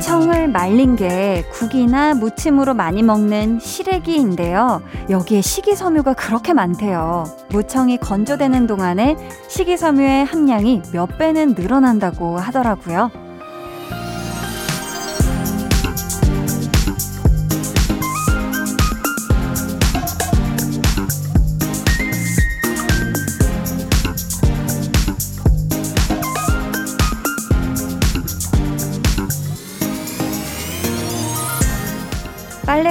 무청을 0.00 0.48
말린 0.48 0.96
게 0.96 1.44
국이나 1.52 2.14
무침으로 2.14 2.72
많이 2.72 3.02
먹는 3.02 3.60
시래기인데요. 3.60 4.80
여기에 5.10 5.42
식이섬유가 5.42 6.14
그렇게 6.14 6.54
많대요. 6.54 7.24
무청이 7.50 7.98
건조되는 7.98 8.66
동안에 8.66 9.18
식이섬유의 9.48 10.24
함량이 10.24 10.82
몇 10.94 11.18
배는 11.18 11.54
늘어난다고 11.54 12.38
하더라고요. 12.38 13.10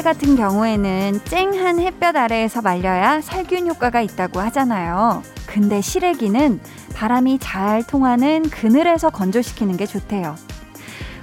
같은 0.09 0.35
경우에는 0.35 1.19
쨍한 1.25 1.79
햇볕 1.79 2.15
아래에서 2.15 2.63
말려야 2.63 3.21
살균 3.21 3.67
효과가 3.67 4.01
있다고 4.01 4.39
하잖아요. 4.39 5.21
근데 5.45 5.81
시래기는 5.81 6.59
바람이 6.95 7.37
잘 7.37 7.83
통하는 7.85 8.41
그늘에서 8.49 9.11
건조시키는 9.11 9.77
게 9.77 9.85
좋대요. 9.85 10.35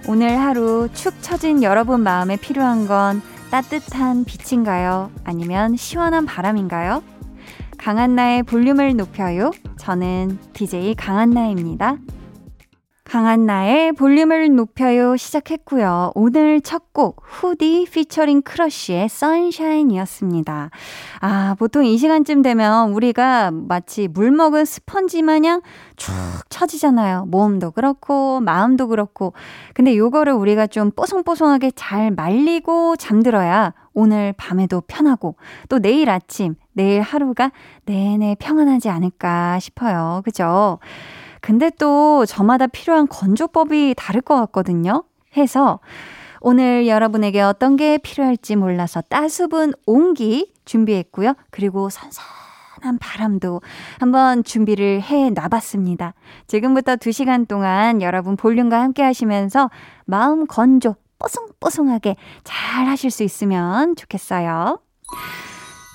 오늘 0.06 0.38
하루 0.38 0.88
축 0.94 1.20
처진 1.20 1.64
여러분 1.64 2.04
마음에 2.04 2.36
필요한 2.36 2.86
건 2.86 3.22
따뜻한 3.50 4.22
빛인가요? 4.24 5.10
아니면 5.24 5.74
시원한 5.74 6.24
바람인가요? 6.24 7.02
강한나의 7.78 8.44
볼륨을 8.44 8.94
높여요. 8.94 9.50
저는 9.78 10.38
DJ 10.52 10.94
강한나입니다. 10.94 11.96
강한 13.06 13.46
나의 13.46 13.92
볼륨을 13.92 14.54
높여요 14.56 15.16
시작했고요. 15.16 16.12
오늘 16.14 16.60
첫 16.60 16.86
곡 16.96 17.20
후디 17.26 17.86
피처링 17.92 18.40
크러쉬의 18.40 19.10
선샤인이었습니다. 19.10 20.70
아, 21.20 21.54
보통 21.58 21.84
이 21.84 21.98
시간쯤 21.98 22.40
되면 22.40 22.92
우리가 22.92 23.50
마치 23.50 24.08
물 24.08 24.30
먹은 24.30 24.64
스펀지 24.64 25.20
마냥 25.20 25.60
축 25.96 26.14
처지잖아요. 26.48 27.26
몸도 27.26 27.72
그렇고 27.72 28.40
마음도 28.40 28.88
그렇고. 28.88 29.34
근데 29.74 29.94
요거를 29.94 30.32
우리가 30.32 30.68
좀 30.68 30.90
뽀송뽀송하게 30.90 31.72
잘 31.72 32.10
말리고 32.10 32.96
잠들어야 32.96 33.74
오늘 33.92 34.32
밤에도 34.38 34.80
편하고 34.80 35.36
또 35.68 35.78
내일 35.78 36.08
아침, 36.08 36.54
내일 36.72 37.02
하루가 37.02 37.52
내내 37.84 38.36
평안하지 38.38 38.88
않을까 38.88 39.58
싶어요. 39.58 40.22
그죠? 40.24 40.78
근데 41.46 41.70
또 41.78 42.26
저마다 42.26 42.66
필요한 42.66 43.06
건조법이 43.06 43.94
다를 43.96 44.20
것 44.20 44.34
같거든요. 44.34 45.04
해서 45.36 45.78
오늘 46.40 46.88
여러분에게 46.88 47.40
어떤 47.40 47.76
게 47.76 47.98
필요할지 47.98 48.56
몰라서 48.56 49.00
따수운 49.02 49.72
온기 49.86 50.52
준비했고요. 50.64 51.34
그리고 51.50 51.88
선선한 51.88 52.98
바람도 52.98 53.60
한번 54.00 54.42
준비를 54.42 55.02
해 55.02 55.30
놔봤습니다. 55.30 56.14
지금부터 56.48 56.96
2시간 56.96 57.46
동안 57.46 58.02
여러분 58.02 58.34
볼륨과 58.34 58.82
함께 58.82 59.04
하시면서 59.04 59.70
마음 60.04 60.48
건조 60.48 60.96
뽀송뽀송하게 61.20 62.16
잘 62.42 62.86
하실 62.88 63.12
수 63.12 63.22
있으면 63.22 63.94
좋겠어요. 63.94 64.80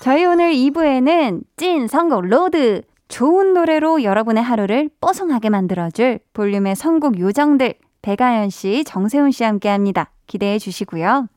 저희 0.02 0.24
오늘 0.24 0.54
2부에는 0.54 1.42
찐 1.58 1.88
선곡 1.88 2.24
로드 2.24 2.84
좋은 3.12 3.52
노래로 3.52 4.04
여러분의 4.04 4.42
하루를 4.42 4.88
뽀송하게 5.02 5.50
만들어줄 5.50 6.18
볼륨의 6.32 6.74
선곡 6.74 7.18
요정들 7.18 7.74
배가연 8.00 8.48
씨, 8.48 8.84
정세훈 8.84 9.32
씨 9.32 9.44
함께 9.44 9.68
합니다. 9.68 10.10
기대해 10.26 10.58
주시고요. 10.58 11.28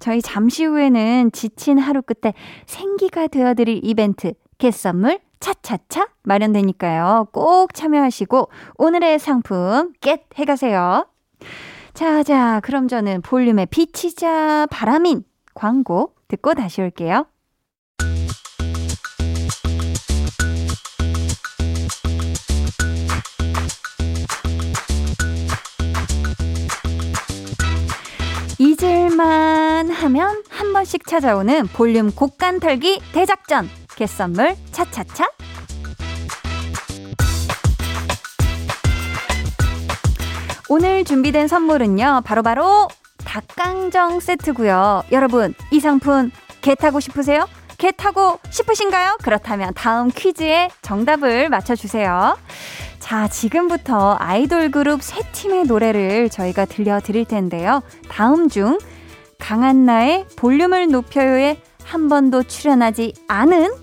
저희 0.00 0.20
잠시 0.20 0.64
후에는 0.64 1.30
지친 1.30 1.78
하루 1.78 2.02
끝에 2.02 2.34
생기가 2.66 3.28
되어드릴 3.28 3.80
이벤트 3.84 4.32
겟선물 4.58 5.20
차차차 5.38 6.08
마련되니까요. 6.24 7.28
꼭 7.30 7.72
참여하시고 7.74 8.48
오늘의 8.78 9.20
상품 9.20 9.92
겟 10.00 10.26
해가세요. 10.34 11.06
자, 11.92 12.24
자, 12.24 12.58
그럼 12.64 12.88
저는 12.88 13.22
볼륨의 13.22 13.66
비치자 13.66 14.66
바람인 14.68 15.22
광고 15.54 16.16
듣고 16.26 16.54
다시 16.54 16.82
올게요. 16.82 17.28
잊을만 28.74 29.90
하면 29.90 30.42
한 30.48 30.72
번씩 30.72 31.06
찾아오는 31.06 31.68
볼륨 31.68 32.10
곡간 32.10 32.58
털기 32.58 33.00
대작전 33.12 33.68
개선물 33.94 34.56
차차차 34.72 35.30
오늘 40.68 41.04
준비된 41.04 41.46
선물은요 41.46 42.22
바로바로 42.24 42.62
바로 42.62 42.88
닭강정 43.24 44.18
세트고요 44.18 45.04
여러분 45.12 45.54
이 45.70 45.78
상품 45.78 46.32
개 46.60 46.74
타고 46.74 46.98
싶으세요? 46.98 47.46
개 47.78 47.92
타고 47.92 48.40
싶으신가요? 48.50 49.18
그렇다면 49.22 49.72
다음 49.74 50.08
퀴즈에 50.08 50.68
정답을 50.82 51.48
맞춰주세요 51.48 52.36
자, 53.04 53.28
지금부터 53.28 54.16
아이돌 54.18 54.70
그룹 54.70 55.02
세 55.02 55.20
팀의 55.30 55.64
노래를 55.64 56.30
저희가 56.30 56.64
들려드릴 56.64 57.26
텐데요. 57.26 57.82
다음 58.08 58.48
중 58.48 58.78
강한나의 59.38 60.24
볼륨을 60.36 60.88
높여요에 60.88 61.60
한 61.84 62.08
번도 62.08 62.44
출연하지 62.44 63.12
않은 63.28 63.74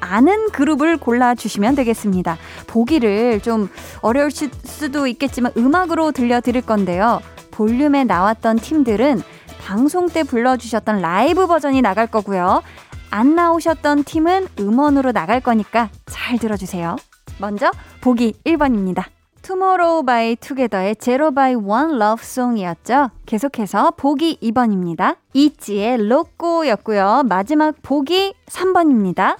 아는 0.00 0.48
그룹을 0.52 0.96
골라주시면 0.96 1.74
되겠습니다. 1.74 2.38
보기를 2.66 3.40
좀 3.40 3.68
어려울 4.00 4.30
수도 4.30 5.06
있겠지만 5.06 5.52
음악으로 5.54 6.12
들려드릴 6.12 6.62
건데요. 6.62 7.20
볼륨에 7.50 8.04
나왔던 8.04 8.56
팀들은 8.56 9.20
방송 9.66 10.08
때 10.08 10.22
불러주셨던 10.22 11.02
라이브 11.02 11.46
버전이 11.46 11.82
나갈 11.82 12.06
거고요. 12.06 12.62
안 13.10 13.34
나오셨던 13.34 14.04
팀은 14.04 14.48
음원으로 14.58 15.12
나갈 15.12 15.40
거니까 15.40 15.90
잘 16.06 16.38
들어주세요. 16.38 16.96
먼저 17.38 17.70
보기 18.00 18.34
1번입니다. 18.44 19.04
투모로우 19.42 20.04
바이 20.04 20.36
투게더의 20.36 20.96
Zero 20.96 21.32
by 21.32 21.54
One 21.54 21.98
Love 21.98 22.24
Song이었죠. 22.24 23.10
계속해서 23.26 23.92
보기 23.96 24.38
2번입니다. 24.40 25.16
있지의 25.34 26.08
LOCO였고요. 26.08 27.24
마지막 27.28 27.74
보기 27.82 28.34
3번입니다. 28.46 29.36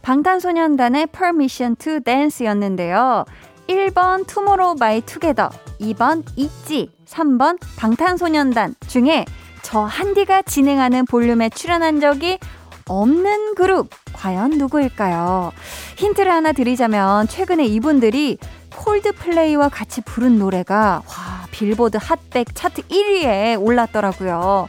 방탄소년단의 0.00 1.08
Permission 1.08 1.76
to 1.76 2.00
Dance였는데요. 2.00 3.24
1번 3.68 4.26
투모로우 4.26 4.76
바이 4.76 5.00
투게더, 5.00 5.50
2번 5.80 6.24
있지, 6.36 6.90
3번 7.06 7.58
방탄소년단 7.76 8.74
중에 8.86 9.24
저 9.62 9.80
한디가 9.80 10.42
진행하는 10.42 11.06
볼륨에 11.06 11.48
출연한 11.48 12.00
적이 12.00 12.38
없는 12.86 13.54
그룹 13.54 13.90
과연 14.12 14.50
누구일까요? 14.52 15.52
힌트를 15.96 16.30
하나 16.30 16.52
드리자면 16.52 17.26
최근에 17.28 17.64
이분들이 17.66 18.38
콜드플레이와 18.76 19.68
같이 19.68 20.00
부른 20.00 20.38
노래가 20.38 21.02
와 21.06 21.46
빌보드 21.50 21.98
핫백 22.00 22.54
차트 22.54 22.82
1위에 22.82 23.60
올랐더라고요. 23.60 24.68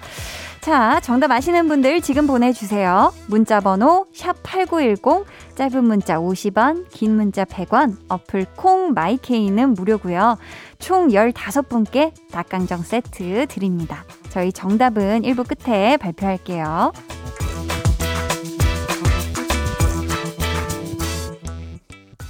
자, 0.61 0.99
정답 1.01 1.29
아시는 1.29 1.67
분들 1.67 2.01
지금 2.01 2.25
보내주세요. 2.25 3.13
문자 3.27 3.59
번호 3.59 4.07
샵8910, 4.15 5.23
짧은 5.53 5.83
문자 5.83 6.17
50원, 6.17 6.89
긴 6.89 7.15
문자 7.15 7.45
100원, 7.45 7.97
어플 8.09 8.47
콩 8.55 8.93
마이케이는 8.93 9.75
무료고요. 9.75 10.39
총 10.79 11.09
15분께 11.09 12.13
닭강정 12.31 12.81
세트 12.81 13.45
드립니다. 13.47 14.05
저희 14.29 14.51
정답은 14.51 15.21
1부 15.21 15.47
끝에 15.47 15.97
발표할게요. 15.97 16.91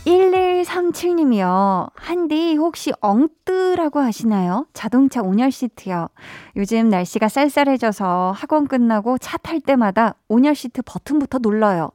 1137님이요. 0.06 1.90
한디 1.96 2.56
혹시 2.56 2.92
엉뜨라고 3.02 4.00
하시나요? 4.00 4.68
자동차 4.74 5.22
온열 5.22 5.52
시트요. 5.52 6.10
요즘 6.56 6.90
날씨가 6.90 7.28
쌀쌀해져서 7.28 8.34
학원 8.36 8.68
끝나고 8.68 9.18
차 9.18 9.38
탈 9.38 9.60
때마다 9.62 10.16
온열 10.28 10.56
시트 10.56 10.81
버튼부터 10.84 11.40
눌러요. 11.42 11.90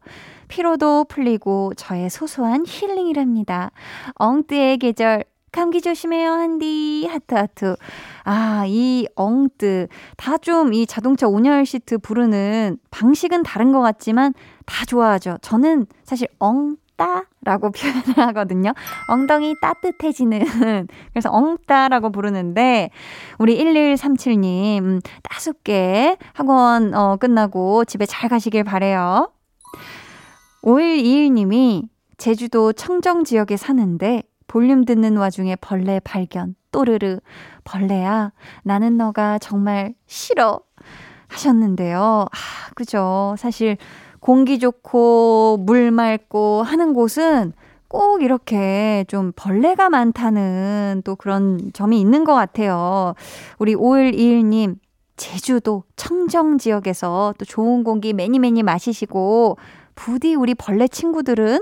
피로도 0.49 1.05
풀리고 1.05 1.73
저의 1.77 2.11
소소한 2.11 2.65
힐링이랍니다. 2.67 3.71
엉뜨의 4.17 4.79
계절 4.79 5.25
감기 5.53 5.81
조심해요, 5.81 6.31
한디. 6.31 7.09
하트, 7.11 7.35
하트. 7.35 7.77
아, 8.25 8.65
이 8.69 9.07
엉뜨. 9.17 9.89
다 10.17 10.37
좀 10.39 10.73
이 10.73 10.87
자동차 10.87 11.27
온열 11.29 11.67
시트 11.67 11.99
부르는 11.99 12.79
방식은 12.91 13.43
다른 13.43 13.73
것 13.73 13.81
같지만 13.81 14.33
다 14.67 14.85
좋아하죠. 14.85 15.39
저는 15.43 15.87
사실 16.05 16.29
엉 16.39 16.77
엉따 17.00 17.25
라고 17.43 17.70
표현을 17.73 18.19
하거든요. 18.29 18.73
엉덩이 19.08 19.55
따뜻해지는. 19.61 20.41
그래서 21.12 21.31
엉따라고 21.31 22.12
부르는데, 22.12 22.91
우리 23.38 23.58
1137님, 23.58 24.82
음, 24.82 25.00
따숩게 25.23 26.19
학원, 26.35 26.94
어, 26.94 27.17
끝나고 27.17 27.87
집에 27.87 28.05
잘 28.05 28.29
가시길 28.29 28.64
바래요 28.64 29.32
5121님이 30.62 31.88
제주도 32.19 32.75
청정 32.75 33.25
지역에 33.25 33.56
사는데, 33.56 34.23
볼륨 34.47 34.85
듣는 34.85 35.17
와중에 35.17 35.56
벌레 35.56 36.00
발견. 36.00 36.55
또르르. 36.73 37.19
벌레야, 37.64 38.31
나는 38.62 38.97
너가 38.97 39.38
정말 39.38 39.94
싫어. 40.06 40.61
하셨는데요. 41.31 42.26
아, 42.31 42.70
그죠. 42.75 43.35
사실 43.38 43.76
공기 44.21 44.59
좋고 44.59 45.59
물 45.67 45.91
맑고 45.91 46.63
하는 46.63 46.93
곳은 46.95 47.53
꼭 47.89 48.23
이렇게 48.23 49.05
좀 49.09 49.33
벌레가 49.35 49.89
많다는 49.89 51.03
또 51.05 51.17
그런 51.17 51.73
점이 51.73 52.01
있는 52.01 52.23
것 52.25 52.35
같아요. 52.35 53.15
우리 53.59 53.75
5121님, 53.75 54.77
제주도 55.17 55.83
청정 55.97 56.59
지역에서 56.59 57.35
또 57.37 57.45
좋은 57.45 57.83
공기 57.83 58.13
매니 58.13 58.39
매니 58.39 58.63
마시시고, 58.63 59.59
부디 59.97 60.35
우리 60.35 60.55
벌레 60.55 60.87
친구들은 60.87 61.61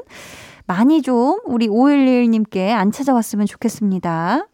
많이 0.67 1.01
좀 1.01 1.41
우리 1.47 1.67
5121님께 1.67 2.73
안 2.73 2.93
찾아왔으면 2.93 3.47
좋겠습니다. 3.47 4.47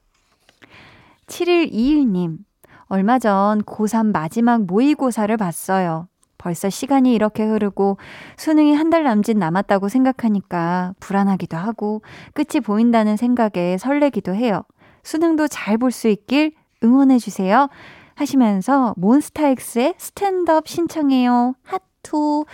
7121님, 1.26 2.38
얼마 2.86 3.18
전 3.18 3.62
고3 3.62 4.12
마지막 4.12 4.62
모의고사를 4.62 5.36
봤어요. 5.36 6.06
벌써 6.44 6.68
시간이 6.68 7.14
이렇게 7.14 7.42
흐르고 7.42 7.96
수능이 8.36 8.74
한 8.74 8.90
달 8.90 9.02
남짓 9.02 9.38
남았다고 9.38 9.88
생각하니까 9.88 10.92
불안하기도 11.00 11.56
하고 11.56 12.02
끝이 12.34 12.60
보인다는 12.62 13.16
생각에 13.16 13.78
설레기도 13.78 14.34
해요. 14.34 14.62
수능도 15.02 15.48
잘 15.48 15.78
볼 15.78 15.90
수 15.90 16.06
있길 16.08 16.52
응원해주세요. 16.84 17.68
하시면서 18.14 18.94
몬스타엑스의 18.98 19.94
스탠드업 19.96 20.68
신청해요. 20.68 21.54
하투 21.64 22.44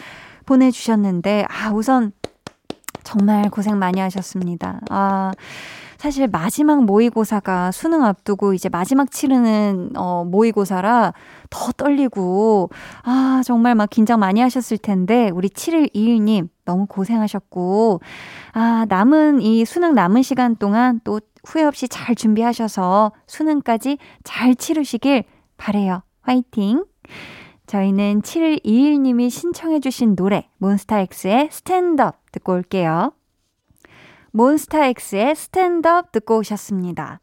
보내주셨는데, 0.46 1.44
아, 1.50 1.70
우선 1.72 2.12
정말 3.02 3.50
고생 3.50 3.76
많이 3.78 4.00
하셨습니다. 4.00 4.80
아, 4.88 5.32
사실 6.00 6.28
마지막 6.28 6.82
모의고사가 6.84 7.72
수능 7.72 8.06
앞두고 8.06 8.54
이제 8.54 8.70
마지막 8.70 9.10
치르는 9.10 9.90
어 9.96 10.24
모의고사라 10.24 11.12
더 11.50 11.72
떨리고 11.72 12.70
아 13.02 13.42
정말 13.44 13.74
막 13.74 13.90
긴장 13.90 14.18
많이 14.18 14.40
하셨을 14.40 14.78
텐데 14.78 15.28
우리 15.28 15.50
7121님 15.50 16.48
너무 16.64 16.86
고생하셨고 16.86 18.00
아 18.54 18.86
남은 18.88 19.42
이 19.42 19.66
수능 19.66 19.92
남은 19.92 20.22
시간 20.22 20.56
동안 20.56 21.02
또 21.04 21.20
후회 21.44 21.64
없이 21.64 21.86
잘 21.86 22.14
준비하셔서 22.14 23.12
수능까지 23.26 23.98
잘 24.24 24.54
치르시길 24.54 25.24
바래요. 25.58 26.00
화이팅! 26.22 26.86
저희는 27.66 28.22
7121님이 28.22 29.28
신청해주신 29.28 30.16
노래 30.16 30.48
몬스타엑스의 30.56 31.50
스탠드업 31.52 32.16
듣고 32.32 32.54
올게요. 32.54 33.12
몬스타엑스의 34.32 35.34
스탠드업 35.34 36.12
듣고 36.12 36.38
오셨습니다. 36.38 37.20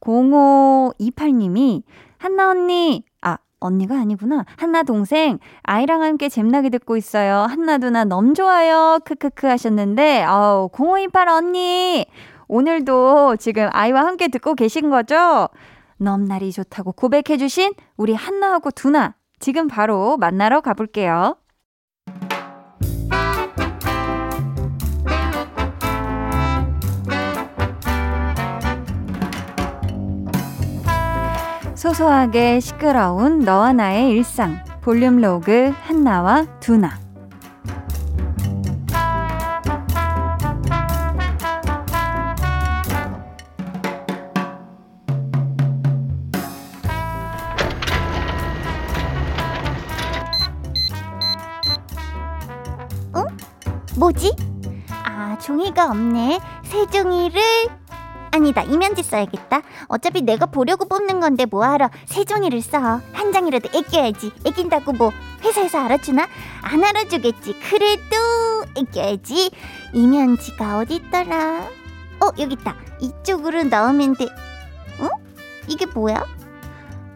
0528님이 0.00 1.82
한나 2.18 2.50
언니, 2.50 3.04
아, 3.22 3.38
언니가 3.60 3.98
아니구나. 3.98 4.44
한나 4.56 4.82
동생, 4.82 5.38
아이랑 5.62 6.02
함께 6.02 6.28
잼나게 6.28 6.70
듣고 6.70 6.96
있어요. 6.96 7.40
한나 7.48 7.78
누나 7.78 8.04
너무 8.04 8.34
좋아요. 8.34 9.00
크크크 9.04 9.46
하셨는데, 9.46 10.24
어우, 10.24 10.70
0528 10.72 11.28
언니, 11.28 12.06
오늘도 12.48 13.36
지금 13.36 13.68
아이와 13.72 14.04
함께 14.04 14.28
듣고 14.28 14.54
계신 14.54 14.90
거죠? 14.90 15.48
넘날이 15.98 16.52
좋다고 16.52 16.92
고백해주신 16.92 17.74
우리 17.96 18.14
한나하고 18.14 18.70
두나, 18.70 19.14
지금 19.38 19.68
바로 19.68 20.16
만나러 20.16 20.60
가볼게요. 20.60 21.36
소소하게 31.80 32.60
시끄러운 32.60 33.38
너와 33.38 33.72
나의 33.72 34.10
일상 34.10 34.62
볼륨 34.82 35.16
로그 35.16 35.72
한나와 35.80 36.44
두나 36.60 37.00
어? 53.14 53.24
뭐지? 53.96 54.36
아, 55.02 55.38
종이가 55.38 55.90
없네. 55.90 56.40
새 56.62 56.86
종이를 56.86 57.40
아니다 58.32 58.62
이면지 58.62 59.02
써야겠다. 59.02 59.62
어차피 59.88 60.22
내가 60.22 60.46
보려고 60.46 60.84
뽑는 60.86 61.20
건데 61.20 61.46
뭐하러 61.46 61.90
세 62.06 62.24
종이를 62.24 62.60
써? 62.62 63.00
한 63.12 63.32
장이라도 63.32 63.70
애껴야지. 63.76 64.32
애낀다고 64.46 64.92
뭐 64.92 65.10
회사에서 65.42 65.78
알아주나? 65.78 66.26
안 66.62 66.84
알아주겠지. 66.84 67.56
그래도 67.60 68.16
애껴야지. 68.76 69.50
이면지가 69.92 70.78
어딨더라? 70.78 71.68
어 72.20 72.26
여기 72.38 72.54
있다. 72.54 72.76
이쪽으로 73.00 73.64
넣으면 73.64 74.14
돼. 74.14 74.26
어? 75.00 75.08
이게 75.66 75.86
뭐야? 75.86 76.24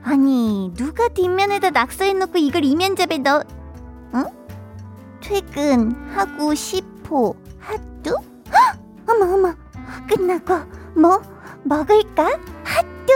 아니 0.02 0.72
누가 0.74 1.08
뒷면에다 1.08 1.70
낙서해놓고 1.70 2.38
이걸 2.38 2.64
이면접에 2.64 3.18
넣어? 3.18 3.42
어? 4.12 4.24
퇴근 5.20 5.92
하고 6.14 6.54
싶어. 6.54 7.34
하뚜? 7.60 8.16
어머 9.08 9.34
어머. 9.34 9.54
끝나고 10.08 10.83
뭐 10.94 11.20
먹을까? 11.64 12.38
핫뚜? 12.64 13.12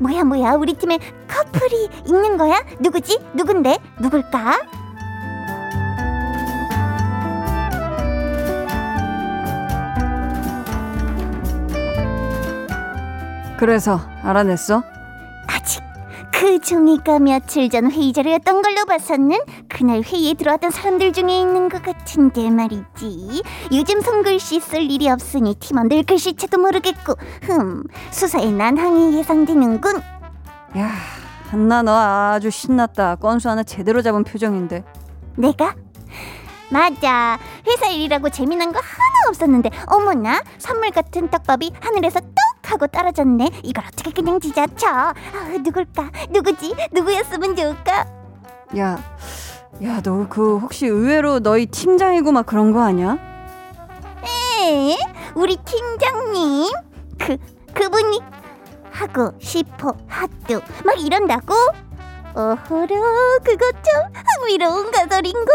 뭐야 0.00 0.24
뭐야 0.24 0.52
우리 0.54 0.74
팀에 0.74 0.98
커플이 1.28 1.88
있는 2.06 2.36
거야? 2.36 2.62
누구지? 2.80 3.18
누군데? 3.34 3.78
누굴까? 4.00 4.58
그래서 13.58 14.00
알아냈어? 14.22 14.82
그 16.38 16.60
종이가 16.60 17.18
며칠 17.18 17.68
전 17.68 17.90
회의 17.90 18.12
자료였던 18.12 18.62
걸로 18.62 18.84
봐서는 18.84 19.38
그날 19.68 20.02
회의에 20.02 20.34
들어왔던 20.34 20.70
사람들 20.70 21.12
중에 21.12 21.40
있는 21.40 21.68
것 21.68 21.82
같은데 21.82 22.48
말이지. 22.48 23.42
요즘 23.72 24.00
손글씨 24.00 24.60
쓸 24.60 24.88
일이 24.88 25.10
없으니 25.10 25.56
팀원들 25.56 26.04
글씨체도 26.04 26.58
모르겠고, 26.58 27.14
흠, 27.42 27.82
수사에 28.12 28.52
난항이 28.52 29.18
예상되는군. 29.18 29.96
야, 30.78 30.90
한나 31.50 31.82
너 31.82 31.96
아주 31.96 32.50
신났다. 32.50 33.16
건수 33.16 33.48
하나 33.50 33.64
제대로 33.64 34.00
잡은 34.00 34.22
표정인데. 34.22 34.84
내가? 35.36 35.74
맞아. 36.70 37.36
회사 37.66 37.88
일이라고 37.88 38.30
재미난 38.30 38.72
거 38.72 38.78
하나 38.78 39.28
없었는데, 39.28 39.70
어머나, 39.86 40.40
선물 40.58 40.92
같은 40.92 41.28
떡밥이 41.30 41.72
하늘에서 41.80 42.20
떡 42.20 42.47
하고 42.68 42.86
떨어졌네. 42.86 43.50
이걸 43.62 43.84
어떻게 43.86 44.10
그냥 44.10 44.38
지자쳐? 44.40 44.86
아, 44.88 45.14
누굴까? 45.62 46.10
누구지? 46.30 46.74
누구였으면 46.92 47.56
좋을까? 47.56 48.06
야, 48.76 48.98
야, 49.82 50.00
너 50.02 50.26
그 50.28 50.58
혹시 50.58 50.86
의외로 50.86 51.38
너희 51.40 51.66
팀장이고 51.66 52.32
막 52.32 52.44
그런 52.46 52.72
거 52.72 52.82
아니야? 52.82 53.16
에? 54.24 54.96
우리 55.34 55.56
팀장님? 55.56 56.70
그 57.18 57.36
그분이 57.74 58.20
하고 58.90 59.32
싶어 59.40 59.94
하뚜 60.08 60.60
막 60.84 60.98
이런다고? 61.00 61.54
어허라 62.34 62.86
그것 63.44 63.72
좀 63.82 64.12
흥미로운 64.40 64.90
가설인걸 64.90 65.54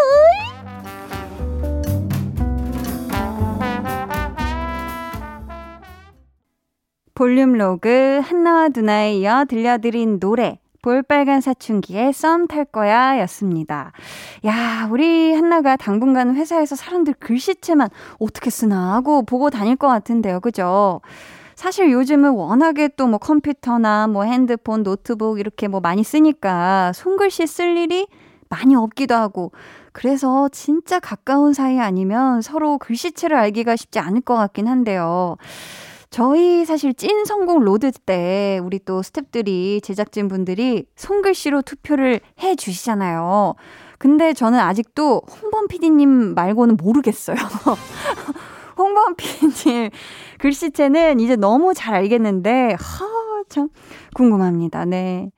볼륨 7.15 7.53
로그 7.53 8.22
한나와 8.24 8.70
두나에 8.70 9.15
이어 9.17 9.46
들려드린 9.46 10.20
노래 10.20 10.60
볼빨간 10.82 11.41
사춘기의 11.42 12.12
썸 12.12 12.48
탈 12.48 12.65
거야 12.65 13.20
였습니다. 13.22 13.91
야, 14.46 14.88
우리 14.91 15.34
한나가 15.34 15.77
당분간 15.77 16.36
회사에서 16.36 16.75
사람들 16.75 17.13
글씨체만 17.20 17.89
어떻게 18.20 18.50
쓰나 18.50 18.93
하고 18.96 19.24
보고 19.24 19.50
다닐 19.50 19.75
것 19.75 19.88
같은데요. 19.88 20.39
그죠? 20.41 21.01
사실 21.55 21.91
요즘은 21.91 22.32
워낙에 22.32 22.89
또 22.98 23.08
뭐 23.08 23.20
컴퓨터나 23.20 24.08
뭐 24.08 24.24
핸드폰, 24.24 24.84
노트북 24.84 25.39
이렇게 25.39 25.67
뭐 25.67 25.79
많이 25.79 26.03
쓰니까 26.03 26.91
손글씨 26.93 27.46
쓸 27.48 27.77
일이 27.77 28.08
많이 28.50 28.75
없기도 28.75 29.15
하고 29.15 29.51
그래서 29.93 30.50
진짜 30.50 31.00
가까운 31.00 31.53
사이 31.53 31.79
아니면 31.79 32.41
서로 32.41 32.77
글씨체를 32.79 33.38
알기가 33.38 33.75
쉽지 33.75 34.00
않을 34.00 34.22
것 34.22 34.36
같긴 34.36 34.67
한데요. 34.67 35.38
저희 36.13 36.63
사실 36.63 36.93
찐 36.93 37.25
선곡 37.25 37.62
로드 37.62 37.91
때 37.91 38.60
우리 38.63 38.77
또 38.77 39.01
스탭들이 39.01 39.82
제작진 39.82 40.27
분들이 40.27 40.86
손글씨로 40.96 41.63
투표를 41.63 42.20
해 42.39 42.55
주시잖아요. 42.55 43.55
근데 43.98 44.34
저는 44.34 44.60
아직도 44.60 45.24
홍범 45.41 45.67
PD님 45.67 46.36
말고는 46.36 46.77
모르겠어요. 46.77 47.36
홍범 48.77 49.15
PD님 49.15 49.89
글씨체는 50.38 51.20
이제 51.20 51.36
너무 51.36 51.74
잘 51.74 51.96
알겠는데, 51.96 52.75
하, 52.79 53.43
참 53.50 53.70
궁금합니다. 54.13 54.86
네. 54.86 55.32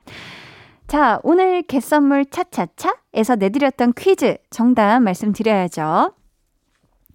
자, 0.88 1.22
오늘 1.24 1.62
개선물 1.62 2.25
차차차에서 2.25 3.38
내드렸던 3.38 3.94
퀴즈 3.94 4.36
정답 4.50 5.00
말씀드려야죠. 5.00 6.12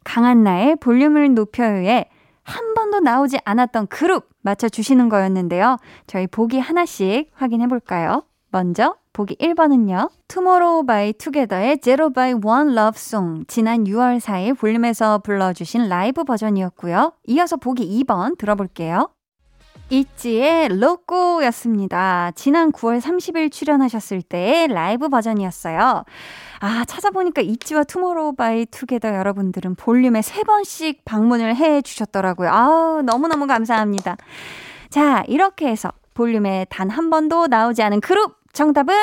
강한나의 0.05 0.76
볼륨을 0.76 1.35
높여요에 1.35 2.07
한 2.43 2.75
번도 2.75 3.01
나오지 3.01 3.39
않았던 3.45 3.89
그룹 3.89 4.29
맞춰주시는 4.43 5.09
거였는데요. 5.09 5.77
저희 6.07 6.27
보기 6.27 6.59
하나씩 6.59 7.31
확인해 7.35 7.67
볼까요? 7.67 8.25
먼저 8.51 8.97
보기 9.13 9.37
1번은요. 9.37 10.11
투모로우 10.29 10.87
바이 10.87 11.13
투게더의 11.13 11.81
Zero 11.81 12.11
by 12.12 12.35
One 12.43 12.75
Love 12.75 12.99
Song 12.99 13.45
지난 13.47 13.85
6월 13.85 14.21
4일 14.21 14.59
볼륨에서 14.59 15.19
불러주신 15.19 15.89
라이브 15.89 16.25
버전이었고요. 16.25 17.13
이어서 17.27 17.57
보기 17.57 18.05
2번 18.05 18.39
들어볼게요. 18.39 19.11
있지의 19.91 20.69
LOCO였습니다. 20.69 22.31
지난 22.35 22.73
9월 22.73 23.01
30일 23.01 23.51
출연하셨을 23.53 24.23
때의 24.23 24.69
라이브 24.69 25.09
버전이었어요. 25.09 26.05
아, 26.61 26.85
찾아보니까 26.87 27.43
있지와 27.43 27.85
투모로우 27.85 28.35
바이 28.35 28.67
투게더 28.67 29.09
여러분들은 29.15 29.75
볼륨에 29.75 30.21
3번씩 30.21 30.99
방문을 31.05 31.57
해 31.57 31.83
주셨더라고요. 31.83 32.51
아, 32.51 33.03
너무너무 33.05 33.47
감사합니다. 33.47 34.17
자, 34.91 35.25
이렇게 35.27 35.69
해서 35.69 35.91
볼륨에 36.15 36.67
단 36.71 36.91
한 36.91 37.11
번도 37.11 37.47
나오지 37.49 37.83
않은 37.83 38.01
그룹 38.01 38.37
정답은 38.53 38.95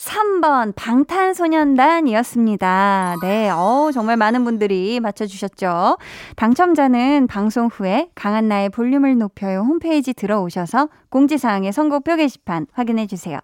3번 0.00 0.72
방탄소년단이었습니다. 0.76 3.16
네, 3.20 3.50
어 3.50 3.90
정말 3.92 4.16
많은 4.16 4.44
분들이 4.44 4.98
맞춰주셨죠. 4.98 5.98
당첨자는 6.36 7.26
방송 7.26 7.66
후에 7.66 8.08
강한나의 8.14 8.70
볼륨을 8.70 9.18
높여요 9.18 9.60
홈페이지 9.60 10.14
들어오셔서 10.14 10.88
공지사항의 11.10 11.72
선곡표 11.72 12.16
게시판 12.16 12.66
확인해 12.72 13.06
주세요. 13.06 13.38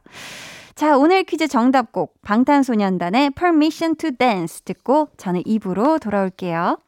자, 0.75 0.97
오늘 0.97 1.25
퀴즈 1.25 1.47
정답곡 1.47 2.23
방탄소년단의 2.23 3.31
Permission 3.31 3.97
to 3.97 4.13
Dance 4.13 4.63
듣고 4.65 5.09
저는 5.19 5.43
입으로 5.45 5.99
돌아올게요. 5.99 6.79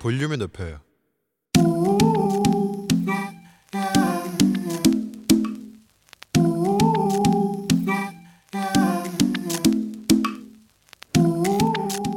볼륨을 0.00 0.38
높여요. 0.38 0.78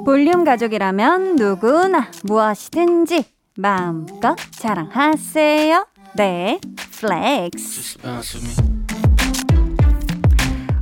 볼륨 0.06 0.44
가족이라면 0.44 1.36
누구나 1.36 2.10
무엇이든지 2.24 3.26
마음껏 3.58 4.36
자랑하세요. 4.52 5.88
네, 6.16 6.60
flex. 7.00 7.98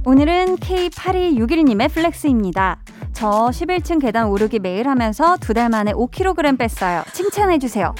오늘은 0.05 0.57
K8261님의 0.57 1.91
flex입니다. 1.93 2.80
저 3.21 3.29
11층 3.51 4.01
계단 4.01 4.25
오르기 4.29 4.57
매일 4.57 4.87
하면서 4.87 5.37
두 5.37 5.53
달 5.53 5.69
만에 5.69 5.91
5kg 5.93 6.57
뺐어요. 6.57 7.03
칭찬해주세요. 7.13 7.93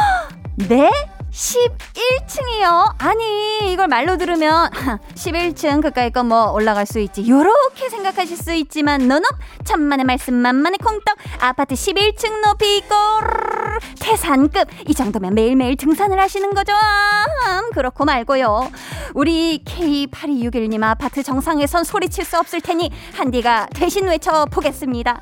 네? 0.70 0.90
11층이요? 1.34 2.94
아니, 2.98 3.72
이걸 3.72 3.88
말로 3.88 4.16
들으면 4.16 4.70
11층 5.14 5.82
그까이 5.82 6.10
거 6.10 6.22
뭐 6.24 6.52
올라갈 6.52 6.86
수 6.86 7.00
있지. 7.00 7.28
요렇게 7.28 7.88
생각하실 7.90 8.36
수 8.36 8.52
있지만 8.54 9.08
너너 9.08 9.24
천만의 9.64 10.06
말씀 10.06 10.32
만만의 10.32 10.78
콩떡 10.78 11.16
아파트 11.40 11.74
11층 11.74 12.40
높이 12.46 12.80
꼬르르 12.82 13.78
태산급 14.00 14.68
이 14.88 14.94
정도면 14.94 15.34
매일매일 15.34 15.76
등산을 15.76 16.18
하시는 16.20 16.54
거죠. 16.54 16.72
음, 16.72 17.70
그렇고 17.72 18.04
말고요. 18.06 18.70
우리 19.14 19.62
K8261님 19.66 20.82
아파트 20.82 21.22
정상에선 21.22 21.84
소리칠 21.84 22.24
수 22.24 22.38
없을 22.38 22.60
테니 22.60 22.90
한디가 23.14 23.66
대신 23.74 24.06
외쳐 24.06 24.46
보겠습니다. 24.46 25.20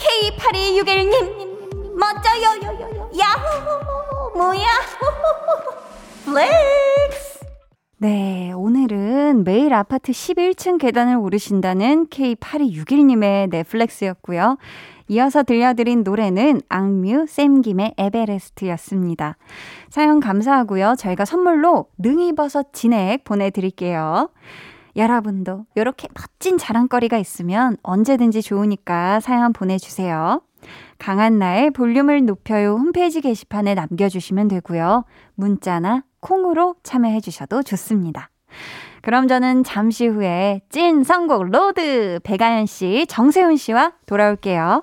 K8261님 0.00 1.54
멋져요 1.96 2.48
야호 3.20 4.13
뭐야 4.32 4.64
flex 6.24 7.44
네, 7.98 8.52
오늘은 8.52 9.44
매일 9.44 9.72
아파트 9.72 10.12
11층 10.12 10.78
계단을 10.78 11.16
오르신다는 11.16 12.08
K8261님의 12.08 13.48
내 13.50 13.69
flex였고요. 13.69 14.58
이어서 15.08 15.42
들려드린 15.42 16.02
노래는 16.02 16.60
악뮤 16.68 17.26
쌤김의 17.26 17.94
에베레스트였습니다. 17.96 19.36
사연 19.90 20.20
감사하고요. 20.20 20.96
저희가 20.98 21.24
선물로 21.24 21.86
능이버섯 21.98 22.72
진액 22.72 23.24
보내드릴게요. 23.24 24.30
여러분도 24.96 25.66
이렇게 25.74 26.08
멋진 26.14 26.56
자랑거리가 26.58 27.18
있으면 27.18 27.76
언제든지 27.82 28.42
좋으니까 28.42 29.20
사연 29.20 29.52
보내주세요. 29.52 30.40
강한나의 30.98 31.70
볼륨을 31.70 32.24
높여요 32.24 32.72
홈페이지 32.72 33.20
게시판에 33.20 33.74
남겨주시면 33.74 34.48
되고요. 34.48 35.04
문자나 35.34 36.04
콩으로 36.20 36.76
참여해 36.82 37.20
주셔도 37.20 37.62
좋습니다. 37.62 38.30
그럼 39.02 39.28
저는 39.28 39.64
잠시 39.64 40.06
후에 40.06 40.62
찐 40.70 41.04
선곡 41.04 41.50
로드 41.50 42.20
백아연 42.24 42.66
씨, 42.66 43.04
정세운 43.08 43.56
씨와 43.56 43.92
돌아올게요. 44.06 44.82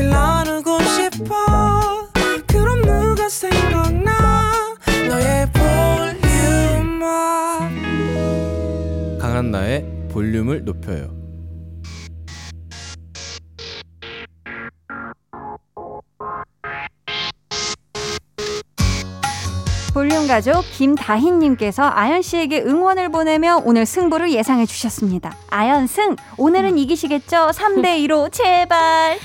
얘기를 0.00 0.08
나누고 0.08 0.80
싶어 0.82 2.08
그럼 2.46 2.82
누가 2.82 3.28
생각나 3.28 4.10
너의 5.08 5.46
볼륨업 5.52 7.10
강한나의 9.20 10.08
볼륨을 10.10 10.64
높여요. 10.64 11.20
볼륨 19.92 20.28
가족 20.28 20.64
김다희님께서 20.72 21.82
아연 21.82 22.22
씨에게 22.22 22.62
응원을 22.62 23.10
보내며 23.10 23.62
오늘 23.64 23.84
승부를 23.84 24.30
예상해 24.32 24.64
주셨습니다. 24.64 25.34
아연 25.50 25.88
승! 25.88 26.14
오늘은 26.38 26.78
이기시겠죠? 26.78 27.48
3대2로 27.48 28.32
제발! 28.32 29.18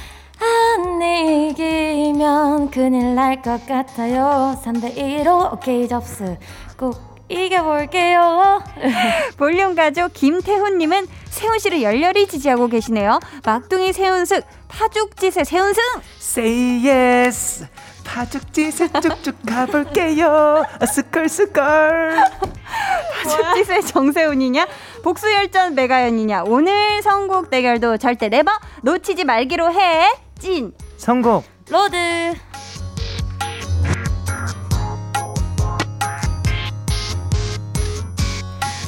안 0.46 1.02
이기면 1.02 2.70
큰일 2.72 3.16
날 3.16 3.42
것 3.42 3.66
같아요. 3.68 4.56
3대2로 4.64 5.54
오케이 5.54 5.88
접수. 5.88 6.38
꼭 6.78 6.96
이겨볼게요. 7.30 8.62
볼륨 9.38 9.76
가족 9.76 10.14
김태훈님은 10.14 11.08
세운 11.30 11.58
씨를 11.60 11.82
열렬히 11.82 12.28
지지하고 12.28 12.68
계시네요. 12.68 13.20
막둥이 13.46 13.94
세운승, 13.94 14.42
파죽지세 14.68 15.44
세운승! 15.46 15.82
Say 16.20 16.88
yes. 16.88 17.68
파죽지세 18.04 18.90
쭉쭉 19.02 19.36
가볼게요. 19.48 20.64
스컬 20.88 21.28
스컬. 21.28 22.16
파죽지세 23.24 23.82
정세운이냐? 23.88 24.68
복수열전 25.04 25.74
백아연이냐 25.76 26.44
오늘 26.46 27.02
선곡 27.02 27.50
대결도 27.50 27.98
절대 27.98 28.30
never 28.30 28.52
놓치지 28.84 29.24
말기로 29.24 29.72
해. 29.74 30.12
찐. 30.40 30.72
선곡 30.98 31.44
로드. 31.70 32.36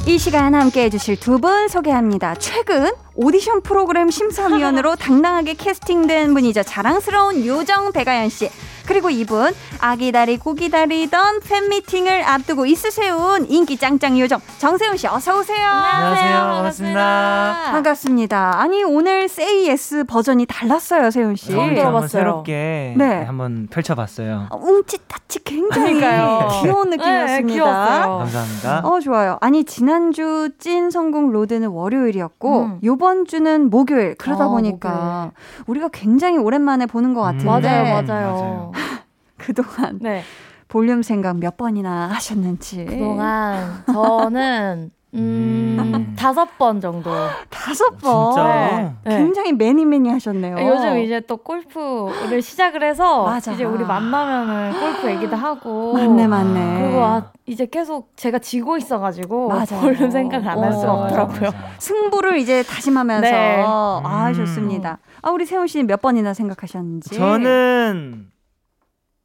이 0.05 0.17
시간 0.17 0.55
함께 0.55 0.83
해주실 0.83 1.19
두 1.19 1.37
분 1.39 1.67
소개합니다. 1.67 2.35
최근 2.35 2.91
오디션 3.15 3.61
프로그램 3.61 4.09
심사위원으로 4.09 4.95
당당하게 4.97 5.53
캐스팅된 5.55 6.33
분이죠. 6.33 6.63
자랑스러운 6.63 7.45
요정 7.45 7.91
백아연 7.91 8.29
씨. 8.29 8.49
그리고 8.87 9.09
이분 9.09 9.53
아기다리 9.79 10.53
고기다리던 10.53 11.41
팬미팅을 11.41 12.23
앞두고 12.23 12.65
있으세운 12.65 13.45
인기 13.49 13.77
짱짱 13.77 14.17
요정 14.19 14.39
정세운 14.59 14.95
씨 14.97 15.07
어서 15.07 15.37
오세요. 15.37 15.67
안녕하세요. 15.67 16.37
반갑습니다. 16.39 17.61
반갑습니다. 17.71 18.59
아니 18.59 18.83
오늘 18.83 19.25
Say 19.25 19.67
Yes 19.67 20.05
버전이 20.07 20.45
달랐어요, 20.45 21.11
세운 21.11 21.35
씨. 21.35 21.51
처음 21.51 21.69
네, 21.69 21.75
들어봤어요. 21.75 21.85
한번 21.97 22.07
새롭게 22.07 22.93
네. 22.97 23.23
한번 23.23 23.67
펼쳐봤어요. 23.69 24.47
어, 24.49 24.57
웅치타치 24.57 25.43
굉장히 25.43 25.99
그러니까요. 25.99 26.47
귀여운 26.61 26.89
느낌이었습니다. 26.89 27.47
네, 27.47 27.53
귀여웠어요. 27.53 28.17
감사합니다. 28.19 28.81
어 28.85 28.99
좋아요. 29.01 29.37
아니 29.41 29.65
지난주 29.65 30.49
찐 30.59 30.89
선곡 30.91 31.31
로드는 31.31 31.67
월요일이었고 31.67 32.59
음. 32.61 32.79
요번 32.83 33.25
주는 33.25 33.69
목요일 33.69 34.15
그러다 34.15 34.45
아, 34.45 34.47
보니까 34.47 35.31
우리가 35.65 35.89
굉장히 35.91 36.37
오랜만에 36.37 36.85
보는 36.85 37.13
것 37.13 37.21
같은데 37.21 37.45
맞아요, 37.45 37.83
맞아요. 37.83 38.07
맞아요. 38.07 38.71
그동안 39.37 39.99
네. 40.01 40.23
볼륨 40.67 41.01
생각 41.01 41.37
몇 41.37 41.55
번이나 41.57 42.07
하셨는지 42.09 42.85
그동안 42.85 43.83
저는 43.91 44.91
음, 45.13 45.77
음. 45.79 46.15
다섯 46.17 46.57
번 46.57 46.81
정도. 46.81 47.09
다섯 47.49 47.97
번 47.97 48.33
진짜요? 48.33 48.93
네. 49.05 49.17
굉장히 49.17 49.53
매니 49.53 49.85
매니 49.85 50.09
하셨네요. 50.09 50.57
요즘 50.67 50.99
이제 50.99 51.21
또 51.21 51.37
골프를 51.37 52.41
시작을 52.41 52.83
해서 52.83 53.23
맞아. 53.23 53.53
이제 53.53 53.63
우리 53.63 53.85
만나면은 53.85 54.73
골프 54.79 55.09
얘기도 55.09 55.35
하고 55.37 55.93
맞네 55.93 56.27
맞네. 56.27 56.81
그리고 56.83 57.01
아, 57.03 57.31
이제 57.45 57.65
계속 57.65 58.11
제가 58.17 58.39
지고 58.39 58.75
있어가지고 58.77 59.47
맞아요. 59.47 59.79
볼륨 59.81 60.11
생각을 60.11 60.47
안 60.47 60.59
할 60.61 60.73
수가 60.73 60.93
어. 60.93 61.03
없더라고요. 61.05 61.51
승부를 61.79 62.37
이제 62.37 62.61
다짐하면서 62.63 63.21
네. 63.31 63.63
아 63.65 64.27
음. 64.27 64.33
좋습니다. 64.33 64.99
아 65.21 65.31
우리 65.31 65.45
세훈 65.45 65.67
씨는 65.67 65.87
몇 65.87 66.01
번이나 66.01 66.33
생각하셨는지 66.33 67.15
저는 67.15 68.27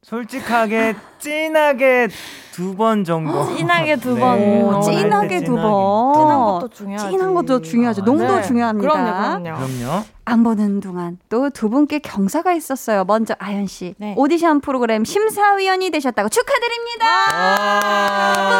솔직하게 0.03 0.95
찐하게 1.19 2.09
두 2.51 2.75
번 2.75 3.03
정도. 3.03 3.55
진하게 3.55 3.95
두 3.95 4.13
네. 4.13 4.19
번. 4.21 4.39
오, 4.39 4.69
어, 4.75 4.81
진하게 4.81 5.43
두 5.43 5.55
번. 5.55 6.13
진한 6.13 6.39
것도 6.39 6.69
중요하지. 6.69 7.09
진한 7.09 7.33
것도 7.33 7.61
중요하죠. 7.61 8.03
농도 8.03 8.35
네. 8.35 8.41
중요합니다. 8.43 8.87
그럼요, 8.91 9.41
그럼요. 9.43 9.57
그럼요. 9.65 10.03
안 10.25 10.43
보는 10.43 10.79
동안 10.81 11.17
또 11.29 11.49
두 11.49 11.69
분께 11.69 11.99
경사가 11.99 12.53
있었어요. 12.53 13.05
먼저 13.05 13.33
아연 13.39 13.65
씨 13.67 13.95
네. 13.97 14.13
오디션 14.17 14.59
프로그램 14.61 15.03
심사위원이 15.05 15.89
되셨다고 15.89 16.29
축하드립니다. 16.29 17.05
아~ 17.31 18.59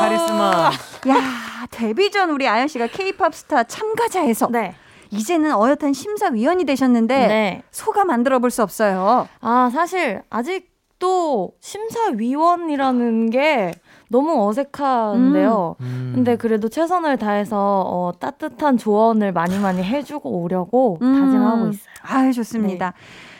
카리스마. 0.00 0.70
야 1.08 1.14
데뷔 1.70 2.10
전 2.10 2.30
우리 2.30 2.48
아연 2.48 2.68
씨가 2.68 2.86
K-팝 2.88 3.34
스타 3.34 3.62
참가자에서 3.64 4.48
네. 4.50 4.74
이제는 5.14 5.54
어엿한 5.54 5.92
심사위원이 5.92 6.64
되셨는데 6.64 7.26
네. 7.26 7.62
소감 7.70 8.10
안 8.10 8.22
들어볼 8.22 8.50
수 8.50 8.62
없어요. 8.62 9.28
아, 9.40 9.70
사실 9.72 10.22
아직도 10.30 11.52
심사위원이라는 11.60 13.30
게 13.30 13.72
너무 14.08 14.48
어색한데요. 14.48 15.76
음. 15.80 16.06
네, 16.10 16.14
근데 16.14 16.36
그래도 16.36 16.68
최선을 16.68 17.16
다해서 17.18 17.84
어, 17.86 18.12
따뜻한 18.18 18.76
조언을 18.76 19.32
많이 19.32 19.58
많이 19.58 19.82
해주고 19.82 20.30
오려고 20.30 20.98
음. 21.02 21.20
다짐하고 21.20 21.68
있어요. 21.68 21.94
아유 22.02 22.32
좋습니다. 22.32 22.92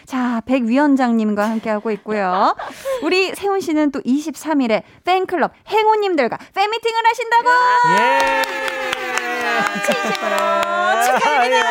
자, 0.04 0.42
백 0.44 0.64
위원장님과 0.64 1.48
함께하고 1.48 1.90
있고요. 1.92 2.54
우리 3.02 3.34
세훈 3.34 3.60
씨는 3.60 3.90
또 3.90 4.00
23일에 4.00 4.82
팬클럽 5.04 5.52
행운님들과 5.68 6.38
팬미팅을 6.54 7.02
하신다고! 7.06 7.48
예. 7.98 9.03
축하드립니다. 11.04 11.68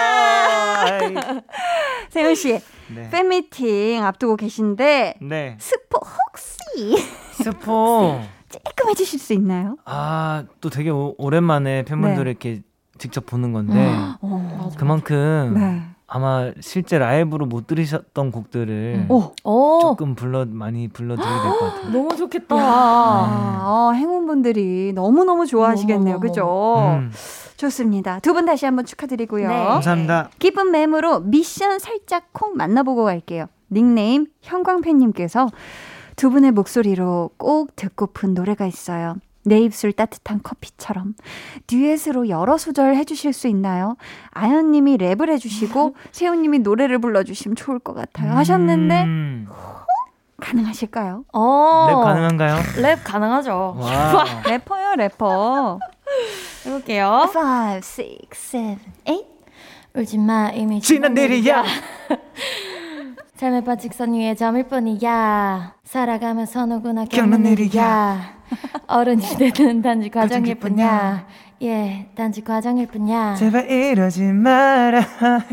세훈 2.09 2.35
씨, 2.35 2.59
네. 2.93 3.09
팬미팅 3.09 4.03
앞두고 4.03 4.35
계신데 4.35 5.15
네. 5.21 5.57
스포 5.59 5.99
혹시 5.99 6.97
스포. 7.43 8.19
조금 8.49 8.89
해주실 8.91 9.19
수 9.19 9.33
있나요? 9.33 9.77
아, 9.85 10.43
또 10.61 10.69
되게 10.69 10.91
오, 10.91 11.15
오랜만에 11.17 11.83
팬분들 11.85 12.23
네. 12.25 12.29
이렇게 12.29 12.61
직접 12.99 13.25
보는 13.25 13.51
건데 13.51 13.95
어, 14.21 14.69
그만큼 14.77 15.55
네. 15.57 15.81
아마 16.05 16.51
실제 16.61 16.99
라이브로 16.99 17.47
못 17.47 17.65
들으셨던 17.65 18.31
곡들을 18.31 19.07
오, 19.09 19.31
오, 19.43 19.79
조금 19.81 20.13
불러 20.13 20.45
많이 20.45 20.87
불러드리게 20.87 21.31
될 21.41 21.51
것 21.51 21.59
같아요. 21.73 21.91
너무 21.91 22.15
좋겠다. 22.15 22.55
아, 22.55 23.59
어, 23.63 23.91
행운분들이 23.93 24.93
너무 24.93 25.23
너무 25.23 25.47
좋아하시겠네요. 25.47 26.19
너무너무. 26.19 26.21
그죠? 26.21 26.75
음, 26.77 27.11
좋습니다. 27.57 28.19
두 28.19 28.33
분 28.33 28.45
다시 28.45 28.65
한번 28.65 28.85
축하드리고요. 28.85 29.47
네. 29.47 29.53
감사합니다. 29.65 30.29
기쁜 30.39 30.71
맴으로 30.71 31.19
미션 31.21 31.79
살짝 31.79 32.29
콩 32.33 32.55
만나보고 32.57 33.03
갈게요. 33.05 33.45
닉네임 33.71 34.27
형광팬님께서 34.41 35.49
두 36.15 36.29
분의 36.29 36.51
목소리로 36.51 37.31
꼭 37.37 37.75
듣고픈 37.75 38.33
노래가 38.33 38.65
있어요. 38.65 39.15
내 39.45 39.59
입술 39.59 39.91
따뜻한 39.91 40.39
커피처럼 40.41 41.15
듀엣으로 41.67 42.29
여러 42.29 42.57
소절 42.57 42.95
해주실 42.95 43.33
수 43.33 43.47
있나요? 43.49 43.97
아연님이 44.31 44.97
랩을 44.97 45.29
해주시고 45.31 45.95
세훈님이 46.13 46.59
노래를 46.59 46.99
불러주시면 46.99 47.55
좋을 47.57 47.79
것 47.79 47.93
같아요. 47.93 48.31
하셨는데 48.33 49.03
음, 49.03 49.47
가능하실까요? 50.43 51.23
어, 51.33 51.87
랩 51.89 52.03
가능한가요? 52.03 52.55
랩 52.81 53.03
가능하죠. 53.03 53.75
와. 53.79 54.25
래퍼요 54.47 54.95
래퍼. 54.97 55.79
해볼게요. 56.65 57.25
5, 57.33 57.75
6, 57.77 57.81
7, 58.31 58.77
8 59.05 59.23
울지 59.95 60.17
마 60.17 60.49
이미 60.51 60.81
지난 60.81 61.15
일이야. 61.15 61.63
삶의 63.35 63.63
반직선 63.63 64.13
위에 64.15 64.33
점일 64.35 64.67
뿐이야 64.67 65.75
살아가면서 65.83 66.65
누구나 66.65 67.05
겪는 67.05 67.45
일이야 67.45 68.33
어른이 68.87 69.23
되는 69.53 69.81
단지 69.81 70.09
과정일 70.09 70.55
과정일. 70.55 70.59
뿐이야 70.59 71.27
예 71.63 72.09
단지 72.15 72.43
과정일 72.43 72.87
뿐이야 72.87 73.35
제발 73.35 73.69
이러지 73.69 74.21
말아요. 74.23 75.03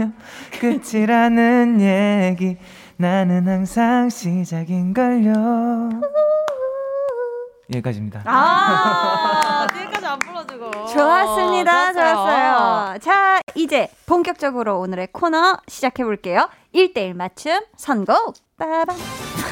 끝이라는 0.61 1.81
얘기. 1.81 2.57
나는 3.01 3.49
항상 3.49 4.11
시작인걸요. 4.11 5.33
여기까지입니다. 7.73 8.21
아 8.27 9.67
뒤에까지 9.73 10.07
안 10.07 10.19
불러주고 10.19 10.71
좋았습니다. 10.89 11.95
좋았어요. 11.95 12.99
자, 12.99 13.41
이제 13.55 13.89
본격적으로 14.05 14.79
오늘의 14.81 15.09
코너 15.13 15.57
시작해 15.67 16.05
볼게요. 16.05 16.51
1대1 16.75 17.17
맞춤 17.17 17.63
선곡. 17.79 18.35
빠밤. 18.59 18.95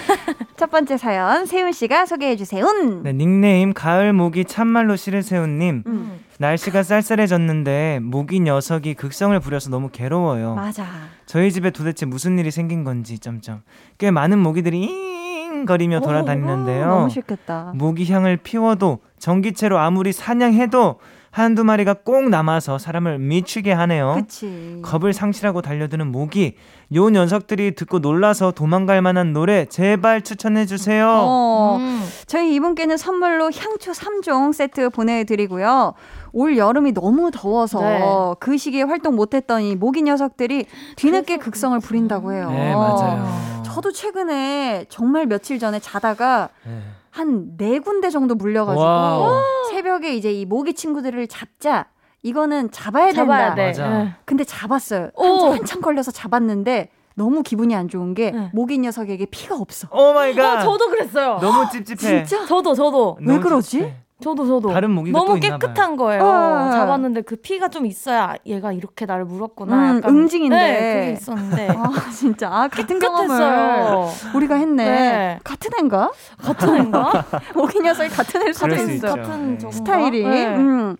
첫 0.58 0.70
번째 0.70 0.98
사연 0.98 1.46
세훈 1.46 1.72
씨가 1.72 2.04
소개해 2.04 2.36
주세요. 2.36 2.66
네, 3.02 3.14
닉네임 3.14 3.72
가을 3.72 4.12
모기 4.12 4.44
참말로 4.44 4.96
싫으세훈님. 4.96 5.84
음, 5.86 6.22
날씨가 6.38 6.82
쌀쌀해졌는데 6.82 8.00
모기 8.02 8.40
녀석이 8.40 8.92
극성을 8.92 9.40
부려서 9.40 9.70
너무 9.70 9.88
괴로워요. 9.90 10.54
맞아. 10.54 10.84
저희 11.28 11.52
집에 11.52 11.70
도대체 11.70 12.06
무슨 12.06 12.38
일이 12.38 12.50
생긴 12.50 12.84
건지 12.84 13.18
점점 13.18 13.62
꽤 13.98 14.10
많은 14.10 14.38
모기들이 14.38 14.80
잉 14.82 15.66
거리며 15.66 16.00
돌아다니는데요. 16.00 16.84
어, 16.86 16.88
너무 16.88 17.10
싫겠다. 17.10 17.72
모기 17.74 18.10
향을 18.10 18.38
피워도 18.38 19.00
전기채로 19.18 19.78
아무리 19.78 20.12
사냥해도 20.12 20.98
한두 21.30 21.64
마리가 21.64 21.94
꼭 22.04 22.30
남아서 22.30 22.78
사람을 22.78 23.18
미치게 23.18 23.72
하네요. 23.72 24.14
그치. 24.16 24.80
겁을 24.82 25.12
상실하고 25.12 25.60
달려드는 25.60 26.06
모기. 26.10 26.54
요 26.94 27.10
녀석들이 27.10 27.74
듣고 27.74 27.98
놀라서 27.98 28.50
도망갈 28.50 29.02
만한 29.02 29.34
노래 29.34 29.66
제발 29.66 30.22
추천해 30.22 30.64
주세요. 30.64 31.06
어, 31.08 31.76
음. 31.78 32.02
저희 32.26 32.54
이분께는 32.54 32.96
선물로 32.96 33.50
향초 33.52 33.92
3종 33.92 34.54
세트 34.54 34.90
보내드리고요. 34.90 35.92
올 36.32 36.56
여름이 36.56 36.92
너무 36.92 37.30
더워서 37.30 37.80
네. 37.80 38.00
그 38.40 38.56
시기에 38.56 38.82
활동 38.82 39.16
못했더니 39.16 39.76
모기 39.76 40.02
녀석들이 40.02 40.66
뒤늦게 40.96 41.38
극성을 41.38 41.78
부린다고 41.80 42.32
해요. 42.32 42.50
네, 42.50 42.74
맞아요. 42.74 43.62
저도 43.64 43.92
최근에 43.92 44.86
정말 44.88 45.26
며칠 45.26 45.58
전에 45.58 45.78
자다가 45.80 46.50
네. 46.66 46.80
한 47.10 47.51
네 47.51 47.78
군데 47.80 48.10
정도 48.10 48.34
물려가지고 48.34 48.82
wow. 48.84 49.42
새벽에 49.70 50.14
이제 50.14 50.32
이 50.32 50.44
모기 50.44 50.74
친구들을 50.74 51.26
잡자. 51.28 51.86
이거는 52.22 52.70
잡아야 52.72 53.12
잡아야 53.12 53.54
된다. 53.54 53.54
돼 53.54 53.66
맞아. 53.68 53.88
네. 53.88 54.14
근데 54.24 54.42
잡았어요. 54.44 55.10
오. 55.14 55.24
한참, 55.24 55.52
한참 55.52 55.80
걸려서 55.80 56.10
잡았는데 56.10 56.90
너무 57.14 57.42
기분이 57.42 57.74
안 57.74 57.88
좋은 57.88 58.14
게 58.14 58.30
네. 58.32 58.50
모기 58.52 58.78
녀석에게 58.78 59.26
피가 59.26 59.56
없어. 59.56 59.88
oh 59.92 60.12
my 60.12 60.34
God. 60.34 60.58
아 60.58 60.60
저도 60.60 60.88
그랬어요 60.90 61.38
너무 61.40 61.68
찝찝해. 61.70 62.24
진짜? 62.24 62.46
저도 62.46 62.74
저도 62.74 63.18
왜 63.20 63.38
그러지? 63.38 63.70
찝찝해. 63.70 63.96
저도 64.20 64.46
저도 64.46 64.70
다른 64.72 64.90
모기가 64.90 65.16
너무 65.16 65.38
또 65.40 65.46
있나 65.46 65.58
깨끗한 65.58 65.96
거예요. 65.96 66.22
어. 66.24 66.70
잡았는데 66.72 67.22
그 67.22 67.36
피가 67.36 67.68
좀 67.68 67.86
있어야 67.86 68.34
얘가 68.46 68.72
이렇게 68.72 69.06
나를 69.06 69.24
물었구나. 69.24 69.92
음, 69.92 69.96
약간 69.98 70.10
응징인데. 70.16 70.56
네, 70.56 70.94
그게 71.00 71.12
있었는데 71.12 71.68
아 71.70 72.10
진짜 72.10 72.48
아, 72.48 72.66
같은 72.68 72.98
경험을 72.98 73.28
깨끗했어요. 73.28 74.10
우리가 74.34 74.56
했네. 74.56 74.84
네. 74.84 75.38
같은 75.44 75.70
애인가? 75.78 76.10
같은 76.38 76.74
애인가? 76.74 77.24
오기 77.54 77.80
녀석이 77.80 78.08
같은 78.08 78.42
애일 78.42 78.54
수도 78.54 78.74
있어. 78.74 79.14
같은 79.14 79.58
네. 79.58 79.70
스타일이. 79.70 80.24
네. 80.24 80.46
음. 80.56 80.96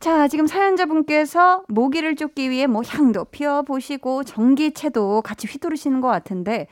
자, 0.00 0.28
지금 0.28 0.46
사연자분께서 0.46 1.62
모기를 1.68 2.16
쫓기 2.16 2.50
위해 2.50 2.66
뭐 2.66 2.82
향도 2.86 3.24
피워보시고 3.26 4.24
전기채도 4.24 5.22
같이 5.22 5.46
휘두르시는 5.46 6.00
것 6.00 6.08
같은데 6.08 6.68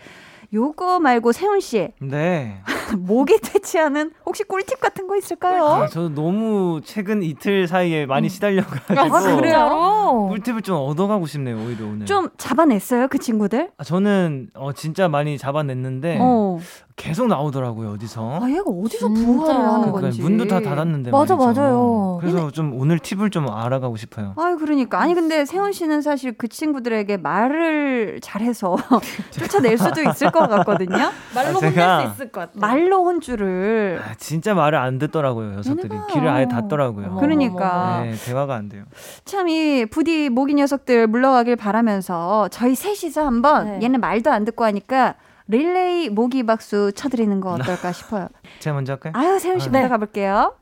요거 0.55 1.01
말고 1.01 1.33
세훈 1.33 1.59
씨 1.61 1.89
네. 2.01 2.61
모기 2.97 3.39
퇴치하는 3.41 4.13
혹시 4.25 4.45
꿀팁 4.45 4.81
같은 4.81 5.09
거 5.09 5.17
있을까요? 5.17 5.65
아, 5.65 5.87
저도 5.89 6.11
너무 6.11 6.81
최근 6.85 7.23
이틀 7.25 7.67
사이에 7.67 8.07
많이 8.07 8.29
시달려가지고 8.29 9.17
아, 9.17 9.37
그래요? 9.37 10.29
꿀팁을 10.31 10.63
좀 10.63 10.77
얻어가고 10.77 11.27
싶네요 11.27 11.57
오히려 11.57 11.87
오늘. 11.87 12.07
좀 12.07 12.29
잡아냈어요 12.39 13.09
그 13.09 13.19
친구들? 13.19 13.73
아, 13.77 13.83
저는 13.85 14.51
어, 14.55 14.73
진짜 14.73 15.09
많이 15.09 15.37
잡아냈는데 15.39 16.19
어. 16.21 16.61
계속 16.97 17.27
나오더라고요 17.27 17.91
어디서. 17.95 18.39
아 18.41 18.49
얘가 18.49 18.63
어디서. 18.67 19.09
부화를 19.09 19.61
하는 19.61 19.79
그러니까 19.81 20.01
건지. 20.01 20.23
문도 20.23 20.47
다 20.47 20.61
닫았는데 20.61 21.11
맞아, 21.11 21.35
말이죠. 21.35 21.61
맞아요. 21.61 22.19
그래서 22.21 22.51
좀 22.53 22.73
오늘 22.81 23.01
팁을 23.01 23.31
좀 23.31 23.51
알아가고 23.51 23.97
싶어요. 23.97 24.33
아유 24.37 24.57
그러니까 24.57 25.01
아니 25.01 25.13
근데 25.13 25.45
세훈 25.45 25.73
씨는 25.73 26.03
사실 26.03 26.33
그 26.39 26.47
친구들에게 26.47 27.17
말을 27.17 28.21
잘해서 28.23 28.77
쫓아낼 29.33 29.77
수도 29.77 30.03
있을 30.03 30.31
것 30.31 30.49
같거든요. 30.49 31.11
말로 31.35 31.59
아, 31.59 31.61
제가- 31.61 31.99
혼낼 31.99 32.07
수 32.07 32.13
있을 32.15 32.29
것 32.33 32.41
같아. 32.41 32.53
말로 32.55 33.05
혼주를 33.05 34.01
아, 34.09 34.15
진짜 34.17 34.55
말을 34.55 34.79
안 34.79 34.99
듣더라고요 35.01 35.51
녀석들이 35.57 35.89
얘네가- 35.89 36.07
귀를 36.13 36.29
아예 36.29 36.47
닫더라고요. 36.47 37.17
그러니까. 37.17 38.03
네, 38.05 38.15
대화가 38.25 38.55
안 38.55 38.69
돼요. 38.69 38.85
참 39.25 39.45
이 39.49 39.85
부디 39.91 40.31
모기 40.31 40.55
녀석들 40.55 41.07
물러가길 41.09 41.57
바라면서 41.57 42.49
저희 42.49 42.75
셋이서 42.75 43.27
한번 43.27 43.67
네. 43.67 43.81
얘는 43.83 44.01
말도 44.01 44.31
안 44.33 44.45
듣고 44.47 44.65
하니까 44.65 45.17
릴레이 45.47 46.09
모기 46.09 46.43
박수 46.45 46.93
쳐드리는 46.93 47.41
거 47.41 47.53
어떨까 47.53 47.93
싶어요. 47.93 48.29
제가 48.61 48.75
먼저 48.75 48.93
할까요? 48.95 49.13
아유 49.17 49.39
세훈 49.39 49.59
씨부터 49.59 49.79
네. 49.81 49.89
가볼게요. 49.89 50.55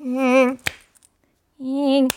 잉. 0.00 0.58
잉 1.60 2.08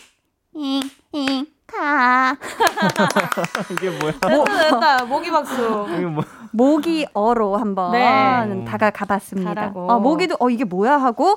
잉 0.54 1.46
가. 1.66 2.36
이게 3.72 3.90
뭐야? 3.90 4.12
됐다 4.12 4.44
됐다 4.70 5.04
모기 5.04 5.30
박수. 5.30 5.86
이게 5.94 6.06
뭐? 6.06 6.24
모기 6.52 7.06
어로 7.12 7.56
한번 7.56 7.92
네. 7.92 8.64
다가가 8.64 9.04
봤습니다. 9.04 9.72
어, 9.74 9.98
모기도 9.98 10.36
어 10.40 10.50
이게 10.50 10.64
뭐야 10.64 10.96
하고 10.96 11.36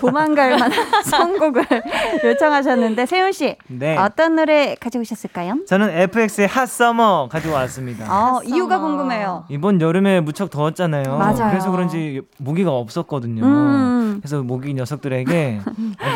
도망갈 0.00 0.50
만한 0.58 0.70
선곡을 1.04 1.64
요청하셨는데 2.24 3.06
세훈 3.06 3.32
씨 3.32 3.56
네. 3.68 3.96
어떤 3.96 4.36
노래 4.36 4.74
가져오셨을까요? 4.80 5.58
저는 5.66 5.90
FX의 5.90 6.46
핫 6.48 6.66
서머 6.66 7.28
가지고 7.30 7.54
왔습니다. 7.54 8.06
어. 8.08 8.40
이유가 8.44 8.78
궁금해요. 8.78 9.44
이번 9.48 9.80
여름에 9.80 10.20
무척 10.20 10.50
더웠잖아요. 10.50 11.16
맞아요. 11.16 11.50
그래서 11.50 11.70
그런지 11.70 12.22
모기가 12.38 12.72
없었거든요. 12.72 13.44
음. 13.44 14.18
그래서 14.20 14.42
모기 14.42 14.74
녀석들에게 14.74 15.60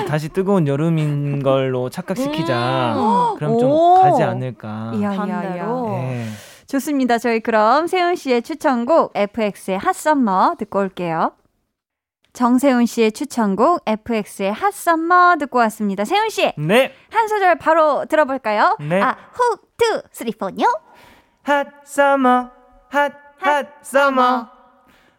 다시 0.08 0.28
뜨거운 0.28 0.66
여름인 0.68 1.42
걸로 1.42 1.88
착각시키자. 1.90 2.94
그럼 3.38 3.58
좀 3.58 3.70
오. 3.70 4.00
가지 4.02 4.22
않을까. 4.22 4.92
이야, 4.94 5.14
이야, 5.14 5.26
이야. 5.26 5.40
반대로. 5.40 5.88
네. 5.90 6.26
좋습니다. 6.68 7.18
저희 7.18 7.40
그럼 7.40 7.86
세훈 7.86 8.16
씨의 8.16 8.42
추천곡 8.42 9.12
FX의 9.14 9.78
핫썸머 9.78 10.56
듣고 10.58 10.80
올게요. 10.80 11.32
정세훈 12.32 12.84
씨의 12.84 13.12
추천곡 13.12 13.82
FX의 13.86 14.52
핫썸머 14.52 15.36
듣고 15.38 15.58
왔습니다. 15.60 16.04
세운 16.04 16.28
씨, 16.28 16.52
네. 16.58 16.92
한 17.10 17.28
소절 17.28 17.56
바로 17.56 18.04
들어볼까요? 18.04 18.76
네. 18.80 19.00
아, 19.00 19.16
후, 19.32 19.56
two, 19.78 20.02
three, 20.12 20.32
four. 20.32 20.66
Hot 21.44 21.80
summer 21.80 22.50
hot 22.90 23.01
hot 23.01 23.12
summer 23.38 24.48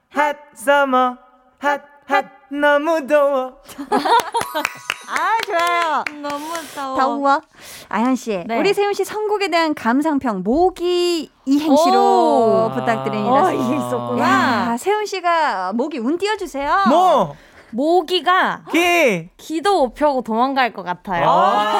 핫서머 0.09 1.17
핫 1.57 1.81
핫 2.05 2.25
너무 2.51 3.07
더워. 3.07 3.61
아, 5.09 5.37
좋아요. 5.45 6.03
너무 6.21 6.53
더워. 6.75 6.97
더워. 6.97 7.41
아현 7.89 8.15
씨, 8.15 8.43
네. 8.45 8.57
우리 8.59 8.73
세훈 8.73 8.93
씨 8.93 9.05
선곡에 9.05 9.47
대한 9.49 9.73
감상평 9.73 10.43
모기 10.43 11.31
이행시로 11.45 12.69
오. 12.69 12.71
부탁드립니다. 12.73 13.45
어, 13.45 13.51
이게 13.53 13.75
있었구나. 13.77 14.71
야, 14.73 14.77
세훈 14.77 15.05
씨가 15.05 15.71
모기 15.73 15.99
운 15.99 16.17
띄워주세요. 16.17 16.85
뭐? 16.89 17.35
모기가 17.69 18.63
기. 18.71 19.29
기도 19.37 19.81
못 19.81 19.93
펴고 19.93 20.21
도망갈 20.21 20.73
것 20.73 20.83
같아요. 20.83 21.25
아. 21.27 21.79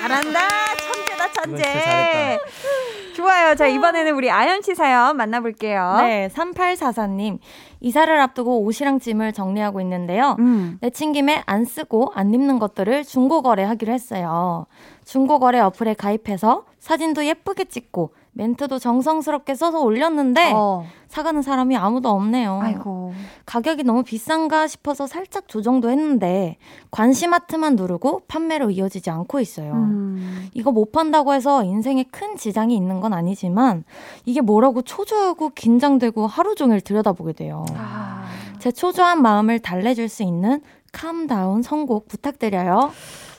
잘한다. 0.00 0.40
천재다, 0.78 1.32
천재. 1.32 2.38
좋아요. 3.16 3.54
자, 3.54 3.66
이번에는 3.66 4.14
우리 4.14 4.30
아연 4.30 4.62
씨 4.62 4.74
사연 4.74 5.16
만나볼게요. 5.16 5.96
네, 6.00 6.28
3844님. 6.34 7.38
이사를 7.82 8.20
앞두고 8.20 8.62
옷이랑 8.62 9.00
짐을 9.00 9.32
정리하고 9.32 9.80
있는데요. 9.80 10.36
음. 10.38 10.78
내친 10.80 11.12
김에 11.12 11.42
안 11.46 11.64
쓰고 11.64 12.12
안 12.14 12.32
입는 12.32 12.58
것들을 12.58 13.04
중고거래하기로 13.04 13.92
했어요. 13.92 14.66
중고거래 15.04 15.58
어플에 15.60 15.94
가입해서 15.94 16.64
사진도 16.78 17.26
예쁘게 17.26 17.64
찍고 17.64 18.14
멘트도 18.34 18.78
정성스럽게 18.78 19.54
써서 19.54 19.82
올렸는데 19.82 20.52
어. 20.54 20.86
사가는 21.08 21.42
사람이 21.42 21.76
아무도 21.76 22.08
없네요. 22.08 22.60
아이고. 22.62 23.12
가격이 23.44 23.84
너무 23.84 24.02
비싼가 24.02 24.66
싶어서 24.66 25.06
살짝 25.06 25.48
조정도 25.48 25.90
했는데 25.90 26.56
관심 26.90 27.34
하트만 27.34 27.76
누르고 27.76 28.22
판매로 28.28 28.70
이어지지 28.70 29.10
않고 29.10 29.40
있어요. 29.40 29.72
음. 29.72 30.48
이거 30.54 30.72
못 30.72 30.92
판다고 30.92 31.34
해서 31.34 31.62
인생에 31.62 32.04
큰 32.10 32.36
지장이 32.36 32.74
있는 32.74 33.00
건 33.00 33.12
아니지만 33.12 33.84
이게 34.24 34.40
뭐라고 34.40 34.80
초조하고 34.80 35.50
긴장되고 35.50 36.26
하루 36.26 36.54
종일 36.54 36.80
들여다보게 36.80 37.34
돼요. 37.34 37.66
아. 37.76 38.24
제 38.58 38.72
초조한 38.72 39.20
마음을 39.20 39.58
달래줄 39.58 40.08
수 40.08 40.22
있는 40.22 40.62
캄다운 40.92 41.62
선곡 41.62 42.08
부탁드려요. 42.08 42.92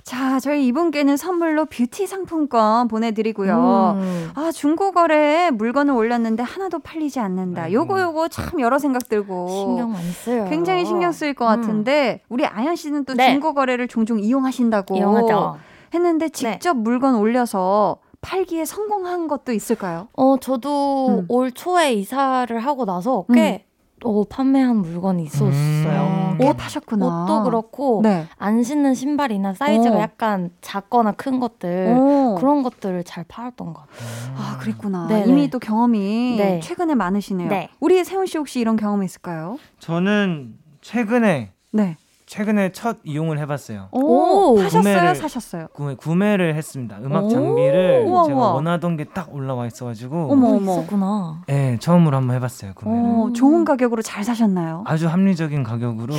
자, 0.04 0.39
저희 0.39 0.68
이분께는 0.68 1.16
선물로 1.16 1.66
뷰티 1.66 2.08
상품권 2.08 2.89
보내드리고요. 2.89 3.98
음. 3.98 4.30
아, 4.36 4.52
중고거래에 4.52 5.52
물건을 5.52 5.94
올렸는데 5.94 6.44
하나도 6.44 6.80
팔리지 6.80 7.20
않는다. 7.22 7.63
아이고. 7.63 7.74
요거, 7.74 8.02
요거 8.02 8.28
참 8.28 8.60
여러 8.60 8.80
생각 8.80 9.08
들고. 9.08 9.48
신경 9.48 9.92
많이 9.94 10.10
써요. 10.12 10.46
굉장히 10.50 10.86
신경 10.86 11.13
쓰일 11.13 11.34
것 11.34 11.46
음. 11.46 11.62
같은데, 11.62 12.22
우리 12.28 12.46
아연 12.46 12.76
씨는 12.76 13.06
또 13.06 13.13
네. 13.13 13.32
중고거래를 13.32 13.88
종종 13.88 14.20
이용하신다고. 14.20 14.98
이용하죠. 14.98 15.58
했는데 15.94 16.28
직접 16.30 16.76
물건 16.76 17.16
올려서 17.16 18.00
팔기에 18.22 18.66
성공한 18.66 19.28
것도 19.28 19.52
있을까요? 19.54 20.08
어, 20.13 20.38
저도 20.38 21.08
음. 21.10 21.26
올 21.30 21.52
초에 21.52 21.94
이사를 21.94 22.58
하고 22.60 22.86
나서 22.86 23.26
꽤 23.34 23.66
어, 24.04 24.24
판매한 24.26 24.78
물건이 24.78 25.24
있었어요. 25.24 26.32
음. 26.34 26.38
꽤 26.39 26.50
옷, 26.50 26.58
파셨구나. 26.58 27.06
옷도 27.06 27.44
그렇고 27.44 28.02
네. 28.04 28.26
안 28.38 28.63
신는 28.63 28.94
신발이나 28.96 29.54
사이즈가 29.54 29.98
어. 29.98 30.00
약간 30.00 30.52
작거나 30.62 31.12
큰 31.13 31.39
것들 31.39 31.98
오. 31.98 32.36
그런 32.38 32.63
것들을 32.63 33.04
잘 33.04 33.24
팔았던 33.28 33.74
것 33.74 33.82
같아요. 33.88 34.36
아, 34.36 34.58
그랬구나. 34.60 35.08
네, 35.08 35.26
이미 35.26 35.44
네. 35.44 35.50
또 35.50 35.60
경험이 35.60 36.36
네. 36.38 36.60
최근에 36.62 36.96
많으시네요. 36.96 37.50
네. 37.50 37.70
우리 37.80 38.04
세훈 38.04 38.26
씨 38.26 38.38
혹시 38.38 38.60
이런 38.60 38.76
경험 38.76 39.04
있을까요? 39.04 39.58
저는 39.80 40.56
최근에 40.82 41.52
네. 41.72 41.98
최근에 42.34 42.72
첫 42.72 42.98
이용을 43.04 43.38
해봤어요. 43.38 43.89
오, 43.91 44.00
오? 44.00 44.56
구매를- 44.58 45.13
사셨어요? 45.13 45.67
구매, 45.72 45.93
구매를 45.93 46.56
했습니다. 46.56 46.98
음악 47.04 47.26
오. 47.26 47.30
장비를 47.30 48.06
우와, 48.08 48.24
제가 48.24 48.36
우와. 48.39 48.54
원하던 48.56 48.98
게 48.98 49.04
딱 49.13 49.32
올라와 49.32 49.67
있어가지고 49.67 50.30
어머, 50.32 50.48
어, 50.48 50.56
어머. 50.56 50.72
있었구나. 50.80 51.43
네, 51.46 51.78
처음으로 51.80 52.17
한번 52.17 52.36
해봤어요. 52.38 52.72
구매를. 52.74 53.04
어, 53.08 53.34
좋은 53.34 53.63
가격으로 53.65 54.02
잘 54.02 54.24
사셨나요? 54.24 54.84
아주 54.88 55.08
합리적인 55.08 55.62
가격으로 55.62 56.15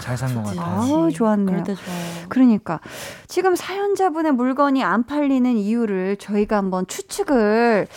잘 0.00 0.16
산 0.16 0.34
것 0.34 0.42
같아요. 0.56 0.62
아우, 0.62 1.10
좋았네요. 1.12 1.46
그럴 1.46 1.62
때 1.64 1.74
좋아요. 1.74 2.26
그러니까 2.30 2.80
지금 3.26 3.54
사연자분의 3.54 4.32
물건이 4.32 4.82
안 4.82 5.04
팔리는 5.04 5.54
이유를 5.54 6.16
저희가 6.16 6.56
한번 6.56 6.86
추측을 6.86 7.88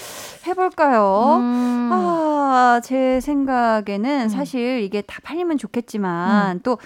해볼까요? 0.46 1.38
음. 1.40 1.90
아, 1.94 2.82
제 2.84 3.22
생각에는 3.22 4.24
음. 4.24 4.28
사실 4.30 4.82
이게 4.82 5.02
다 5.02 5.20
팔리면 5.24 5.58
좋겠지만 5.58 6.60
또 6.64 6.78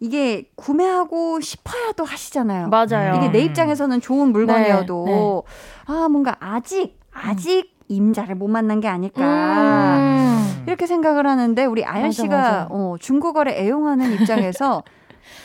이게 0.00 0.48
구매하고 0.54 1.40
싶어야도 1.40 2.04
하시잖아요. 2.04 2.68
맞아요. 2.68 3.14
이게 3.16 3.28
내 3.30 3.40
입장에서는 3.40 4.00
좋은 4.00 4.32
물건이어도 4.32 5.04
네, 5.06 5.12
네. 5.12 5.42
아 5.86 6.08
뭔가 6.08 6.36
아직 6.38 6.98
아직 7.12 7.74
임자를 7.88 8.34
못 8.34 8.48
만난 8.48 8.80
게 8.80 8.86
아닐까 8.88 9.96
음. 9.98 10.62
이렇게 10.66 10.86
생각을 10.86 11.26
하는데 11.26 11.64
우리 11.64 11.84
아연 11.84 12.06
맞아, 12.08 12.22
씨가 12.22 12.36
맞아. 12.36 12.66
어, 12.70 12.96
중고거래 13.00 13.52
애용하는 13.58 14.12
입장에서 14.12 14.82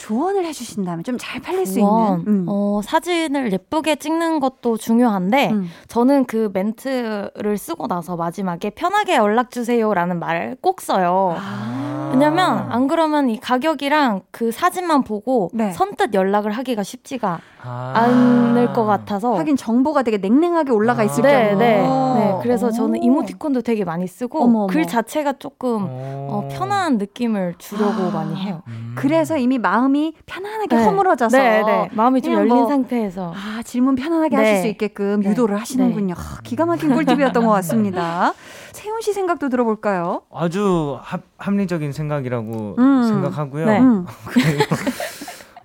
조언을 0.03 0.45
해주신다면 0.45 1.03
좀 1.03 1.17
잘 1.17 1.39
팔릴 1.41 1.65
수 1.65 1.79
우와, 1.79 2.17
있는. 2.17 2.23
음. 2.27 2.45
어, 2.49 2.81
사진을 2.83 3.53
예쁘게 3.53 3.95
찍는 3.95 4.41
것도 4.41 4.75
중요한데 4.77 5.51
음. 5.51 5.69
저는 5.87 6.25
그 6.25 6.49
멘트를 6.51 7.57
쓰고 7.57 7.87
나서 7.87 8.17
마지막에 8.17 8.71
편하게 8.71 9.15
연락 9.15 9.51
주세요라는 9.51 10.19
말을 10.19 10.57
꼭 10.59 10.81
써요. 10.81 11.35
아. 11.39 12.09
왜냐면 12.11 12.67
안 12.69 12.87
그러면 12.87 13.29
이 13.29 13.39
가격이랑 13.39 14.23
그 14.31 14.51
사진만 14.51 15.03
보고 15.03 15.49
네. 15.53 15.71
선뜻 15.71 16.13
연락을 16.13 16.51
하기가 16.51 16.83
쉽지가 16.83 17.29
아. 17.29 17.52
않을 17.63 18.73
것 18.73 18.85
같아서 18.85 19.35
하긴 19.35 19.55
정보가 19.55 20.03
되게 20.03 20.17
냉랭하게 20.17 20.71
올라가 20.71 21.03
있을 21.03 21.23
네, 21.23 21.47
경우. 21.49 21.59
네, 21.59 21.77
네. 21.81 22.39
그래서 22.41 22.71
저는 22.71 22.99
오. 22.99 23.03
이모티콘도 23.03 23.61
되게 23.61 23.83
많이 23.85 24.05
쓰고 24.07 24.43
어머, 24.43 24.59
어머. 24.59 24.67
글 24.67 24.85
자체가 24.85 25.33
조금 25.33 25.87
어, 25.89 26.47
편한 26.51 26.97
느낌을 26.97 27.55
주려고 27.57 28.03
아. 28.03 28.11
많이 28.11 28.35
해요. 28.35 28.61
음. 28.67 28.93
그래서 28.97 29.37
이미 29.37 29.57
마음이 29.57 30.13
편안하게 30.25 30.75
네. 30.75 30.83
허물어져서 30.85 31.37
네, 31.37 31.63
네. 31.63 31.89
마음이 31.93 32.21
좀 32.21 32.33
그냥 32.33 32.41
열린 32.47 32.55
뭐- 32.55 32.67
상태에서 32.67 33.33
아, 33.35 33.61
질문 33.63 33.95
편안하게 33.95 34.35
네. 34.35 34.41
하실 34.41 34.61
수 34.61 34.67
있게끔 34.67 35.21
네. 35.21 35.29
유도를 35.29 35.59
하시는군요. 35.59 36.15
아, 36.17 36.39
기가 36.43 36.65
막힌 36.65 36.93
꿀팁이었던 36.93 37.45
것 37.45 37.51
같습니다. 37.51 38.33
세훈 38.73 39.01
씨 39.01 39.13
생각도 39.13 39.49
들어볼까요? 39.49 40.21
아주 40.33 40.97
합, 41.01 41.21
합리적인 41.37 41.91
생각이라고 41.93 42.75
음. 42.77 43.03
생각하고요. 43.07 43.65
네. 43.65 43.79
음. 43.79 44.05
그리고 44.27 44.75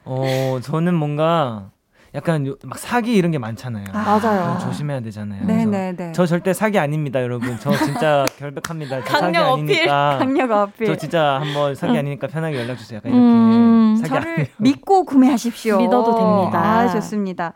어 0.05 0.59
저는 0.63 0.95
뭔가 0.95 1.71
약간 2.14 2.47
요- 2.47 2.57
막 2.64 2.79
사기 2.79 3.14
이런 3.14 3.31
게 3.31 3.38
많잖아요. 3.38 3.85
아, 3.92 4.18
맞아요. 4.23 4.59
조심해야 4.61 5.01
되잖아요. 5.01 5.44
네네네. 5.44 6.12
저 6.12 6.25
절대 6.27 6.53
사기 6.55 6.79
아닙니다, 6.79 7.21
여러분. 7.23 7.57
저 7.61 7.71
진짜 7.77 8.25
결백합니다. 8.38 9.01
저 9.05 9.11
사기 9.11 9.21
강력 9.21 9.49
어필. 9.53 9.62
아니니까. 9.90 10.16
강력 10.18 10.51
어필. 10.51 10.87
저 10.87 10.97
진짜 10.97 11.38
한번 11.40 11.75
사기 11.75 11.99
아니니까 11.99 12.27
편하게 12.29 12.61
연락 12.61 12.77
주세요. 12.79 12.97
약간 12.99 13.12
이렇게 13.12 13.27
음, 13.27 13.97
사기 13.99 14.09
저를 14.09 14.33
아니에요. 14.33 14.47
믿고 14.57 15.05
구매하십시오. 15.05 15.79
믿어도 15.79 16.14
됩니다. 16.16 16.59
아, 16.59 16.88
좋습니다. 16.88 17.53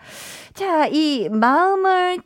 자, 0.55 0.87
이 0.87 1.29
마음을 1.31 2.19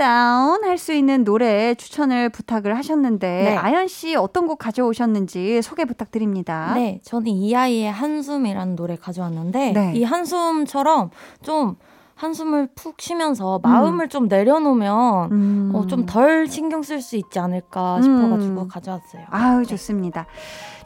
calm 0.00 0.64
할수 0.64 0.92
있는 0.94 1.24
노래 1.24 1.74
추천을 1.74 2.30
부탁을 2.30 2.74
하셨는데 2.76 3.26
네. 3.44 3.56
아연 3.56 3.86
씨 3.86 4.16
어떤 4.16 4.46
곡 4.46 4.58
가져오셨는지 4.58 5.60
소개 5.60 5.84
부탁드립니다. 5.84 6.72
네, 6.74 7.00
저는 7.04 7.28
이 7.28 7.54
아이의 7.54 7.92
한숨이라는 7.92 8.76
노래 8.76 8.96
가져왔는데 8.96 9.72
네. 9.72 9.92
이 9.94 10.02
한숨처럼 10.04 11.10
좀 11.42 11.76
한숨을 12.14 12.68
푹 12.74 13.00
쉬면서 13.00 13.60
마음을 13.62 14.08
좀 14.08 14.28
내려놓으면 14.28 15.32
음. 15.32 15.72
어, 15.74 15.86
좀 15.86 16.04
덜 16.06 16.46
신경 16.46 16.82
쓸 16.82 17.00
수 17.00 17.16
있지 17.16 17.38
않을까 17.38 17.96
음. 17.96 18.02
싶어가지고 18.02 18.68
가져왔어요. 18.68 19.24
아유, 19.30 19.64
좋습니다. 19.66 20.26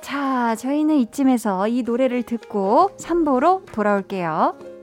자, 0.00 0.54
저희는 0.56 0.96
이쯤에서 0.96 1.66
이 1.68 1.82
노래를 1.82 2.22
듣고 2.24 2.90
3부로 2.98 3.64
돌아올게요. 3.72 4.73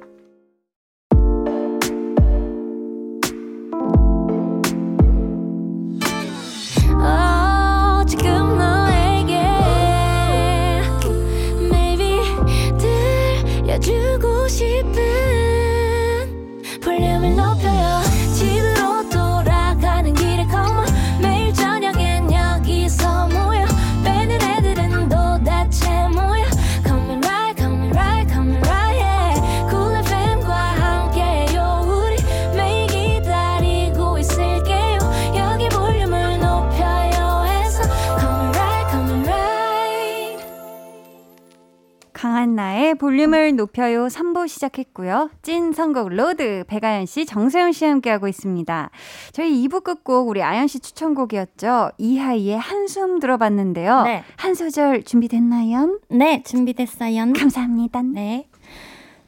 강한나의 42.51 42.95
볼륨을 42.95 43.55
높여요 43.55 44.07
3부 44.07 44.47
시작했고요. 44.47 45.29
찐 45.41 45.71
선곡 45.71 46.09
로드 46.09 46.65
백아연 46.67 47.05
씨, 47.05 47.25
정세운 47.25 47.71
씨 47.71 47.85
함께하고 47.85 48.27
있습니다. 48.27 48.89
저희 49.31 49.67
2부 49.67 49.83
끝곡 49.83 50.27
우리 50.27 50.43
아연 50.43 50.67
씨 50.67 50.79
추천곡이었죠. 50.79 51.91
이하이의 51.97 52.59
한숨 52.59 53.19
들어봤는데요. 53.19 54.03
네. 54.03 54.23
한 54.35 54.53
소절 54.53 55.03
준비됐나요? 55.03 55.99
네, 56.09 56.43
준비됐어요. 56.43 57.33
감사합니다. 57.33 58.01
네. 58.01 58.47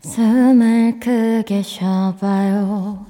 숨을 0.01 0.99
크게 0.99 1.61
쉬어봐요. 1.61 3.05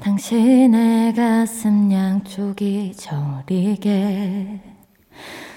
당신의 0.00 1.14
가슴 1.14 1.92
양쪽이 1.92 2.94
저리게 2.96 4.60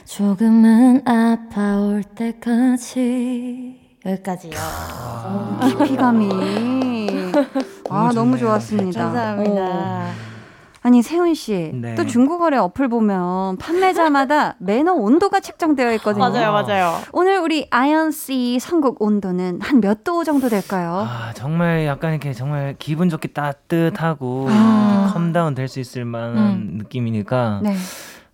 조금은 0.06 1.08
아파올 1.08 2.04
때까지 2.04 3.81
여기까지요. 4.06 4.52
깊이감이. 5.78 6.30
아, 7.90 8.12
너무. 8.14 8.38
좋았습니다. 8.38 9.00
어. 9.00 9.04
감사합니다. 9.06 10.12
아니, 10.84 11.04
세운 11.04 11.36
씨. 11.36 11.70
네. 11.76 11.94
또 11.94 12.08
중고거래 12.08 12.58
어플 12.58 12.88
보면 12.88 13.58
판매자마다 13.58 14.56
매너 14.60 14.94
온도가 14.94 15.40
책정되어 15.40 15.94
있거든요. 15.94 16.28
맞아요, 16.28 16.52
맞아요. 16.52 16.98
오늘 17.12 17.38
우리 17.38 17.68
아연 17.70 18.10
씨 18.10 18.58
선곡 18.60 19.00
온도는 19.00 19.60
한 19.62 19.80
몇 19.80 20.04
도 20.04 20.24
정도 20.24 20.50
될까요? 20.50 21.06
아 21.08 21.34
정말 21.36 21.86
약간 21.86 22.12
이렇게 22.14 22.34
정말 22.34 22.76
기분 22.80 23.10
좋게 23.10 23.28
따뜻하고 23.30 24.48
아. 24.50 25.12
calm 25.13 25.34
down 25.34 25.54
될 25.54 25.68
수 25.68 25.80
있을 25.80 26.04
만한 26.06 26.38
음. 26.38 26.70
느낌이니까 26.80 27.60
네. 27.62 27.76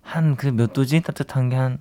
한그 0.02 0.48
몇 0.56 0.72
도지 0.72 1.02
따뜻한 1.02 1.50
게 1.50 1.58
한 1.58 1.80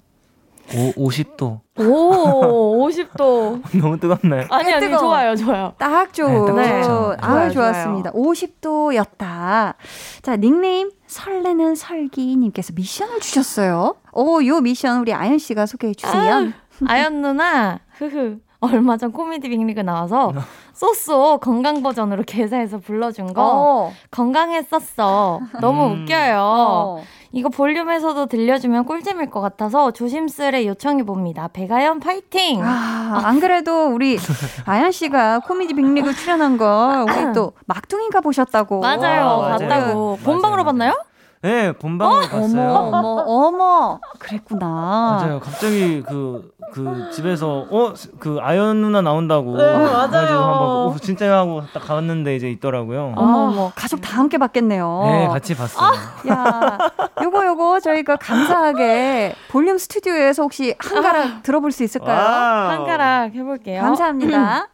50도 0.69 1.61
오, 1.79 2.87
50도. 2.89 3.61
너무 3.81 3.99
뜨겁나요? 4.01 4.47
아니, 4.51 4.73
아니, 4.73 4.87
뜨거워. 4.87 5.01
좋아요, 5.01 5.37
좋아요. 5.37 5.73
딱 5.79 6.13
좋은. 6.13 6.55
네, 6.57 6.81
딱 6.81 6.83
좋죠. 6.83 7.17
아, 7.21 7.51
좋았습니다. 7.51 8.13
50도였다. 8.13 9.75
자, 10.23 10.37
닉네임 10.39 10.91
설레는 11.07 11.75
설기님께서 11.75 12.73
미션을 12.75 13.21
주셨어요. 13.21 13.95
오, 14.13 14.45
요 14.45 14.61
미션 14.61 15.01
우리 15.01 15.13
아연 15.13 15.39
씨가 15.39 15.67
소개해 15.67 15.95
주세요. 15.95 16.53
아 16.87 16.99
연 17.01 17.23
누나, 17.23 17.81
흐흐. 17.99 18.39
얼마 18.61 18.97
전 18.97 19.13
코미디 19.13 19.49
빅리그 19.51 19.81
나와서 19.81 20.33
쏘쏘 20.73 21.39
건강 21.39 21.83
버전으로 21.83 22.23
개사해서 22.27 22.79
불러준 22.79 23.33
거 23.35 23.43
어. 23.45 23.93
건강했었어. 24.11 25.41
너무 25.61 25.87
음. 25.89 26.03
웃겨요. 26.03 26.39
어. 26.41 27.03
이거 27.33 27.49
볼륨에서도 27.49 28.27
들려주면 28.27 28.85
꿀잼일 28.85 29.31
것 29.31 29.41
같아서 29.41 29.91
조심스레 29.91 30.67
요청해 30.67 31.03
봅니다. 31.05 31.49
배가연 31.49 32.01
파이팅! 32.01 32.61
아, 32.63 33.23
안 33.25 33.41
그래도 33.41 33.87
우리 33.89 34.17
아연 34.67 34.91
씨가 34.93 35.41
코미디 35.41 35.75
빅리그 35.75 36.15
출연한 36.15 36.57
걸 36.57 37.03
우리 37.03 37.33
또 37.35 37.53
막둥이가 37.67 38.21
보셨다고. 38.21 38.81
맞아요, 38.81 38.99
맞아요. 38.99 39.59
봤다고. 39.59 39.67
맞아요, 39.69 40.19
본방으로. 40.25 40.65
봤나요? 40.65 40.95
네 41.43 41.73
본방으로 41.73 42.23
봤어요. 42.29 42.71
어머, 42.71 42.99
어머, 42.99 43.23
어머. 43.27 44.01
그랬구나. 44.19 45.19
맞아요. 45.21 45.41
갑자기 45.41 46.03
그, 46.03 46.51
그 46.73 47.11
집에서, 47.13 47.67
어? 47.71 47.93
그 48.19 48.39
아연 48.41 48.81
누나 48.81 49.01
나온다고. 49.03 49.57
네, 49.57 49.63
그래가지고 49.63 50.39
한번, 50.41 50.69
어, 50.69 50.97
진짜요? 51.01 51.33
하고 51.35 51.63
딱 51.73 51.81
가봤는데 51.87 52.37
이제 52.37 52.51
있더라고요. 52.51 53.13
어머, 53.17 53.39
어머. 53.49 53.73
가족 53.77 54.01
다 54.01 54.19
함께 54.19 54.39
봤겠네요. 54.39 55.03
네, 55.05 55.29
같이 55.29 55.55
봤어요. 55.57 55.93
야, 56.29 56.79
요거 57.23 57.47
요거 57.47 57.81
저희가 57.81 58.17
감사하게 58.17 59.35
볼륨 59.51 59.79
스튜디오에서 59.79 60.43
혹시 60.43 60.75
한 60.79 61.03
가락 61.03 61.43
들어볼 61.43 61.71
수 61.71 61.85
있을까요? 61.85 62.17
Wow. 62.17 62.69
한 62.71 62.85
가락 62.87 63.35
해볼게요. 63.35 63.83
감사합니다. 63.83 64.69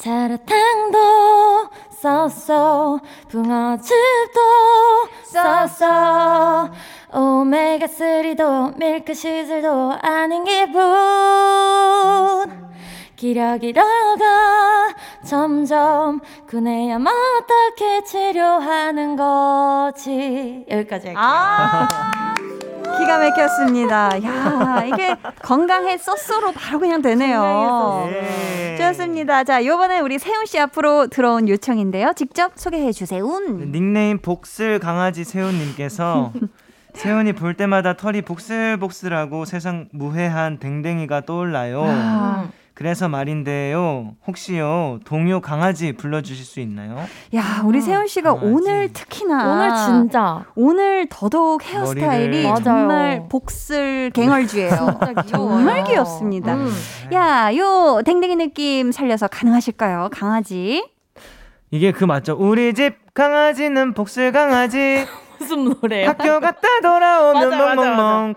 자라탕도 0.00 1.68
so 1.90 2.44
so 2.44 2.98
붕어즙도 3.28 4.40
so 5.24 5.55
so 5.55 5.86
오메가3도 7.12 8.78
밀크시슬도 8.78 9.98
아닌 10.00 10.44
기분. 10.44 10.80
기력 13.14 13.62
잃어가 13.62 14.94
점점 15.26 16.20
그네야만 16.46 17.12
어떻게 17.38 18.02
치료하는 18.04 19.16
거지? 19.16 20.64
여기까지 20.70 21.08
할게요. 21.08 21.22
아, 21.22 21.88
기가 23.00 23.18
막혔습니다. 23.18 24.22
야, 24.22 24.84
이게 24.84 25.16
건강해 25.42 25.96
쏘쏘로 25.98 26.52
바로 26.52 26.78
그냥 26.78 27.02
되네요. 27.02 28.08
예. 28.12 28.76
좋습니다. 28.78 29.44
자, 29.44 29.64
요번에 29.64 30.00
우리 30.00 30.18
세훈 30.18 30.46
씨 30.46 30.58
앞으로 30.58 31.08
들어온 31.08 31.48
요청인데요. 31.48 32.12
직접 32.14 32.52
소개해 32.56 32.92
주세요. 32.92 33.24
닉네임 33.48 34.18
복슬 34.18 34.78
강아지 34.78 35.24
세훈님께서 35.24 36.32
세훈이 36.94 37.32
볼 37.34 37.54
때마다 37.54 37.96
털이 37.96 38.22
복슬복슬하고 38.22 39.44
세상 39.44 39.88
무해한 39.92 40.58
댕댕이가 40.58 41.22
떠올라요. 41.22 41.84
아, 41.86 42.48
그래서 42.80 43.10
말인데요. 43.10 44.14
혹시요 44.26 45.00
동요 45.04 45.42
강아지 45.42 45.92
불러주실 45.92 46.46
수 46.46 46.60
있나요? 46.60 46.96
야, 47.34 47.60
우리 47.62 47.78
세훈 47.82 48.06
씨가 48.06 48.32
강아지. 48.32 48.46
오늘 48.54 48.90
특히나 48.90 49.52
오늘 49.52 49.76
진짜 49.84 50.46
오늘 50.54 51.06
더더욱 51.10 51.62
헤어스타일이 51.62 52.42
머리를- 52.44 52.64
정말 52.64 52.86
맞아요. 53.18 53.28
복슬 53.28 54.10
귀여워요. 54.16 54.98
정말 55.26 55.84
귀엽습니다. 55.84 56.54
음. 56.54 56.72
야, 57.12 57.54
요 57.54 58.00
댕댕이 58.02 58.36
느낌 58.36 58.92
살려서 58.92 59.28
가능하실까요? 59.28 60.08
강아지. 60.10 60.88
이게 61.70 61.92
그 61.92 62.04
맞죠? 62.04 62.34
우리 62.34 62.72
집 62.72 63.12
강아지는 63.12 63.92
복슬 63.92 64.32
강아지. 64.32 65.04
무슨 65.38 65.64
노래요? 65.64 66.08
학교 66.08 66.40
갔다 66.40 66.66
돌아오면 66.82 67.50
멍멍멍. 67.50 68.34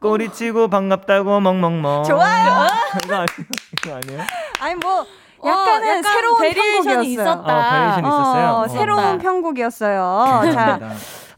꼬리치고 0.00 0.68
반갑다고 0.68 1.40
멍멍멍. 1.40 2.04
좋아요. 2.04 2.66
이거 3.04 3.14
아니에요? 3.14 3.26
이거 3.84 3.94
아니에요? 3.96 4.22
아니 4.60 4.74
뭐 4.76 5.00
어, 5.42 5.48
약간은 5.48 5.88
약간 5.88 6.02
새로운 6.02 6.38
편곡이었어요. 6.38 7.02
있었다. 7.02 7.96
어, 7.96 7.98
있었어요? 8.00 8.48
어, 8.48 8.60
어. 8.62 8.68
새로운 8.68 9.02
좋다. 9.02 9.18
편곡이었어요. 9.18 10.24
자, 10.26 10.30
감사합니다. 10.42 10.90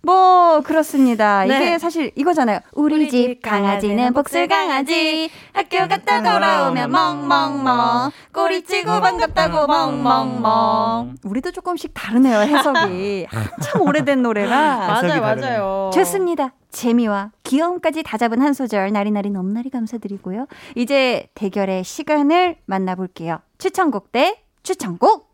뭐 0.04 0.60
그렇습니다. 0.62 1.44
네. 1.44 1.56
이게 1.56 1.78
사실 1.78 2.10
이거잖아요. 2.16 2.58
우리, 2.72 2.96
우리 2.96 3.08
집집 3.08 3.40
강아지는 3.42 4.12
복슬 4.12 4.48
강아지. 4.48 5.30
학교 5.52 5.78
갔다 5.88 6.22
돌아오면 6.22 6.90
멍멍멍. 6.90 8.10
꼬리 8.32 8.62
치고 8.62 9.00
반갑다고 9.00 9.68
멍멍멍. 9.68 11.14
우리도 11.24 11.52
조금씩 11.52 11.92
다르네요 11.94 12.40
해석이. 12.40 13.26
한참 13.30 13.82
오래된 13.82 14.22
노래라. 14.22 14.96
해석이 14.96 15.20
맞아요. 15.20 15.40
맞아요. 15.40 15.90
좋습니다. 15.94 16.52
재미와 16.70 17.30
귀여움까지 17.44 18.02
다 18.02 18.16
잡은 18.18 18.40
한 18.42 18.54
소절 18.54 18.92
나리나리 18.92 19.30
넘나리 19.30 19.70
감사드리고요. 19.70 20.46
이제 20.74 21.28
대결의 21.34 21.84
시간을 21.84 22.56
만나볼게요. 22.66 23.40
추천곡 23.58 24.10
대 24.10 24.42
추천곡. 24.64 25.31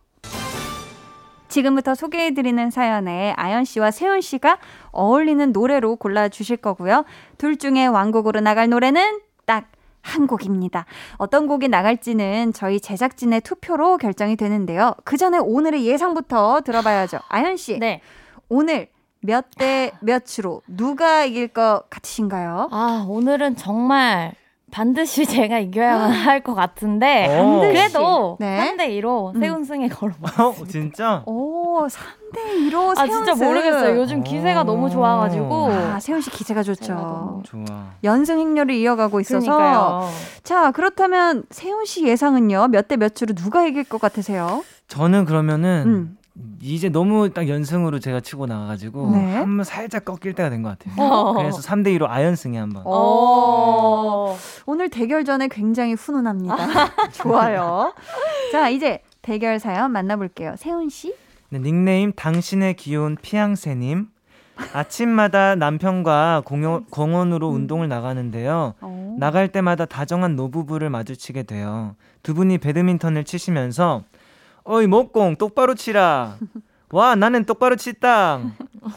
지금부터 1.48 1.94
소개해드리는 1.94 2.70
사연에 2.70 3.32
아연 3.36 3.64
씨와 3.64 3.90
세훈 3.90 4.20
씨가 4.20 4.58
어울리는 4.90 5.52
노래로 5.52 5.96
골라주실 5.96 6.58
거고요. 6.58 7.04
둘 7.38 7.56
중에 7.56 7.86
왕곡으로 7.86 8.40
나갈 8.40 8.68
노래는 8.68 9.20
딱 9.46 9.78
한 10.02 10.26
곡입니다. 10.26 10.86
어떤 11.16 11.46
곡이 11.46 11.68
나갈지는 11.68 12.52
저희 12.52 12.80
제작진의 12.80 13.42
투표로 13.42 13.98
결정이 13.98 14.36
되는데요. 14.36 14.94
그 15.04 15.16
전에 15.16 15.38
오늘의 15.38 15.86
예상부터 15.86 16.62
들어봐야죠. 16.62 17.18
아연 17.28 17.56
씨, 17.56 17.78
네. 17.78 18.00
오늘 18.48 18.88
몇 19.20 19.46
대 19.58 19.92
몇으로 20.00 20.62
누가 20.68 21.24
이길 21.24 21.48
것 21.48 21.82
같으신가요? 21.90 22.68
아, 22.70 23.04
오늘은 23.08 23.56
정말 23.56 24.32
반드시 24.70 25.24
제가 25.26 25.58
이겨야만 25.58 26.10
할 26.10 26.38
것 26.42 26.54
같은데. 26.54 27.26
어. 27.36 27.60
그래도 27.60 28.36
네. 28.38 28.74
3대 28.76 28.88
2로 29.00 29.34
음. 29.34 29.40
세운승에 29.40 29.88
걸어봐. 29.88 30.44
어, 30.46 30.54
진짜? 30.68 31.22
오, 31.26 31.86
3대 31.86 32.70
2로 32.70 32.96
아, 32.98 33.06
진짜 33.06 33.34
모르겠어요. 33.34 33.96
요즘 33.98 34.20
오. 34.20 34.22
기세가 34.24 34.62
너무 34.64 34.88
좋아가지고. 34.90 35.68
아, 35.72 35.98
세훈 36.00 36.20
씨 36.20 36.30
기세가 36.30 36.62
좋죠. 36.62 37.42
좋아. 37.44 37.64
연승 38.04 38.38
행렬을 38.38 38.74
이어가고 38.74 39.20
있어서 39.20 39.40
그러니까요. 39.44 40.08
자, 40.44 40.70
그렇다면 40.70 41.44
세훈 41.50 41.84
씨 41.84 42.06
예상은요? 42.06 42.68
몇 42.68 42.88
대 42.88 42.96
몇으로 42.96 43.34
누가 43.34 43.66
이길 43.66 43.84
것 43.84 44.00
같으세요? 44.00 44.62
저는 44.86 45.24
그러면은 45.24 45.82
음. 45.86 46.17
이제 46.60 46.88
너무 46.88 47.30
딱 47.30 47.48
연승으로 47.48 47.98
제가 48.00 48.20
치고 48.20 48.46
나가가지고 48.46 49.10
네. 49.10 49.34
한번 49.36 49.64
살짝 49.64 50.04
꺾일 50.04 50.34
때가 50.34 50.50
된 50.50 50.62
것 50.62 50.76
같아요. 50.78 50.94
어. 51.02 51.32
그래서 51.34 51.60
3대 51.60 51.96
2로 51.98 52.06
아연승에 52.08 52.58
한번. 52.58 52.82
어. 52.84 54.36
오늘 54.66 54.88
대결 54.88 55.24
전에 55.24 55.48
굉장히 55.48 55.94
훈훈합니다. 55.94 56.56
좋아요. 57.12 57.92
자, 58.52 58.68
이제 58.68 59.00
대결 59.22 59.58
사연 59.58 59.90
만나볼게요. 59.92 60.54
세훈 60.56 60.88
씨? 60.88 61.14
네, 61.50 61.58
닉네임 61.58 62.12
당신의 62.12 62.74
귀여운 62.74 63.16
피앙새님. 63.20 64.08
아침마다 64.72 65.54
남편과 65.54 66.42
공연, 66.44 66.84
공원으로 66.86 67.48
운동을 67.48 67.88
나가는데요. 67.88 68.74
어. 68.80 69.16
나갈 69.18 69.48
때마다 69.48 69.84
다정한 69.86 70.34
노부부를 70.34 70.90
마주치게 70.90 71.44
돼요. 71.44 71.94
두 72.24 72.34
분이 72.34 72.58
배드민턴을 72.58 73.22
치시면서 73.22 74.02
어이 74.70 74.86
목공 74.86 75.36
똑바로 75.36 75.74
치라. 75.74 76.36
와 76.90 77.14
나는 77.14 77.44
똑바로 77.44 77.74
치다. 77.76 78.40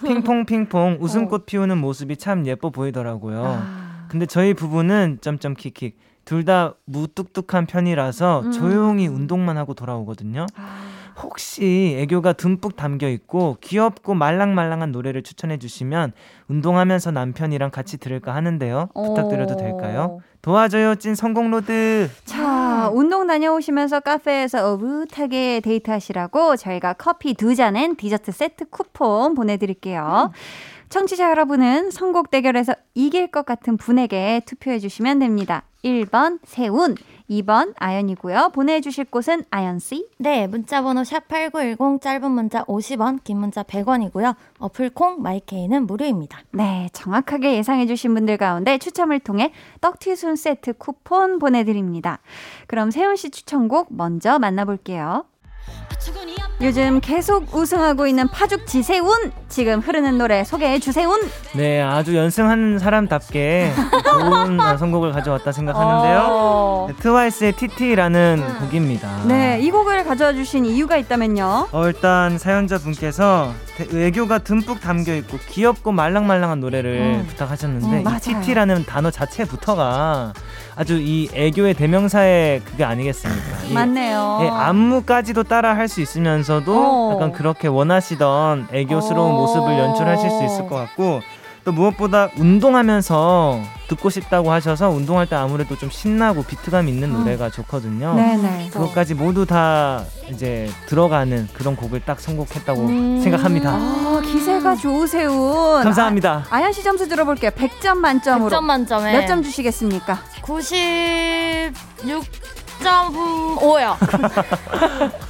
핑퐁 0.05 0.45
핑퐁 0.45 0.97
웃음꽃 0.99 1.45
피우는 1.45 1.77
모습이 1.77 2.17
참 2.17 2.45
예뻐 2.45 2.69
보이더라고요. 2.71 3.43
아. 3.45 4.05
근데 4.09 4.25
저희 4.25 4.53
부부는 4.53 5.19
점점 5.21 5.53
킥킥 5.53 5.97
둘 6.25 6.43
다 6.43 6.73
무뚝뚝한 6.85 7.67
편이라서 7.67 8.41
음. 8.41 8.51
조용히 8.51 9.07
운동만 9.07 9.57
하고 9.57 9.73
돌아오거든요. 9.73 10.45
아. 10.57 10.81
혹시 11.21 11.95
애교가 11.99 12.33
듬뿍 12.33 12.75
담겨 12.75 13.07
있고 13.07 13.57
귀엽고 13.61 14.13
말랑말랑한 14.13 14.91
노래를 14.91 15.23
추천해 15.23 15.57
주시면 15.57 16.11
운동하면서 16.49 17.11
남편이랑 17.11 17.69
같이 17.71 17.97
들을까 17.97 18.33
하는데요. 18.35 18.89
부탁드려도 18.93 19.55
될까요? 19.55 20.19
도와줘요 20.41 20.95
찐 20.95 21.15
선곡 21.15 21.51
로드. 21.51 22.09
자, 22.25 22.41
운동 22.93 23.27
다녀오시면서 23.27 24.01
카페에서 24.01 24.73
오붓하게 24.73 25.61
데이트하시라고 25.61 26.55
저희가 26.55 26.93
커피 26.93 27.33
두 27.33 27.55
잔 27.55 27.75
and 27.75 27.95
디저트 27.95 28.31
세트 28.31 28.65
쿠폰 28.69 29.33
보내드릴게요. 29.33 30.31
청취자 30.89 31.29
여러분은 31.29 31.89
선곡 31.89 32.31
대결에서 32.31 32.73
이길 32.95 33.27
것 33.27 33.45
같은 33.45 33.77
분에게 33.77 34.41
투표해 34.45 34.79
주시면 34.79 35.19
됩니다. 35.19 35.63
1번 35.85 36.39
세운, 36.43 36.95
2번 37.31 37.73
아연이고요. 37.77 38.51
보내주실 38.53 39.05
곳은 39.05 39.45
아연씨. 39.49 40.09
네, 40.17 40.47
문자번호 40.47 41.03
샵8910 41.03 42.01
짧은 42.01 42.29
문자 42.29 42.63
50원, 42.65 43.23
긴 43.23 43.37
문자 43.37 43.63
100원이고요. 43.63 44.35
어플콩 44.59 45.21
마이케이는 45.21 45.87
무료입니다. 45.87 46.41
네, 46.51 46.89
정확하게 46.91 47.55
예상해 47.55 47.87
주신 47.87 48.13
분들 48.13 48.37
가운데 48.37 48.77
추첨을 48.77 49.19
통해 49.19 49.53
떡튀순 49.79 50.35
세트 50.35 50.73
쿠폰 50.73 51.39
보내드립니다. 51.39 52.19
그럼 52.67 52.91
세훈 52.91 53.15
씨 53.15 53.29
추천곡 53.29 53.87
먼저 53.91 54.37
만나볼게요. 54.37 55.25
요즘 56.61 56.99
계속 56.99 57.55
우승하고 57.55 58.05
있는 58.05 58.27
파죽 58.27 58.67
지세운 58.67 59.31
지금 59.49 59.79
흐르는 59.79 60.17
노래 60.19 60.43
소개해 60.43 60.79
주세운 60.79 61.19
네, 61.55 61.81
아주 61.81 62.15
연승한 62.15 62.77
사람답게 62.77 63.73
좋은 64.11 64.59
어, 64.59 64.77
선곡을 64.77 65.11
가져왔다 65.11 65.51
생각하는데요. 65.51 66.27
어. 66.29 66.85
네, 66.89 66.95
트와이스의 67.01 67.53
TT라는 67.53 68.43
곡입니다. 68.59 69.23
네, 69.25 69.59
이 69.59 69.71
곡을 69.71 70.03
가져와 70.03 70.33
주신 70.33 70.65
이유가 70.65 70.97
있다면요. 70.97 71.69
어, 71.71 71.87
일단 71.87 72.37
사연자 72.37 72.77
분께서 72.77 73.51
대- 73.77 74.05
애교가 74.07 74.39
듬뿍 74.39 74.81
담겨 74.81 75.15
있고 75.15 75.39
귀엽고 75.49 75.91
말랑말랑한 75.91 76.59
노래를 76.59 77.21
음. 77.21 77.25
부탁하셨는데 77.27 78.03
음, 78.07 78.17
TT라는 78.21 78.85
단어 78.85 79.09
자체부터가 79.09 80.33
아주 80.75 80.97
이 80.99 81.29
애교의 81.33 81.73
대명사의 81.73 82.61
그게 82.61 82.83
아니겠습니까? 82.83 83.63
이 83.69 83.73
맞네요. 83.73 84.39
예, 84.43 84.47
안무까지도 84.49 85.43
따라 85.43 85.75
할 85.75 85.87
수 85.91 85.99
있으면서도 86.01 86.73
어. 86.73 87.13
약간 87.15 87.33
그렇게 87.33 87.67
원하시던 87.67 88.69
애교스러운 88.71 89.31
어. 89.31 89.37
모습을 89.37 89.77
연출하실 89.77 90.29
수 90.29 90.43
있을 90.45 90.67
것 90.69 90.75
같고 90.75 91.21
또 91.63 91.71
무엇보다 91.71 92.29
운동하면서 92.37 93.61
듣고 93.87 94.09
싶다고 94.09 94.51
하셔서 94.51 94.89
운동할 94.89 95.27
때 95.27 95.35
아무래도 95.35 95.77
좀 95.77 95.89
신나고 95.91 96.43
비트감 96.43 96.87
있는 96.87 97.11
노래가 97.13 97.49
좋거든요. 97.49 98.15
네네. 98.15 98.69
그것까지 98.71 99.13
모두 99.13 99.45
다 99.45 100.03
이제 100.31 100.69
들어가는 100.87 101.49
그런 101.53 101.75
곡을 101.75 102.01
딱 102.05 102.19
선곡했다고 102.19 102.81
음. 102.87 103.21
생각합니다. 103.21 103.69
아, 103.73 104.21
기세가 104.23 104.75
좋으세운. 104.75 105.83
감사합니다. 105.83 106.45
아, 106.49 106.55
아연 106.55 106.71
씨 106.73 106.81
점수 106.83 107.07
들어볼게요. 107.07 107.51
100점 107.51 107.97
만점으로. 107.97 108.49
100점 108.49 108.61
만점에 108.63 109.13
몇 109.19 109.27
점 109.27 109.43
주시겠습니까? 109.43 110.19
96.5요. 112.81 113.97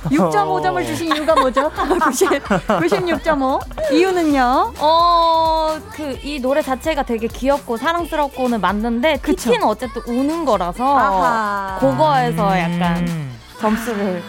6.5점을 0.06 0.86
주신 0.88 1.16
이유가 1.16 1.36
뭐죠? 1.36 1.70
90, 2.04 2.30
96.5. 2.68 3.94
이유는요? 3.94 4.74
어, 4.80 5.78
그, 5.94 6.18
이 6.24 6.40
노래 6.40 6.62
자체가 6.62 7.04
되게 7.04 7.28
귀엽고 7.28 7.78
사랑스럽고는 7.78 8.62
맞는데, 8.62 9.18
그쵸. 9.18 9.52
TT는 9.52 9.68
어쨌든 9.68 10.02
우는 10.08 10.46
거라서, 10.46 10.97
아하. 10.97 11.78
그거에서 11.80 12.58
약간 12.58 12.97
음. 13.08 13.38
점수를 13.60 14.24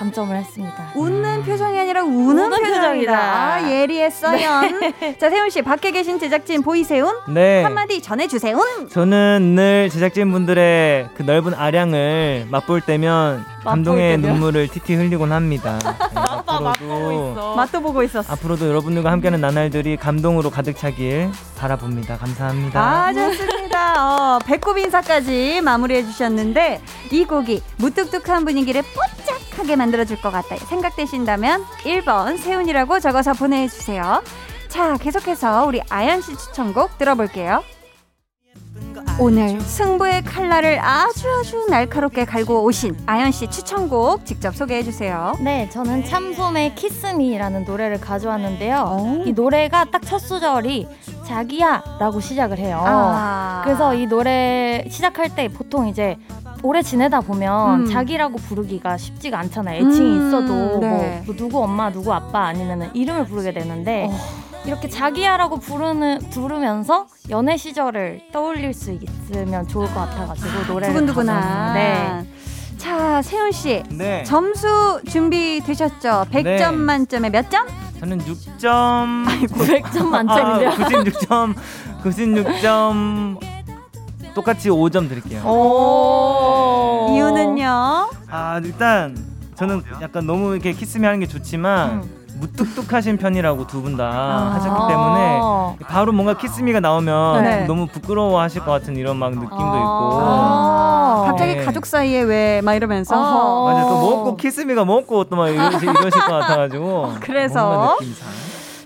감점을 0.00 0.34
했습니다. 0.34 0.92
웃는 0.94 1.42
표정이 1.42 1.78
아니라 1.78 2.02
우는, 2.02 2.46
우는 2.46 2.62
표정이다. 2.62 3.12
아, 3.12 3.70
예리했어요. 3.70 4.40
자, 5.20 5.28
세훈 5.28 5.50
씨, 5.50 5.60
밖에 5.60 5.90
계신 5.90 6.18
제작진 6.18 6.62
보이세요? 6.62 7.22
네. 7.28 7.62
한마디 7.62 8.00
전해 8.00 8.26
주세요. 8.26 8.58
저는 8.90 9.54
늘 9.54 9.90
제작진 9.90 10.32
분들의 10.32 11.10
그 11.14 11.22
넓은 11.22 11.52
아량을 11.52 12.46
맛볼 12.50 12.80
때면 12.80 13.44
감동의 13.62 14.12
때면? 14.12 14.32
눈물을 14.32 14.68
티티 14.68 14.94
흘리곤 14.94 15.32
합니다. 15.32 15.78
네, 15.84 16.18
앞으로도 16.18 17.56
맛도 17.56 17.80
보고 17.82 18.02
있었어. 18.02 18.32
앞으로도 18.32 18.68
여러분들과 18.68 19.12
함께하는 19.12 19.42
나날들이 19.42 19.98
감동으로 19.98 20.48
가득 20.48 20.78
차길 20.78 21.30
바라봅니다. 21.58 22.16
감사합니다. 22.16 22.80
아, 22.80 23.12
좋습니다. 23.12 23.80
어, 23.98 24.38
배꼽 24.46 24.78
인사까지 24.78 25.60
마무리해 25.60 26.04
주셨는데 26.04 26.80
이 27.12 27.24
곡이 27.26 27.62
무뚝뚝한 27.76 28.46
분위기를 28.46 28.80
뽀짝 28.94 29.39
하게 29.60 29.76
만들어줄 29.76 30.20
것 30.22 30.30
같다 30.30 30.56
생각되신다면 30.56 31.64
1번 31.84 32.38
세훈이라고 32.38 32.98
적어서 32.98 33.34
보내주세요. 33.34 34.22
자, 34.68 34.96
계속해서 34.96 35.66
우리 35.66 35.82
아연 35.90 36.22
씨 36.22 36.36
추천곡 36.36 36.96
들어볼게요. 36.96 37.62
오늘 39.18 39.60
승부의 39.60 40.22
칼날을 40.24 40.78
아주 40.82 41.28
아주 41.30 41.66
날카롭게 41.68 42.24
갈고 42.24 42.64
오신 42.64 42.96
아연 43.04 43.32
씨 43.32 43.48
추천곡 43.50 44.24
직접 44.24 44.56
소개해 44.56 44.82
주세요. 44.82 45.34
네, 45.40 45.68
저는 45.68 46.06
참솜의 46.06 46.74
키스미라는 46.74 47.64
노래를 47.66 48.00
가져왔는데요. 48.00 48.98
오. 48.98 49.22
이 49.26 49.32
노래가 49.32 49.84
딱 49.84 50.00
첫 50.06 50.18
소절이 50.18 50.88
자기야 51.26 51.98
라고 52.00 52.18
시작을 52.20 52.58
해요. 52.58 52.82
아. 52.84 53.60
그래서 53.62 53.94
이 53.94 54.06
노래 54.06 54.84
시작할 54.90 55.34
때 55.36 55.48
보통 55.48 55.86
이제 55.86 56.16
오래 56.62 56.82
지내다 56.82 57.20
보면 57.20 57.80
음. 57.82 57.86
자기라고 57.86 58.36
부르기가 58.38 58.96
쉽지가 58.96 59.38
않잖아요. 59.38 59.76
애칭이 59.88 60.18
음, 60.18 60.28
있어도 60.28 60.80
네. 60.80 60.88
뭐, 60.88 61.22
뭐 61.26 61.36
누구 61.36 61.62
엄마, 61.62 61.90
누구 61.90 62.12
아빠 62.12 62.46
아니면 62.46 62.90
이름을 62.94 63.24
부르게 63.26 63.52
되는데 63.52 64.08
어. 64.10 64.16
이렇게 64.66 64.88
자기야라고 64.88 65.56
부르는 65.58 66.18
부르면서 66.30 67.06
연애 67.30 67.56
시절을 67.56 68.20
떠올릴 68.32 68.74
수 68.74 68.92
있으면 68.92 69.66
좋을 69.68 69.86
것 69.86 69.94
같아가지고 69.94 70.72
노래를 70.72 70.94
두근두근한. 70.94 71.40
가져왔는데 71.40 72.30
자, 72.76 73.22
세훈 73.22 73.52
씨. 73.52 73.82
네. 73.90 74.22
점수 74.24 75.00
준비되셨죠? 75.06 76.26
100점 76.30 76.42
네. 76.44 76.70
만점에 76.72 77.30
몇 77.30 77.50
점? 77.50 77.66
저는 78.00 78.18
6점 78.18 79.26
900점 79.48 80.04
만점인데요. 80.06 80.70
아, 80.70 80.74
96점 80.74 81.54
96점 82.02 83.38
똑같이 84.34 84.68
5점 84.70 85.08
드릴게요. 85.08 85.42
오. 85.44 87.08
이유는요? 87.12 88.10
아 88.30 88.60
일단 88.64 89.16
저는 89.56 89.82
약간 90.00 90.26
너무 90.26 90.52
이렇게 90.54 90.72
키스미 90.72 91.04
하는 91.04 91.20
게 91.20 91.26
좋지만 91.26 91.90
음. 92.02 92.20
무뚝뚝하신 92.40 93.18
편이라고 93.18 93.66
두 93.66 93.82
분다 93.82 94.04
아. 94.04 94.52
하셨기 94.54 94.88
때문에 94.88 95.40
바로 95.88 96.12
뭔가 96.12 96.34
키스미가 96.38 96.80
나오면 96.80 97.42
네. 97.44 97.64
너무 97.66 97.86
부끄러워하실 97.86 98.64
것 98.64 98.70
같은 98.70 98.96
이런 98.96 99.16
막 99.18 99.30
느낌도 99.32 99.46
있고 99.54 99.58
아. 99.58 101.24
갑자기 101.26 101.56
네. 101.56 101.64
가족 101.64 101.84
사이에 101.86 102.22
왜 102.22 102.60
막 102.62 102.74
이러면서 102.74 103.14
어허. 103.18 103.64
맞아요 103.72 103.88
또 103.88 104.00
먹고 104.00 104.36
Kiss 104.36 104.60
Me가 104.60 104.84
먹고 104.84 105.24
또 105.24 105.36
막 105.36 105.48
이러실, 105.48 105.90
이러실 105.90 106.10
것 106.22 106.28
같아가지고 106.28 107.14
그래서? 107.20 107.66
뭔가 107.68 107.94
느낌상 108.00 108.28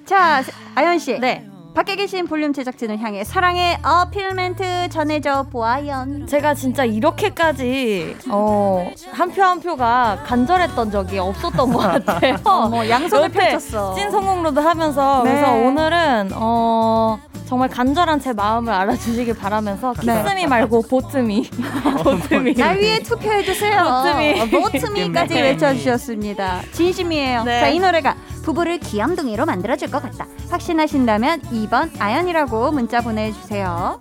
자 0.06 0.42
아연 0.74 0.98
씨 0.98 1.18
네. 1.20 1.46
밖에 1.74 1.96
계신 1.96 2.26
볼륨 2.28 2.52
제작진을 2.52 3.00
향해 3.00 3.24
사랑의 3.24 3.78
어필 3.82 4.32
멘트 4.34 4.88
전해줘 4.90 5.46
보아요. 5.50 6.06
제가 6.26 6.54
진짜 6.54 6.84
이렇게까지 6.84 8.16
어, 8.30 8.90
한 9.12 9.30
표 9.32 9.42
한 9.42 9.60
표가 9.60 10.22
간절했던 10.24 10.90
적이 10.92 11.18
없었던 11.18 11.72
것 11.72 11.78
같아요. 11.78 12.36
어머 12.44 12.88
양손을 12.88 13.28
펼쳤어. 13.30 13.94
찐 13.96 14.10
선곡 14.10 14.41
road 14.41 14.58
하면서 14.60 15.22
네. 15.24 15.30
그래서 15.32 15.52
오늘은 15.52 16.30
어, 16.34 17.18
정말 17.46 17.68
간절한 17.68 18.20
제 18.20 18.32
마음을 18.32 18.72
알아주시길 18.72 19.36
바라면서 19.36 19.94
네. 20.04 20.22
Kiss 20.22 20.38
Me 20.38 20.46
말고 20.46 20.82
vote 20.82 21.27
me 21.27 21.50
vote 22.04 22.37
me 22.37 22.54
날 22.54 22.78
위해 22.78 23.00
투표해 23.00 23.42
주세요. 23.42 23.82
보트미. 23.82 24.50
보트미까지 24.62 25.34
네. 25.34 25.42
외쳐주셨습니다. 25.42 26.60
진심이에요. 26.72 27.42
네. 27.44 27.60
자이 27.60 27.78
노래가 27.80 28.14
부부를 28.44 28.78
귀염둥이로 28.78 29.46
만들어줄 29.46 29.90
것 29.90 30.02
같다. 30.02 30.26
확신하신다면 30.50 31.40
2번 31.42 31.90
아연이라고 31.98 32.72
문자 32.72 33.00
보내주세요. 33.00 33.98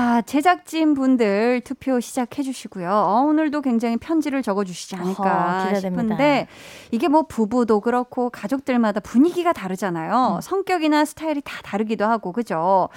자 0.00 0.22
제작진 0.22 0.94
분들 0.94 1.60
투표 1.62 2.00
시작해 2.00 2.42
주시고요. 2.42 2.90
어, 2.90 3.20
오늘도 3.20 3.60
굉장히 3.60 3.98
편지를 3.98 4.42
적어 4.42 4.64
주시지 4.64 4.96
않을까 4.96 5.58
어허, 5.58 5.74
기대됩니다. 5.74 6.02
싶은데 6.02 6.46
이게 6.90 7.06
뭐 7.06 7.24
부부도 7.24 7.80
그렇고 7.80 8.30
가족들마다 8.30 9.00
분위기가 9.00 9.52
다르잖아요. 9.52 10.36
음. 10.36 10.40
성격이나 10.40 11.04
스타일이 11.04 11.42
다 11.44 11.60
다르기도 11.62 12.06
하고 12.06 12.32
그죠. 12.32 12.88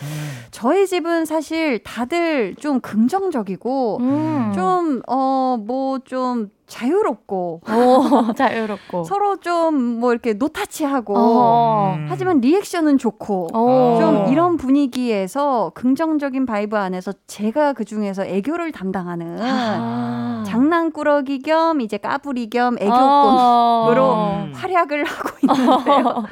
저희 0.51 0.87
집은 0.87 1.25
사실 1.25 1.83
다들 1.83 2.55
좀 2.55 2.79
긍정적이고 2.79 3.97
음. 3.99 4.53
좀어뭐좀 4.55 6.51
자유롭고 6.74 7.61
오, 7.69 8.34
자유롭고 8.34 9.03
서로 9.03 9.38
좀 9.38 9.93
뭐 10.03 10.11
이렇게 10.11 10.34
no 10.34 10.48
touch하고 10.48 11.13
어. 11.17 11.93
음. 11.95 12.07
하지만 12.09 12.39
리액션은 12.41 12.97
좋고 12.97 13.49
오. 13.57 13.99
좀 13.99 14.28
이런 14.32 14.57
분위기에서 14.57 15.71
긍정적인 15.76 16.45
vibe 16.45 16.75
안에서 16.78 17.13
제가 17.28 17.74
그 17.74 17.86
중에서 17.86 18.26
애교를 18.26 18.71
담당하는 18.71 19.38
아. 19.41 20.43
장난꾸러기 20.45 21.39
겸 21.39 21.82
이제 21.82 21.97
까불이 21.97 22.49
겸 22.49 22.76
애교꾼으로 22.80 24.03
어. 24.03 24.43
음. 24.47 24.53
활약을 24.53 25.03
하고 25.05 25.30
있는데요. 25.43 26.24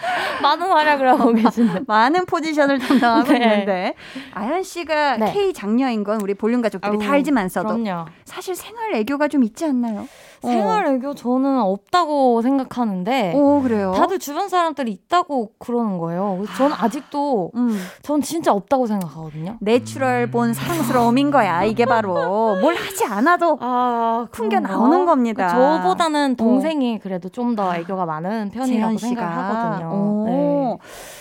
많은 0.41 0.67
활약을 0.67 1.09
하고 1.09 1.31
계신데 1.33 1.81
많은 1.87 2.25
포지션을 2.25 2.79
담당하고 2.79 3.31
네. 3.31 3.37
있는데 3.37 3.93
아연 4.33 4.63
씨가 4.63 5.17
네. 5.17 5.31
K 5.33 5.53
장녀인 5.53 6.03
건 6.03 6.19
우리 6.21 6.33
볼륨 6.33 6.61
가족들이 6.61 6.97
다 6.97 7.13
알지만서도 7.13 7.67
그럼요. 7.83 8.05
사실 8.25 8.55
생활 8.55 8.95
애교가 8.95 9.27
좀 9.27 9.43
있지 9.43 9.65
않나요? 9.65 10.07
생활 10.41 10.87
애교 10.87 11.13
저는 11.15 11.59
없다고 11.59 12.41
생각하는데 12.41 13.33
오 13.35 13.61
그래요? 13.61 13.93
다들 13.95 14.17
주변 14.19 14.49
사람들이 14.49 14.91
있다고 14.91 15.51
그러는 15.59 15.97
거예요. 15.97 16.43
저는 16.57 16.75
아직도 16.79 17.51
음. 17.55 17.79
전 18.01 18.21
진짜 18.21 18.51
없다고 18.53 18.87
생각하거든요. 18.87 19.57
natural 19.59 20.31
born 20.31 20.53
사랑스러움인 20.53 21.29
거야. 21.31 21.63
이게 21.63 21.85
바로 21.85 22.13
뭘 22.59 22.75
하지 22.75 23.05
않아도 23.05 23.57
아, 23.61 24.27
풍겨? 24.31 24.59
나오는 24.59 25.05
겁니다. 25.05 25.47
저보다는 25.49 26.35
동생이 26.37 26.99
그래도 26.99 27.29
좀 27.29 27.51
더 27.51 27.75
애교가 27.75 28.05
많은 28.05 28.49
편이라고 28.51 28.97
생각하거든요. 28.97 29.89
오. 29.91 30.25
네. 30.25 30.77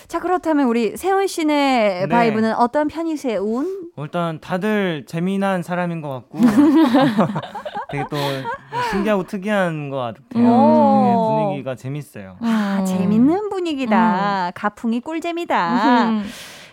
자 0.07 0.21
그렇다면 0.21 0.67
우리 0.69 0.97
세훈 0.97 1.27
씨네 1.27 2.03
네. 2.03 2.07
바이브는 2.09 2.55
어떤 2.55 2.87
편이세요? 2.87 3.41
운? 3.41 3.91
일단 3.97 4.39
다들 4.41 5.07
재미난 5.09 5.63
사람인 5.65 6.01
것 6.03 6.09
같고 6.09 6.39
되게 7.91 8.05
또 8.11 8.17
신기하고 8.91 9.25
특이한 9.25 9.91
것 9.91 9.97
같아요. 9.97 10.15
음. 10.37 11.05
네, 11.05 11.15
분위기가 11.45 11.75
재밌어요. 11.75 12.37
아 12.41 12.79
음. 12.81 12.87
재밌는 12.87 13.49
분위기다. 13.51 14.53
가풍이 14.55 15.01
꿀잼이다. 15.01 16.09
음. 16.11 16.25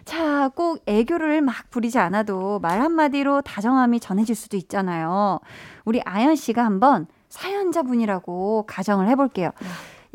자, 0.05 0.49
꼭 0.55 0.81
애교를 0.85 1.41
막 1.41 1.69
부리지 1.69 1.99
않아도 1.99 2.59
말 2.59 2.79
한마디로 2.79 3.41
다정함이 3.41 3.99
전해질 3.99 4.35
수도 4.35 4.55
있잖아요. 4.55 5.39
우리 5.83 6.01
아연 6.05 6.35
씨가 6.37 6.63
한번 6.63 7.07
사연자분이라고 7.27 8.65
가정을 8.67 9.09
해볼게요. 9.09 9.51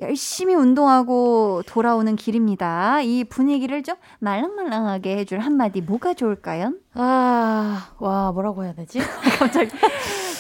열심히 0.03 0.55
운동하고 0.55 1.63
돌아오는 1.67 2.15
길입니다. 2.17 3.01
이 3.03 3.25
분위기를 3.25 3.83
좀 3.83 3.97
말랑말랑하게 4.19 5.17
해줄 5.17 5.39
한마디 5.39 5.81
뭐가 5.81 6.15
좋을까요? 6.15 6.75
아, 6.95 7.91
와, 7.99 8.33
뭐라고 8.33 8.65
해야 8.65 8.75
되지? 8.75 8.99
갑자기, 9.39 9.71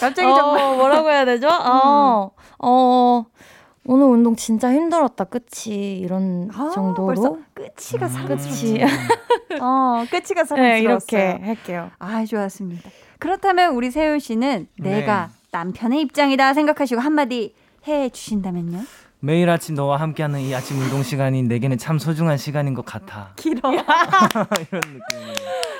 갑자기 0.00 0.28
어, 0.28 0.34
정말. 0.34 0.72
음. 0.72 0.76
뭐라고 0.78 1.10
해야 1.10 1.24
되죠? 1.24 1.48
어, 1.48 2.32
어, 2.58 3.24
오늘 3.84 4.06
운동 4.06 4.36
진짜 4.36 4.72
힘들었다, 4.72 5.24
그치? 5.24 5.96
이런 5.96 6.50
아, 6.54 6.70
정도로. 6.74 7.06
벌써 7.06 7.38
끝이가 7.54 7.70
그치. 7.74 7.98
사랑스럽지. 7.98 8.80
어, 9.60 10.04
끝이가 10.10 10.44
사랑스러웠어요. 10.44 10.58
네, 10.58 10.80
이렇게 10.80 11.16
할게요. 11.44 11.90
아, 11.98 12.24
좋았습니다. 12.24 12.90
그렇다면 13.18 13.74
우리 13.74 13.90
세훈 13.90 14.18
씨는 14.18 14.66
네. 14.78 15.00
내가 15.00 15.30
남편의 15.52 16.00
입장이다 16.00 16.54
생각하시고 16.54 17.00
한마디 17.00 17.54
해 17.86 18.08
주신다면요? 18.08 18.80
매일 19.24 19.48
아침 19.50 19.76
너와 19.76 19.98
함께하는 19.98 20.40
이 20.40 20.52
아침 20.52 20.76
운동 20.80 21.04
시간이 21.04 21.44
내게는 21.44 21.78
참 21.78 22.00
소중한 22.00 22.36
시간인 22.36 22.74
것 22.74 22.84
같아. 22.84 23.32
길어. 23.36 23.70
이런 23.70 24.80
느낌. 24.80 25.00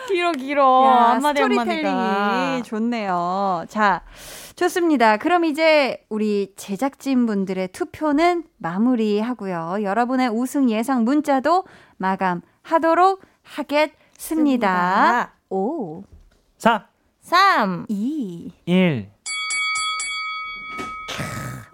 길어, 0.06 0.30
길어. 0.30 0.86
야, 0.86 0.92
한마디 1.14 1.38
스토리텔링이 1.42 1.88
한마디가. 1.88 2.62
좋네요. 2.62 3.64
자, 3.68 4.02
좋습니다. 4.54 5.16
그럼 5.16 5.44
이제 5.44 6.04
우리 6.08 6.52
제작진 6.54 7.26
분들의 7.26 7.66
투표는 7.72 8.44
마무리하고요. 8.58 9.78
여러분의 9.82 10.28
우승 10.28 10.70
예상 10.70 11.02
문자도 11.02 11.64
마감하도록 11.96 13.22
하겠습니다. 13.42 15.32
오. 15.50 16.04
자, 16.58 16.86
3. 17.22 17.86
2. 17.88 18.52
1. 18.66 19.11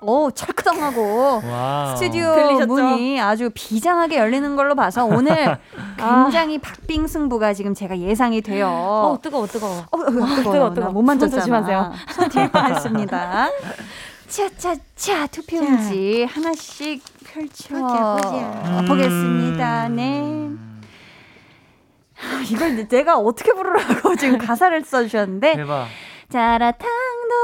오, 0.01 0.31
철크덩하고 0.31 1.43
와. 1.45 1.97
스튜디오 1.97 2.35
들리셨죠? 2.35 2.67
문이 2.67 3.21
아주 3.21 3.51
비장하게 3.53 4.19
열리는 4.19 4.55
걸로 4.55 4.75
봐서 4.75 5.05
오늘 5.05 5.59
굉장히 5.99 6.59
박빙 6.59 7.07
승부가 7.07 7.53
지금 7.55 7.75
제가 7.75 7.99
예상이 7.99 8.41
돼요. 8.41 8.69
어, 8.69 9.19
뜨거워, 9.21 9.47
뜨거워. 9.47 9.79
어, 9.91 9.99
어. 9.99 10.05
뜨거워, 10.37 10.69
나 10.69 10.75
뜨거워. 10.75 10.93
못 10.93 11.03
만졌잖아. 11.03 11.31
손 11.31 11.41
조심하세요. 11.41 11.93
손 12.13 12.29
뒤에 12.29 12.51
뻔했습니다. 12.51 13.49
차차차 14.29 15.27
투표용지 15.29 16.25
하나씩 16.31 17.03
펼쳐 17.25 17.75
보자, 18.23 18.85
보겠습니다. 18.87 19.89
네. 19.89 20.51
아, 22.21 22.43
이걸 22.51 22.87
내가 22.89 23.17
어떻게 23.19 23.53
부르라고 23.53 24.15
지금 24.17 24.39
가사를 24.39 24.85
써주셨는데 24.85 25.57
대박. 25.57 25.87
자라탕도 26.29 27.35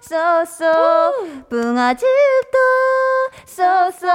so 0.00 0.72
so 0.72 1.44
붕어즙도 1.48 2.06
so 3.44 3.75
so 3.75 4.06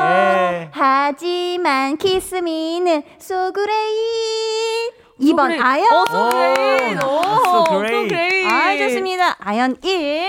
예. 0.00 0.70
하지만 0.72 1.96
키스미는 1.96 3.02
소그레이 3.18 4.90
2번 5.20 5.36
소그레이. 5.36 5.60
아연 5.60 5.86
어, 5.92 6.04
so 6.04 6.26
great. 6.26 6.94
오, 6.96 7.64
great. 7.68 8.08
so 8.08 8.17
great. 8.17 8.46
아 8.46 8.76
좋습니다 8.76 9.36
아연 9.40 9.76
1 9.82 10.28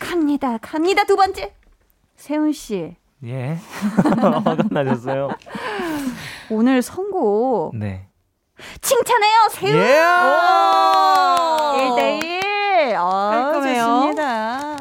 갑니다 0.00 0.58
갑니다 0.62 1.04
두 1.04 1.16
번째 1.16 1.54
세훈 2.16 2.52
씨 2.52 2.96
예. 3.24 3.56
화가 4.44 4.56
나셨어요. 4.70 5.28
오늘 6.50 6.82
선곡 6.82 7.74
네. 7.76 8.06
칭찬해요 8.80 9.48
세훈 9.50 9.76
예. 9.76 10.02
1대1 11.80 12.94
아, 12.96 13.30
깔끔해요. 13.30 13.84
좋습니다 13.84 14.76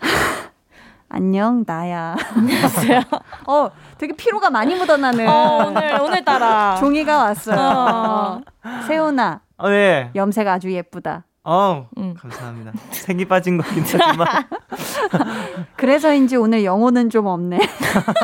안녕 1.12 1.64
나야 1.66 2.16
안녕하세요. 2.36 3.00
어 3.48 3.70
되게 3.98 4.14
피로가 4.14 4.48
많이 4.50 4.74
묻어나는 4.76 5.28
어, 5.28 5.66
오늘, 5.66 6.00
오늘따라. 6.00 6.76
종이가 6.80 7.18
왔어요 7.18 7.58
어. 7.58 8.40
세훈아 8.86 9.40
아, 9.58 9.68
네. 9.68 10.10
염색 10.14 10.46
아주 10.48 10.72
예쁘다 10.72 11.24
어, 11.42 11.88
음. 11.96 12.14
감사합니다. 12.20 12.72
색이 12.90 13.24
빠진 13.24 13.56
거긴 13.58 13.82
하지만. 13.82 14.26
그래서인지 15.76 16.36
오늘 16.36 16.64
영혼은 16.64 17.08
좀 17.10 17.26
없네 17.26 17.58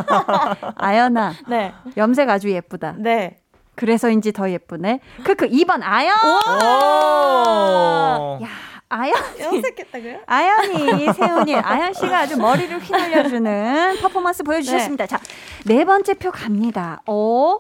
아연아 0.76 1.32
네. 1.48 1.72
염색 1.96 2.28
아주 2.30 2.50
예쁘다 2.50 2.94
네. 2.98 3.38
그래서인지 3.76 4.32
더 4.32 4.50
예쁘네 4.50 5.00
크크 5.24 5.48
2번 5.48 5.80
아연 5.82 6.16
오. 6.24 8.38
야 8.42 8.48
아연 8.88 9.14
염색했다고요? 9.40 10.20
아연이 10.26 11.12
세훈이 11.12 11.54
아연 11.56 11.92
씨가 11.94 12.20
아주 12.20 12.36
머리를 12.36 12.78
휘날려주는 12.78 13.98
퍼포먼스 14.02 14.42
보여주셨습니다. 14.42 15.06
자네 15.06 15.84
번째 15.84 16.14
표 16.14 16.30
갑니다. 16.30 17.00
어 17.06 17.56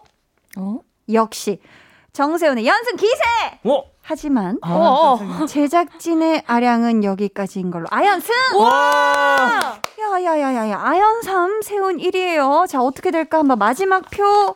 어? 0.56 0.78
역시 1.12 1.60
정세훈의 2.12 2.66
연승 2.66 2.96
기세. 2.96 3.22
오. 3.64 3.84
하지만 4.02 4.56
아, 4.62 4.72
어. 4.72 5.16
깜짝이야. 5.18 5.46
제작진의 5.46 6.44
아량은 6.46 7.02
여기까지인 7.02 7.72
걸로 7.72 7.86
아연 7.90 8.20
승. 8.20 8.32
와. 8.60 9.80
야야야야야 9.98 10.80
아연 10.80 11.22
3 11.22 11.60
세훈 11.62 11.96
1이에요. 11.98 12.68
자 12.68 12.80
어떻게 12.80 13.10
될까 13.10 13.38
한번 13.38 13.58
마지막 13.58 14.08
표 14.10 14.54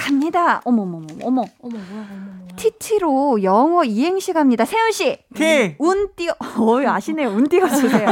갑니다. 0.00 0.62
어머머머 0.64 1.06
어머 1.22 1.42
어머, 1.60 1.76
뭐야, 1.76 1.84
어머, 1.92 2.02
뭐야. 2.02 2.56
TT로 2.56 3.42
영어 3.42 3.84
이행시 3.84 4.32
갑니다. 4.32 4.64
세훈 4.64 4.92
씨. 4.92 5.18
T. 5.34 5.76
운 5.78 6.08
띄어 6.16 6.32
어이 6.58 6.86
아시네요. 6.86 7.28
운 7.28 7.46
띄어 7.48 7.68
주세요. 7.68 8.08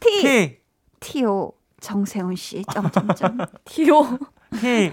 T 0.00 0.22
T. 0.22 0.58
T.O. 1.00 1.52
정세훈 1.80 2.34
씨. 2.34 2.64
점점점. 2.72 3.38
티오. 3.64 4.18
T. 4.60 4.92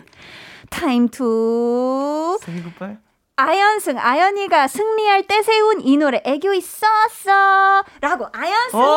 Time 0.70 1.08
to 1.10 2.38
Say 2.42 2.62
goodbye. 2.62 2.98
아연승 3.44 4.00
아연이가 4.00 4.70
승리할 4.70 5.24
때 5.24 5.42
세훈이 5.42 5.98
노래 5.98 6.22
애교 6.24 6.54
있었어. 6.54 7.84
라고 8.00 8.28
아연승. 8.32 8.80
오. 8.80 8.96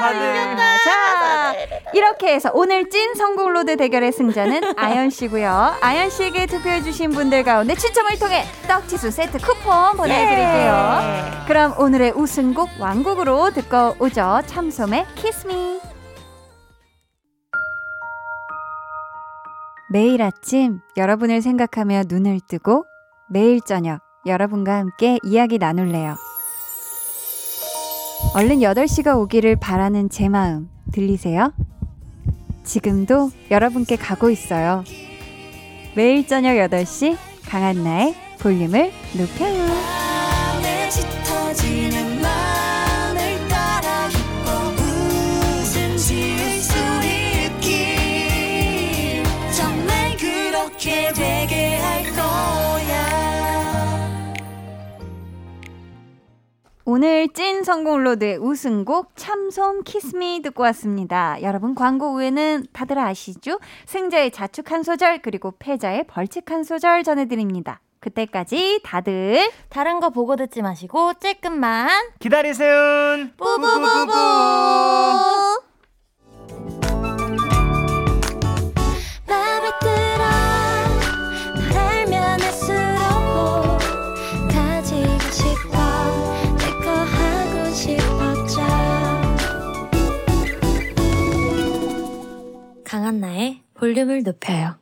4등. 0.00 0.56
자 0.84 1.54
이렇게 1.92 2.34
해서 2.34 2.52
오늘 2.54 2.88
찐 2.88 3.14
선곡 3.16 3.54
road 3.54 3.76
대결의 3.76 4.12
승자는 4.12 4.74
아연 4.78 5.10
씨고요. 5.10 5.74
아연 5.80 6.08
씨에게 6.10 6.46
투표해 6.46 6.82
주신 6.82 7.10
분들 7.10 7.42
가운데 7.42 7.74
추첨을 7.74 8.16
통해 8.20 8.44
떡튀순 8.68 9.10
세트 9.10 9.38
쿠폰 9.38 9.96
보내드릴게요. 9.96 11.44
그럼 11.48 11.74
오늘의 11.78 12.12
우승곡 12.12 12.68
완곡으로 12.78 13.50
듣고 13.50 13.96
오죠. 13.98 14.42
참솜의 14.46 15.06
Kiss 15.16 15.59
Me 15.59 15.80
매일 19.92 20.22
아침 20.22 20.78
여러분을 20.96 21.42
생각하며 21.42 22.02
눈을 22.06 22.38
뜨고 22.48 22.84
매일 23.32 23.60
저녁 23.60 24.00
여러분과 24.26 24.76
함께 24.76 25.18
이야기 25.22 25.58
나눌래요. 25.58 26.16
얼른 28.34 28.58
8시가 28.58 29.16
오기를 29.18 29.54
바라는 29.54 30.10
제 30.10 30.28
마음 30.28 30.68
들리세요? 30.92 31.52
지금도 32.64 33.30
여러분께 33.52 33.94
가고 33.94 34.30
있어요. 34.30 34.82
매일 35.94 36.26
저녁 36.26 36.54
8시 36.54 37.16
강한나의 37.46 38.16
볼륨을 38.40 38.90
높여요. 39.16 40.00
되게 51.12 51.76
할 51.76 52.02
거야 52.14 52.69
오늘 56.92 57.28
찐 57.28 57.62
선곡 57.62 58.02
road의 58.02 58.38
우승곡 58.38 59.12
참솜 59.14 59.84
Kiss 59.84 60.23
Me 60.23 60.42
듣고 60.42 60.64
왔습니다. 60.64 61.40
여러분 61.40 61.76
광고 61.76 62.14
후에는 62.14 62.66
다들 62.72 62.98
아시죠? 62.98 63.60
승자의 63.86 64.32
자축 64.32 64.72
한 64.72 64.82
소절 64.82 65.22
그리고 65.22 65.54
패자의 65.56 66.02
벌칙 66.08 66.50
한 66.50 66.64
소절 66.64 67.04
전해드립니다. 67.04 67.78
그때까지 68.00 68.80
다들 68.82 69.52
다른 69.68 70.00
거 70.00 70.10
보고 70.10 70.34
듣지 70.34 70.62
마시고 70.62 71.14
찔끔만 71.20 71.88
기다리세요. 72.18 73.28
뿌뿌뿌뿌. 73.36 74.10
강한나의 93.10 93.62
볼륨을 93.74 94.22
높여요. 94.22 94.76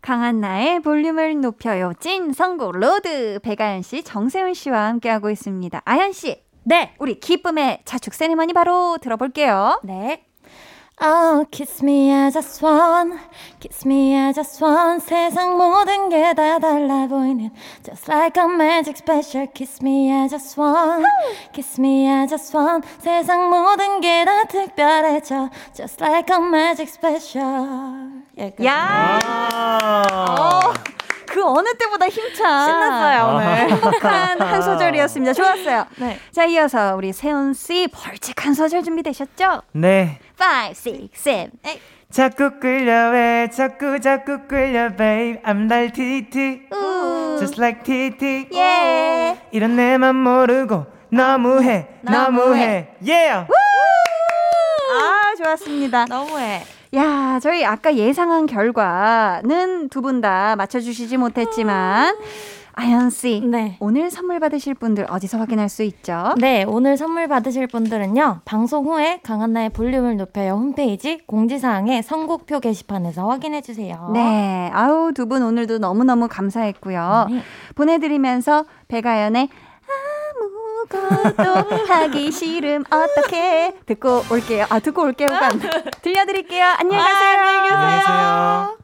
강한 0.00 0.40
나의 0.40 0.80
볼륨을 0.80 1.42
높여요. 1.42 1.92
찐 2.00 2.32
선곡 2.32 2.72
road 2.72 3.38
배아연 3.42 3.82
씨, 3.82 4.02
정세훈 4.02 4.54
씨와 4.54 4.86
함께하고 4.88 5.28
있습니다. 5.28 5.82
아연 5.84 6.12
씨, 6.12 6.42
네. 6.62 6.94
우리 6.98 7.20
기쁨의 7.20 7.82
자축 7.84 8.14
세리머니 8.14 8.54
바로 8.54 8.96
들어볼게요. 8.98 9.78
네. 9.84 10.24
Oh, 11.00 11.44
kiss 11.50 11.82
me 11.82 12.12
as 12.12 12.36
I 12.36 12.40
swan, 12.40 13.18
kiss 13.58 13.84
me 13.84 14.14
as 14.14 14.38
I 14.38 14.44
swan. 14.44 15.00
세상 15.00 15.58
모든 15.58 16.08
게 16.08 16.32
다 16.34 16.60
달라 16.60 17.08
보이는 17.08 17.50
Just 17.82 18.08
like 18.08 18.40
a 18.40 18.46
magic 18.48 18.96
spell, 18.98 19.48
kiss 19.52 19.82
me 19.82 20.08
as 20.12 20.32
I 20.32 20.38
swan, 20.38 21.04
kiss 21.52 21.80
me 21.80 22.06
as 22.06 22.32
I 22.32 22.38
swan. 22.38 22.82
세상 23.00 23.50
모든 23.50 24.00
게 24.00 24.24
다 24.24 24.44
특별해져 24.44 25.50
Just 25.74 26.00
like 26.00 26.32
a 26.32 26.40
magic 26.40 26.88
spell. 26.88 28.22
여기까지. 28.38 28.64
야, 28.64 29.18
아. 29.24 30.72
그 31.26 31.42
어느 31.44 31.74
때보다 31.76 32.08
힘찬 32.08 32.66
신났어요, 32.68 33.34
오늘. 33.34 33.70
행복한 33.70 34.40
한 34.40 34.62
소절이었습니다. 34.62 35.32
좋았어요. 35.32 35.86
네. 35.96 36.18
자, 36.30 36.44
이어서 36.44 36.94
우리 36.94 37.12
세훈 37.12 37.52
씨 37.52 37.88
벌칙 37.92 38.46
한 38.46 38.54
소절 38.54 38.84
준비되셨죠? 38.84 39.62
네. 39.72 40.20
5, 40.38 40.74
6, 40.74 41.08
7, 41.14 41.50
8. 41.62 41.78
자꾸 42.10 42.60
끌려 42.60 43.10
왜 43.10 43.48
자꾸 43.50 43.98
자꾸 44.00 44.46
끌려 44.46 44.88
babe 44.96 45.40
I'm 45.42 45.66
날 45.66 45.90
TT 45.92 46.68
우. 46.72 47.36
just 47.38 47.60
like 47.60 47.82
TT 47.82 48.48
예. 48.54 49.36
이런 49.50 49.74
내 49.76 49.98
맘 49.98 50.14
모르고 50.16 50.86
너무해 51.10 51.88
너무해 52.02 52.88
yeah 53.04 53.46
아, 54.96 55.34
좋았습니다. 55.42 56.04
너무해. 56.04 56.62
야, 56.94 57.40
저희 57.42 57.64
아까 57.64 57.92
예상한 57.96 58.46
결과는 58.46 59.88
두 59.88 60.00
분 60.02 60.20
다 60.20 60.54
맞춰주시지 60.56 61.16
못했지만, 61.16 62.14
아연 62.76 63.10
씨, 63.10 63.40
네. 63.44 63.76
오늘 63.78 64.10
선물 64.10 64.40
받으실 64.40 64.74
분들 64.74 65.06
어디서 65.08 65.38
확인할 65.38 65.68
수 65.68 65.84
있죠? 65.84 66.34
네, 66.38 66.64
오늘 66.64 66.96
선물 66.96 67.28
받으실 67.28 67.68
분들은요. 67.68 68.40
방송 68.44 68.86
후에 68.86 69.20
강한나의 69.22 69.70
볼륨을 69.70 70.16
높여요 70.16 70.54
홈페이지 70.54 71.18
공지사항의 71.26 72.02
선곡표 72.02 72.58
게시판에서 72.60 73.28
확인해 73.28 73.60
주세요. 73.62 74.10
네, 74.12 74.70
아우 74.74 75.12
두 75.12 75.24
분 75.26 75.42
오늘도 75.42 75.78
너무 75.78 76.04
너무 76.04 76.26
감사했고요. 76.28 77.26
네. 77.30 77.42
보내드리면서 77.76 78.64
백아연의 78.88 79.48
아무것도 80.90 81.84
하기 81.88 82.30
싫음 82.32 82.84
어떻게 82.90 83.74
듣고 83.86 84.22
올게요. 84.30 84.66
아 84.68 84.80
듣고 84.80 85.02
올게요가 85.02 85.48
돼. 85.50 85.70
들려드릴게요. 86.02 86.64
안녕히 86.78 87.02
가세요. 87.02 87.40
안녕히 87.40 87.62
계세요. 87.70 88.76
They're 88.76 88.83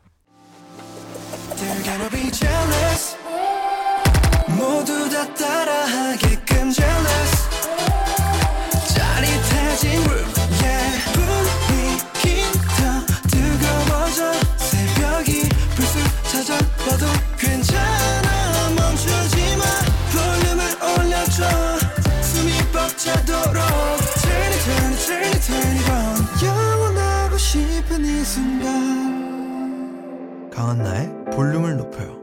강한나의 30.50 31.10
볼륨을 31.32 31.76
높여요. 31.76 32.19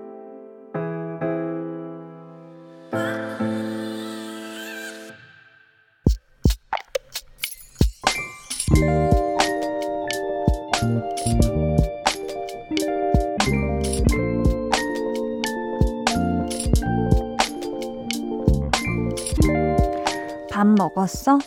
먹었어? 20.88 21.40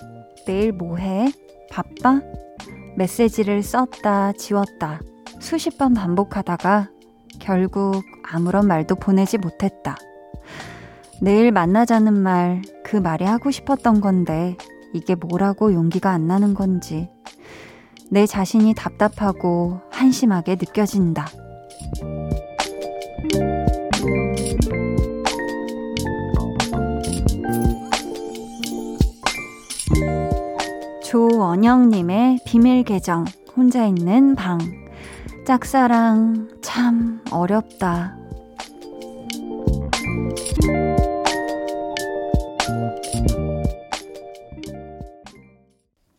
내일 0.47 0.72
뭐 0.72 0.97
해? 0.97 1.32
바빠? 1.70 2.20
메시지를 2.97 3.62
썼다, 3.62 4.32
지웠다. 4.32 5.01
수십 5.38 5.78
번 5.78 5.95
반복하다가 5.95 6.91
결국 7.38 8.03
아무런 8.30 8.66
말도 8.66 8.97
보내지 8.97 9.38
못했다. 9.38 9.97
내일 11.22 11.53
만나자는 11.53 12.14
말, 12.14 12.62
그 12.84 12.97
말이 12.97 13.24
하고 13.24 13.51
싶었던 13.51 14.01
건데, 14.01 14.57
이게 14.93 15.14
뭐라고 15.14 15.72
용기가 15.72 16.11
안 16.11 16.26
나는 16.26 16.55
건지. 16.55 17.09
내 18.11 18.26
자신이 18.26 18.74
답답하고 18.74 19.80
한심하게 19.91 20.57
느껴진다. 20.57 21.26
조원영님의 31.11 32.39
비밀 32.47 32.85
계정, 32.85 33.25
혼자 33.57 33.85
있는 33.85 34.37
방. 34.37 34.61
짝사랑, 35.45 36.51
참 36.63 37.21
어렵다. 37.33 38.17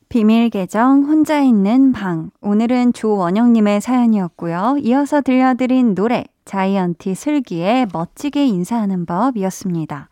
비밀 0.09 0.49
계정 0.49 1.05
혼자 1.05 1.39
있는 1.39 1.93
방. 1.93 2.31
오늘은 2.41 2.91
조원영님의 2.91 3.79
사연이었고요. 3.79 4.75
이어서 4.81 5.21
들려드린 5.21 5.95
노래 5.95 6.25
자이언티 6.43 7.15
슬기의 7.15 7.87
멋지게 7.93 8.45
인사하는 8.45 9.05
법이었습니다. 9.05 10.09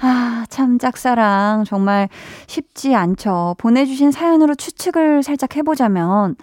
아, 0.00 0.44
참 0.48 0.78
짝사랑 0.78 1.64
정말 1.64 2.08
쉽지 2.46 2.94
않죠. 2.94 3.56
보내주신 3.58 4.12
사연으로 4.12 4.54
추측을 4.54 5.22
살짝 5.22 5.56
해보자면 5.56 6.36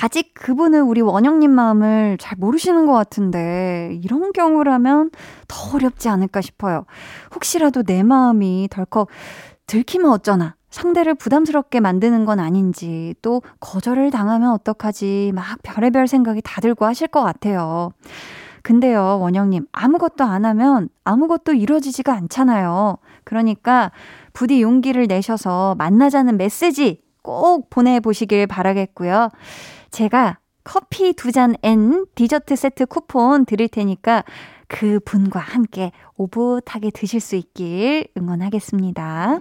아직 0.00 0.32
그분은 0.34 0.82
우리 0.82 1.00
원영님 1.00 1.50
마음을 1.50 2.18
잘 2.20 2.36
모르시는 2.38 2.86
것 2.86 2.92
같은데 2.92 3.98
이런 4.02 4.32
경우라면 4.32 5.10
더 5.48 5.76
어렵지 5.76 6.08
않을까 6.08 6.40
싶어요. 6.40 6.84
혹시라도 7.34 7.82
내 7.82 8.02
마음이 8.02 8.68
덜컥 8.70 9.08
들키면 9.66 10.10
어쩌나 10.10 10.54
상대를 10.70 11.14
부담스럽게 11.14 11.80
만드는 11.80 12.24
건 12.26 12.40
아닌지 12.40 13.14
또 13.22 13.42
거절을 13.60 14.10
당하면 14.10 14.52
어떡하지 14.52 15.32
막 15.34 15.58
별의별 15.62 16.06
생각이 16.06 16.42
다 16.44 16.60
들고 16.60 16.84
하실 16.84 17.08
것 17.08 17.22
같아요. 17.22 17.90
근데요, 18.68 19.18
원영님, 19.22 19.64
아무것도 19.72 20.24
안 20.24 20.44
하면 20.44 20.90
아무것도 21.02 21.54
이루어지지가 21.54 22.12
않잖아요. 22.12 22.98
그러니까 23.24 23.92
부디 24.34 24.60
용기를 24.60 25.06
내셔서 25.06 25.74
만나자는 25.78 26.36
메시지 26.36 27.00
꼭 27.22 27.70
보내보시길 27.70 28.46
바라겠고요. 28.46 29.30
제가 29.90 30.36
커피 30.64 31.14
두 31.14 31.32
잔 31.32 31.54
and 31.62 32.04
디저트 32.14 32.56
세트 32.56 32.84
쿠폰 32.84 33.46
드릴 33.46 33.68
테니까 33.68 34.22
그 34.66 35.00
분과 35.02 35.40
함께 35.40 35.90
오붓하게 36.18 36.90
드실 36.90 37.20
수 37.20 37.36
있길 37.36 38.08
응원하겠습니다. 38.18 39.40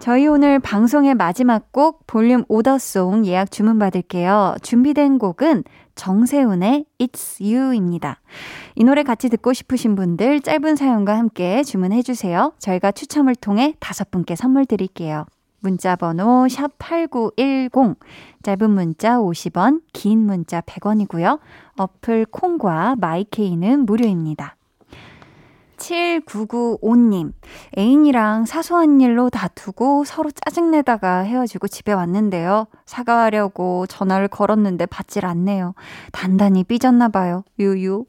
저희 0.00 0.26
오늘 0.26 0.58
방송의 0.58 1.14
마지막 1.14 1.72
곡 1.72 2.06
볼륨 2.06 2.44
order 2.48 2.91
song 2.91 3.26
예약 3.26 3.50
주문 3.50 3.78
받을게요. 3.78 4.56
준비된 4.62 5.18
곡은 5.18 5.62
정세훈의 5.94 6.86
It's 6.98 7.38
You입니다. 7.42 8.18
이 8.76 8.84
노래 8.84 9.02
같이 9.02 9.28
듣고 9.28 9.52
싶으신 9.52 9.96
분들 9.96 10.40
짧은 10.40 10.76
사연과 10.76 11.18
함께 11.18 11.62
주문해 11.62 12.00
주세요. 12.00 12.54
저희가 12.60 12.92
추첨을 12.92 13.34
통해 13.34 13.74
다섯 13.78 14.10
분께 14.10 14.36
선물 14.36 14.64
드릴게요. 14.64 15.26
문자 15.60 15.96
번호 15.96 16.48
샵 16.48 16.70
8910 16.78 17.98
짧은 18.42 18.70
문자 18.70 19.18
50원, 19.18 19.82
긴 19.92 20.20
문자 20.20 20.62
100원이고요. 20.62 21.40
어플 21.76 22.24
콩과 22.30 22.96
마이케이는 22.98 23.84
무료입니다. 23.84 24.56
7995님, 25.80 27.32
애인이랑 27.76 28.44
사소한 28.44 29.00
일로 29.00 29.30
다투고 29.30 30.04
서로 30.04 30.30
짜증내다가 30.30 31.20
헤어지고 31.20 31.68
집에 31.68 31.92
왔는데요. 31.92 32.66
사과하려고 32.86 33.86
전화를 33.86 34.28
걸었는데 34.28 34.86
받질 34.86 35.26
않네요. 35.26 35.74
단단히 36.12 36.62
삐졌나봐요. 36.64 37.44
유유. 37.58 38.04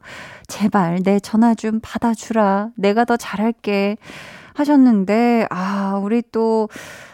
제발 0.46 1.02
내 1.02 1.18
전화 1.18 1.54
좀 1.54 1.80
받아주라. 1.82 2.70
내가 2.76 3.04
더 3.04 3.16
잘할게. 3.16 3.96
하셨는데, 4.54 5.46
아, 5.50 6.00
우리 6.02 6.22
또, 6.32 6.68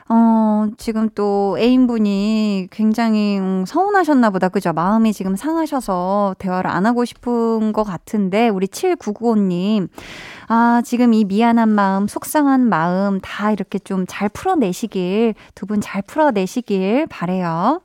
어, 0.09 0.66
지금 0.78 1.09
또 1.14 1.57
애인분이 1.59 2.68
굉장히 2.70 3.39
음, 3.39 3.64
서운하셨나 3.66 4.30
보다. 4.30 4.49
그죠? 4.49 4.72
마음이 4.72 5.12
지금 5.12 5.36
상하셔서 5.36 6.36
대화를 6.39 6.70
안 6.70 6.86
하고 6.86 7.05
싶은 7.05 7.72
것 7.72 7.84
같은데, 7.84 8.49
우리 8.49 8.66
7995님. 8.68 9.89
아, 10.49 10.80
지금 10.84 11.12
이 11.12 11.24
미안한 11.24 11.68
마음, 11.68 12.09
속상한 12.09 12.68
마음 12.68 13.20
다 13.20 13.53
이렇게 13.53 13.78
좀 13.78 14.07
잘 14.09 14.28
풀어내시길, 14.30 15.34
두 15.55 15.66
분 15.66 15.80
잘 15.80 16.01
풀어내시길 16.03 17.07
바래요. 17.09 17.82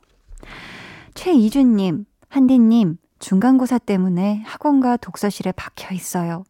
최이준님, 1.14 2.06
한디님, 2.28 2.96
중간고사 3.18 3.78
때문에 3.78 4.42
학원과 4.46 4.96
독서실에 4.98 5.52
박혀 5.52 5.94
있어요. 5.94 6.44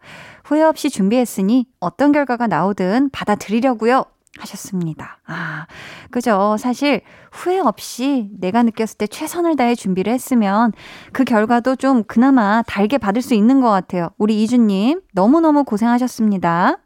후회 0.44 0.62
없이 0.62 0.90
준비했으니 0.90 1.66
어떤 1.80 2.12
결과가 2.12 2.46
나오든 2.46 3.10
받아들이려고요. 3.10 4.04
하셨습니다. 4.38 5.20
아, 5.26 5.66
그죠. 6.10 6.56
사실 6.58 7.02
후회 7.30 7.60
없이 7.60 8.30
내가 8.38 8.62
느꼈을 8.64 8.98
때 8.98 9.06
최선을 9.06 9.54
다해 9.56 9.74
준비를 9.76 10.12
했으면 10.12 10.72
그 11.12 11.24
결과도 11.24 11.76
좀 11.76 12.02
그나마 12.04 12.62
달게 12.66 12.98
받을 12.98 13.22
수 13.22 13.34
있는 13.34 13.60
것 13.60 13.70
같아요. 13.70 14.10
우리 14.18 14.42
이주님, 14.42 15.02
너무너무 15.12 15.62
고생하셨습니다. 15.64 16.78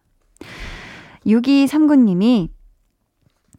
6239님이 1.27 2.51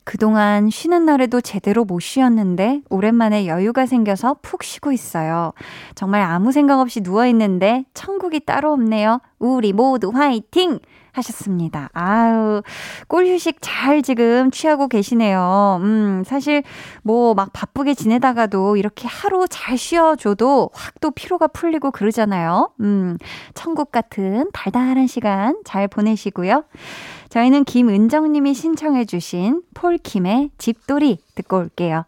그동안 0.10 0.72
쉬는 0.72 1.06
날에도 1.06 1.40
제대로 1.40 1.86
못 1.86 2.00
쉬었는데 2.00 2.82
오랜만에 2.90 3.46
여유가 3.46 3.86
생겨서 3.86 4.38
푹 4.42 4.64
쉬고 4.64 4.92
있어요. 4.92 5.54
정말 5.94 6.24
아무 6.24 6.52
생각 6.52 6.80
없이 6.80 7.02
누워 7.02 7.28
있는데 7.28 7.86
천국이 7.94 8.40
따로 8.40 8.74
없네요. 8.74 9.22
우리 9.38 9.72
모두 9.72 10.10
화이팅! 10.10 10.80
하셨습니다. 11.12 11.90
아유, 11.94 12.62
꿀 13.08 13.26
휴식 13.28 13.58
잘 13.62 14.02
지금 14.04 14.52
취하고 14.52 14.88
계시네요. 14.88 15.80
음, 15.82 16.24
사실 16.26 16.64
뭐 17.04 17.34
막 17.34 17.52
바쁘게 17.52 17.94
지내다가도 17.94 18.78
이렇게 18.78 19.08
하루 19.08 19.46
잘 19.50 19.78
쉬어줘도 19.78 20.70
확 20.74 21.00
또 21.02 21.12
피로가 21.12 21.48
풀리고 21.48 21.92
그러잖아요. 21.92 22.72
음, 22.82 23.18
천국 23.54 23.92
같은 23.92 24.50
달달한 24.52 25.08
시간 25.08 25.56
잘 25.64 25.88
보내시고요. 25.88 26.66
저희는 27.30 27.64
김은정님이 27.64 28.54
신청해주신 28.54 29.62
폴킴의 29.76 30.52
집돌이 30.58 31.20
듣고 31.36 31.58
올게요. 31.58 32.06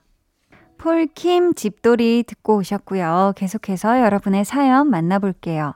폴킴 0.79 1.53
집돌이 1.53 2.23
듣고 2.25 2.57
오셨고요. 2.57 3.33
계속해서 3.35 4.01
여러분의 4.01 4.45
사연 4.45 4.89
만나볼게요. 4.89 5.75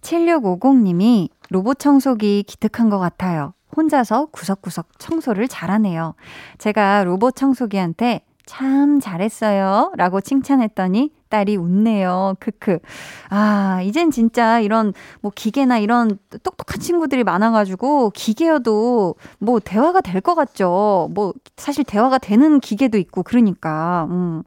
7650님이 0.00 1.28
로봇 1.50 1.78
청소기 1.78 2.42
기특한 2.44 2.88
것 2.88 2.98
같아요. 2.98 3.52
혼자서 3.76 4.26
구석구석 4.26 4.98
청소를 4.98 5.46
잘하네요. 5.46 6.14
제가 6.56 7.04
로봇 7.04 7.36
청소기한테 7.36 8.22
참 8.46 8.98
잘했어요. 8.98 9.92
라고 9.96 10.22
칭찬했더니 10.22 11.12
딸이 11.30 11.56
웃네요. 11.56 12.34
크크. 12.40 12.78
아, 13.30 13.80
이젠 13.82 14.10
진짜 14.10 14.60
이런 14.60 14.92
뭐 15.22 15.32
기계나 15.34 15.78
이런 15.78 16.18
똑똑한 16.42 16.80
친구들이 16.80 17.24
많아가지고 17.24 18.10
기계여도 18.10 19.14
뭐 19.38 19.60
대화가 19.60 20.00
될 20.02 20.20
것 20.20 20.34
같죠. 20.34 21.08
뭐 21.14 21.32
사실 21.56 21.82
대화가 21.84 22.18
되는 22.18 22.60
기계도 22.60 22.98
있고 22.98 23.22
그러니까. 23.22 24.06
음, 24.10 24.42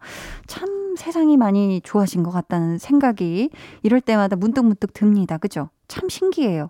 참 0.45 0.93
세상이 0.95 1.37
많이 1.37 1.81
좋아진 1.83 2.21
것 2.21 2.29
같다는 2.29 2.77
생각이 2.77 3.49
이럴 3.81 3.99
때마다 4.01 4.35
문득문득 4.35 4.93
듭니다. 4.93 5.39
그죠? 5.39 5.69
참 5.87 6.07
신기해요. 6.09 6.69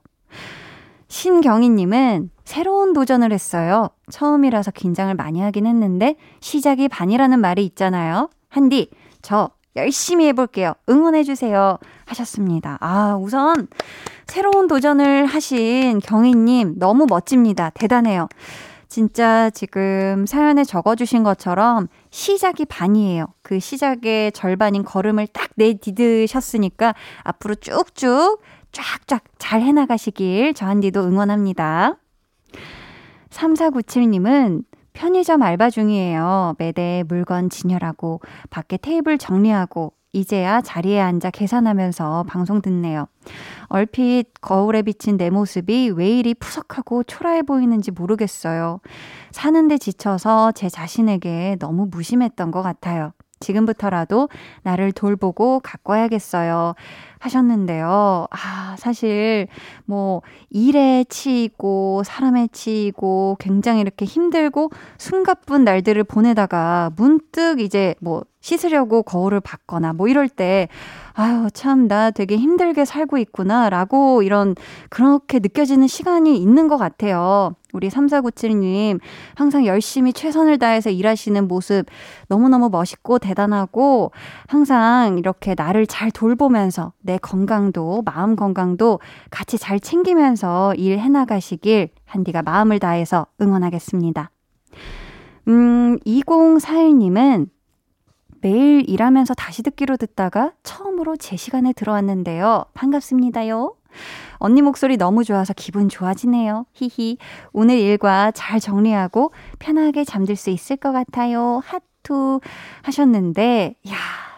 신경희님은 1.10 2.32
새로운 2.44 2.94
도전을 2.94 3.32
했어요. 3.32 3.90
처음이라서 4.10 4.72
긴장을 4.72 5.14
많이 5.16 5.42
하긴 5.42 5.66
했는데 5.68 6.16
시작이 6.40 6.88
반이라는 6.88 7.40
말이 7.40 7.66
있잖아요. 7.66 8.30
한디, 8.50 8.90
저 9.22 9.50
열심히 9.76 10.28
해볼게요. 10.28 10.74
응원해주세요. 10.90 11.78
하셨습니다. 12.06 12.78
아, 12.82 13.18
우선 13.20 13.68
새로운 14.28 14.68
도전을 14.68 15.26
하신 15.26 16.00
경희님 16.00 16.76
너무 16.78 17.06
멋집니다. 17.10 17.72
대단해요. 17.72 18.28
진짜 18.88 19.50
지금 19.50 20.28
사연에 20.28 20.64
적어주신 20.64 21.24
것처럼 21.24 21.88
시작이 22.12 22.66
반이에요. 22.66 23.26
그 23.42 23.60
시작의 23.60 24.32
절반인 24.34 24.84
걸음을 24.84 25.26
딱 25.28 25.50
내디드셨으니까 25.56 26.94
앞으로 27.24 27.56
쭉쭉 27.56 28.42
쫙쫙 28.72 29.24
잘 29.40 29.62
해나가시길 29.62 30.54
저한디도 30.54 31.02
응원합니다. 31.02 31.96
3497님은 33.32 34.64
편의점 34.94 35.42
알바 35.42 35.70
중이에요. 35.70 36.56
매대 36.58 37.04
물건 37.08 37.50
진열하고 37.50 38.22
밖에 38.50 38.78
테이블 38.78 39.18
정리하고 39.18 39.94
이제야 40.16 40.62
자리에 40.62 41.02
앉아 41.02 41.32
계산하면서 41.32 42.26
방송 42.28 42.62
듣네요. 42.62 43.08
얼핏 43.68 44.26
거울에 44.42 44.84
비친 44.84 45.18
내 45.18 45.32
모습이 45.32 45.92
왜 45.96 46.10
이리 46.10 46.36
푸석하고 46.36 47.04
초라해 47.04 47.42
보이는지 47.42 47.90
모르겠어요. 47.90 48.80
사는데 49.32 49.80
지쳐서 49.80 50.52
제 50.52 50.70
자신에게 50.70 51.58
너무 51.60 51.88
무심했던 51.90 52.52
것 52.52 52.62
같아요. 52.62 53.14
지금부터라도 53.40 54.30
나를 54.62 54.92
돌보고 54.92 55.60
가꿔야겠어요. 55.62 56.76
하셨는데요. 57.24 58.28
아, 58.30 58.76
사실 58.78 59.48
뭐 59.86 60.22
일에 60.50 61.06
치이고 61.08 62.04
사람에 62.06 62.50
치이고 62.52 63.38
굉장히 63.40 63.82
이렇게 63.82 64.06
힘들고 64.06 64.72
숨가쁜 64.98 65.64
날들을 65.64 66.04
보내다가 66.04 66.92
문득 66.98 67.62
이제 67.62 67.96
뭐 68.02 68.24
씻으려고 68.42 69.04
거울을 69.04 69.40
받거나 69.40 69.94
뭐 69.94 70.10
이럴 70.10 70.28
때 70.28 70.68
아유, 71.16 71.48
참, 71.54 71.88
나 71.88 72.10
되게 72.10 72.38
힘들게 72.38 72.86
살고 72.86 73.20
있구나, 73.20 73.70
라고 73.70 74.24
이런, 74.24 74.56
그렇게 74.90 75.38
느껴지는 75.38 75.88
시간이 75.88 76.38
있는 76.38 76.68
것 76.68 76.78
같아요. 76.78 77.54
우리 77.72 77.90
3497님, 77.90 79.00
항상 79.36 79.66
열심히 79.68 80.12
최선을 80.12 80.58
다해서 80.58 80.90
일하시는 80.90 81.48
모습 81.48 81.86
너무너무 82.30 82.70
멋있고 82.70 83.20
대단하고, 83.20 84.12
항상 84.48 85.20
이렇게 85.20 85.54
나를 85.56 85.86
잘 85.86 86.10
돌보면서 86.10 86.94
내 87.02 87.13
건강도, 87.18 88.02
마음 88.06 88.36
건강도 88.36 89.00
같이 89.30 89.58
잘 89.58 89.80
챙기면서 89.80 90.74
일 90.76 91.00
해 91.00 91.10
나가시길 91.10 91.90
한디가 92.06 92.42
마음을 92.44 92.80
다해서 92.80 93.28
응원하겠습니다. 93.42 94.30
음, 95.48 96.00
2041님은 96.00 97.50
매일 98.42 98.88
일하면서 98.90 99.34
다시 99.36 99.64
듣기로 99.64 99.98
듣다가 99.98 100.52
처음으로 100.64 101.16
제 101.16 101.36
시간에 101.38 101.74
들어왔는데요. 101.74 102.66
반갑습니다요. 102.74 103.76
언니 104.38 104.62
목소리 104.62 104.98
너무 104.98 105.24
좋아서 105.24 105.54
기분 105.56 105.88
좋아지네요. 105.88 106.66
히히. 106.74 107.18
오늘 107.54 107.78
일과 107.78 108.32
잘 108.32 108.60
정리하고 108.60 109.32
편하게 109.60 110.04
잠들 110.04 110.36
수 110.36 110.50
있을 110.50 110.76
것 110.76 110.92
같아요. 110.92 111.62
하투 111.64 112.42
하셨는데, 112.82 113.76
야 113.90 113.94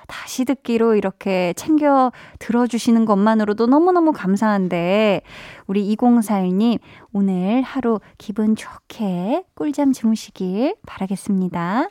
다시 0.08 0.46
듣기로 0.46 0.96
이렇게 0.96 1.54
챙겨 1.56 2.12
들어주시는 2.40 3.06
것만으로도 3.06 3.68
너무너무 3.68 4.12
감사한데, 4.12 5.22
우리 5.68 5.96
2041님, 5.96 6.80
오늘 7.14 7.62
하루 7.62 8.00
기분 8.18 8.56
좋게 8.56 9.46
꿀잠 9.56 9.94
주무시길 9.94 10.76
바라겠습니다. 10.86 11.90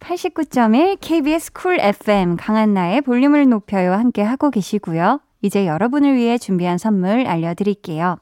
89.1 0.00 0.96
KBS 1.00 1.52
쿨 1.52 1.78
FM 1.78 2.36
강한나의 2.36 3.02
볼륨을 3.02 3.48
높여요 3.48 3.92
함께 3.92 4.22
하고 4.22 4.50
계시고요. 4.50 5.20
이제 5.42 5.66
여러분을 5.66 6.14
위해 6.16 6.38
준비한 6.38 6.78
선물 6.78 7.26
알려드릴게요. 7.26 8.16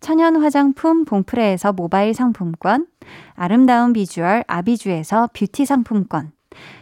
천연 0.00 0.36
화장품 0.36 1.04
봉프레에서 1.04 1.72
모바일 1.72 2.14
상품권, 2.14 2.86
아름다운 3.34 3.92
비주얼 3.92 4.44
아비주에서 4.46 5.30
뷰티 5.32 5.66
상품권, 5.66 6.32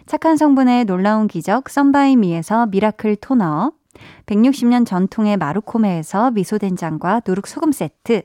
착한 0.06 0.36
성분의 0.36 0.84
놀라운 0.84 1.26
기적 1.26 1.68
썬바이미에서 1.68 2.66
미라클 2.66 3.16
토너, 3.16 3.72
160년 4.26 4.86
전통의 4.86 5.36
마루코메에서 5.36 6.30
미소된장과 6.32 7.22
누룩소금 7.26 7.72
세트, 7.72 8.22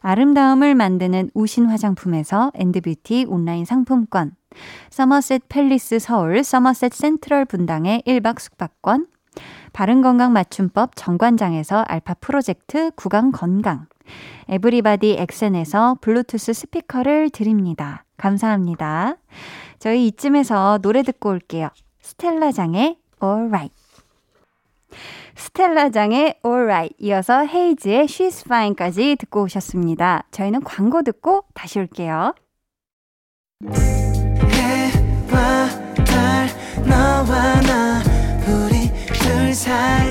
아름다움을 0.00 0.74
만드는 0.74 1.30
우신 1.34 1.66
화장품에서 1.66 2.50
엔드뷰티 2.54 3.26
온라인 3.28 3.64
상품권, 3.64 4.32
서머셋 4.90 5.42
팰리스 5.48 5.98
서울 5.98 6.42
서머셋 6.42 6.92
센트럴 6.94 7.44
분당의 7.44 8.02
1박 8.06 8.38
숙박권, 8.38 9.06
바른건강 9.72 10.32
맞춤법 10.32 10.96
정관장에서 10.96 11.84
알파 11.86 12.14
프로젝트 12.14 12.90
구강 12.96 13.30
건강, 13.30 13.86
에브리바디 14.48 15.16
엑센에서 15.18 15.96
블루투스 16.00 16.52
스피커를 16.52 17.30
드립니다. 17.30 18.04
감사합니다. 18.16 19.16
저희 19.78 20.06
이쯤에서 20.08 20.78
노래 20.82 21.02
듣고 21.02 21.30
올게요. 21.30 21.70
스텔라장의 22.00 22.98
Alright. 23.22 23.74
스텔라장의 25.36 26.40
Alright 26.44 26.94
이어서 26.98 27.46
헤이즈의 27.46 28.04
She's 28.06 28.44
Fine까지 28.44 29.16
듣고 29.16 29.42
오셨습니다. 29.44 30.24
저희는 30.32 30.64
광고 30.64 31.02
듣고 31.02 31.44
다시 31.54 31.78
올게요. 31.78 32.34
해와 34.52 35.68
달 36.04 36.48
너와 36.86 37.60
나 37.62 38.02
우리 38.48 38.90
둘 39.14 39.54
사이 39.54 40.10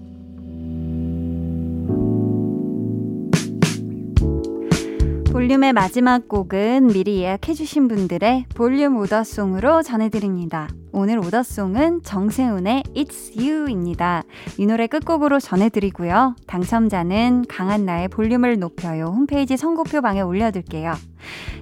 볼륨의 5.31 5.71
마지막 5.71 6.27
곡은 6.27 6.87
미리 6.87 7.21
예약해주신 7.21 7.87
분들의 7.87 8.47
볼륨 8.53 8.97
오더송으로 8.97 9.81
전해드립니다. 9.81 10.67
오늘 10.91 11.19
오더송은 11.19 12.03
정세훈의 12.03 12.83
It's 12.93 13.37
You입니다. 13.37 14.23
이 14.57 14.65
노래 14.65 14.87
끝곡으로 14.87 15.39
전해드리고요. 15.39 16.35
당첨자는 16.47 17.45
강한나의 17.47 18.09
볼륨을 18.09 18.59
높여요. 18.59 19.05
홈페이지 19.05 19.55
선곡표 19.55 20.01
방에 20.01 20.19
올려둘게요. 20.19 20.93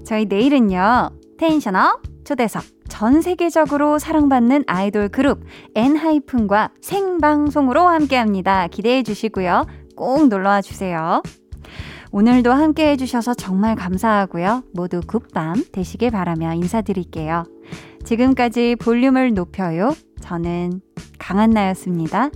저희 0.03 0.25
내일은요. 0.25 1.11
텐션업 1.37 2.01
초대석 2.25 2.63
전 2.89 3.21
세계적으로 3.21 3.99
사랑받는 3.99 4.63
아이돌 4.65 5.09
그룹 5.09 5.43
엔하이픈과 5.75 6.71
생방송으로 6.81 7.87
함께합니다. 7.87 8.67
기대해 8.67 9.03
주시고요. 9.03 9.67
꼭 9.95 10.27
놀러와 10.27 10.63
주세요. 10.63 11.21
오늘도 12.11 12.51
함께 12.51 12.89
해주셔서 12.91 13.35
정말 13.35 13.75
감사하고요. 13.75 14.63
모두 14.73 15.01
굿밤 15.05 15.65
되시길 15.71 16.11
바라며 16.11 16.53
인사드릴게요. 16.53 17.43
지금까지 18.03 18.75
볼륨을 18.77 19.33
높여요. 19.33 19.93
저는 20.21 20.81
강한나였습니다. 21.19 22.29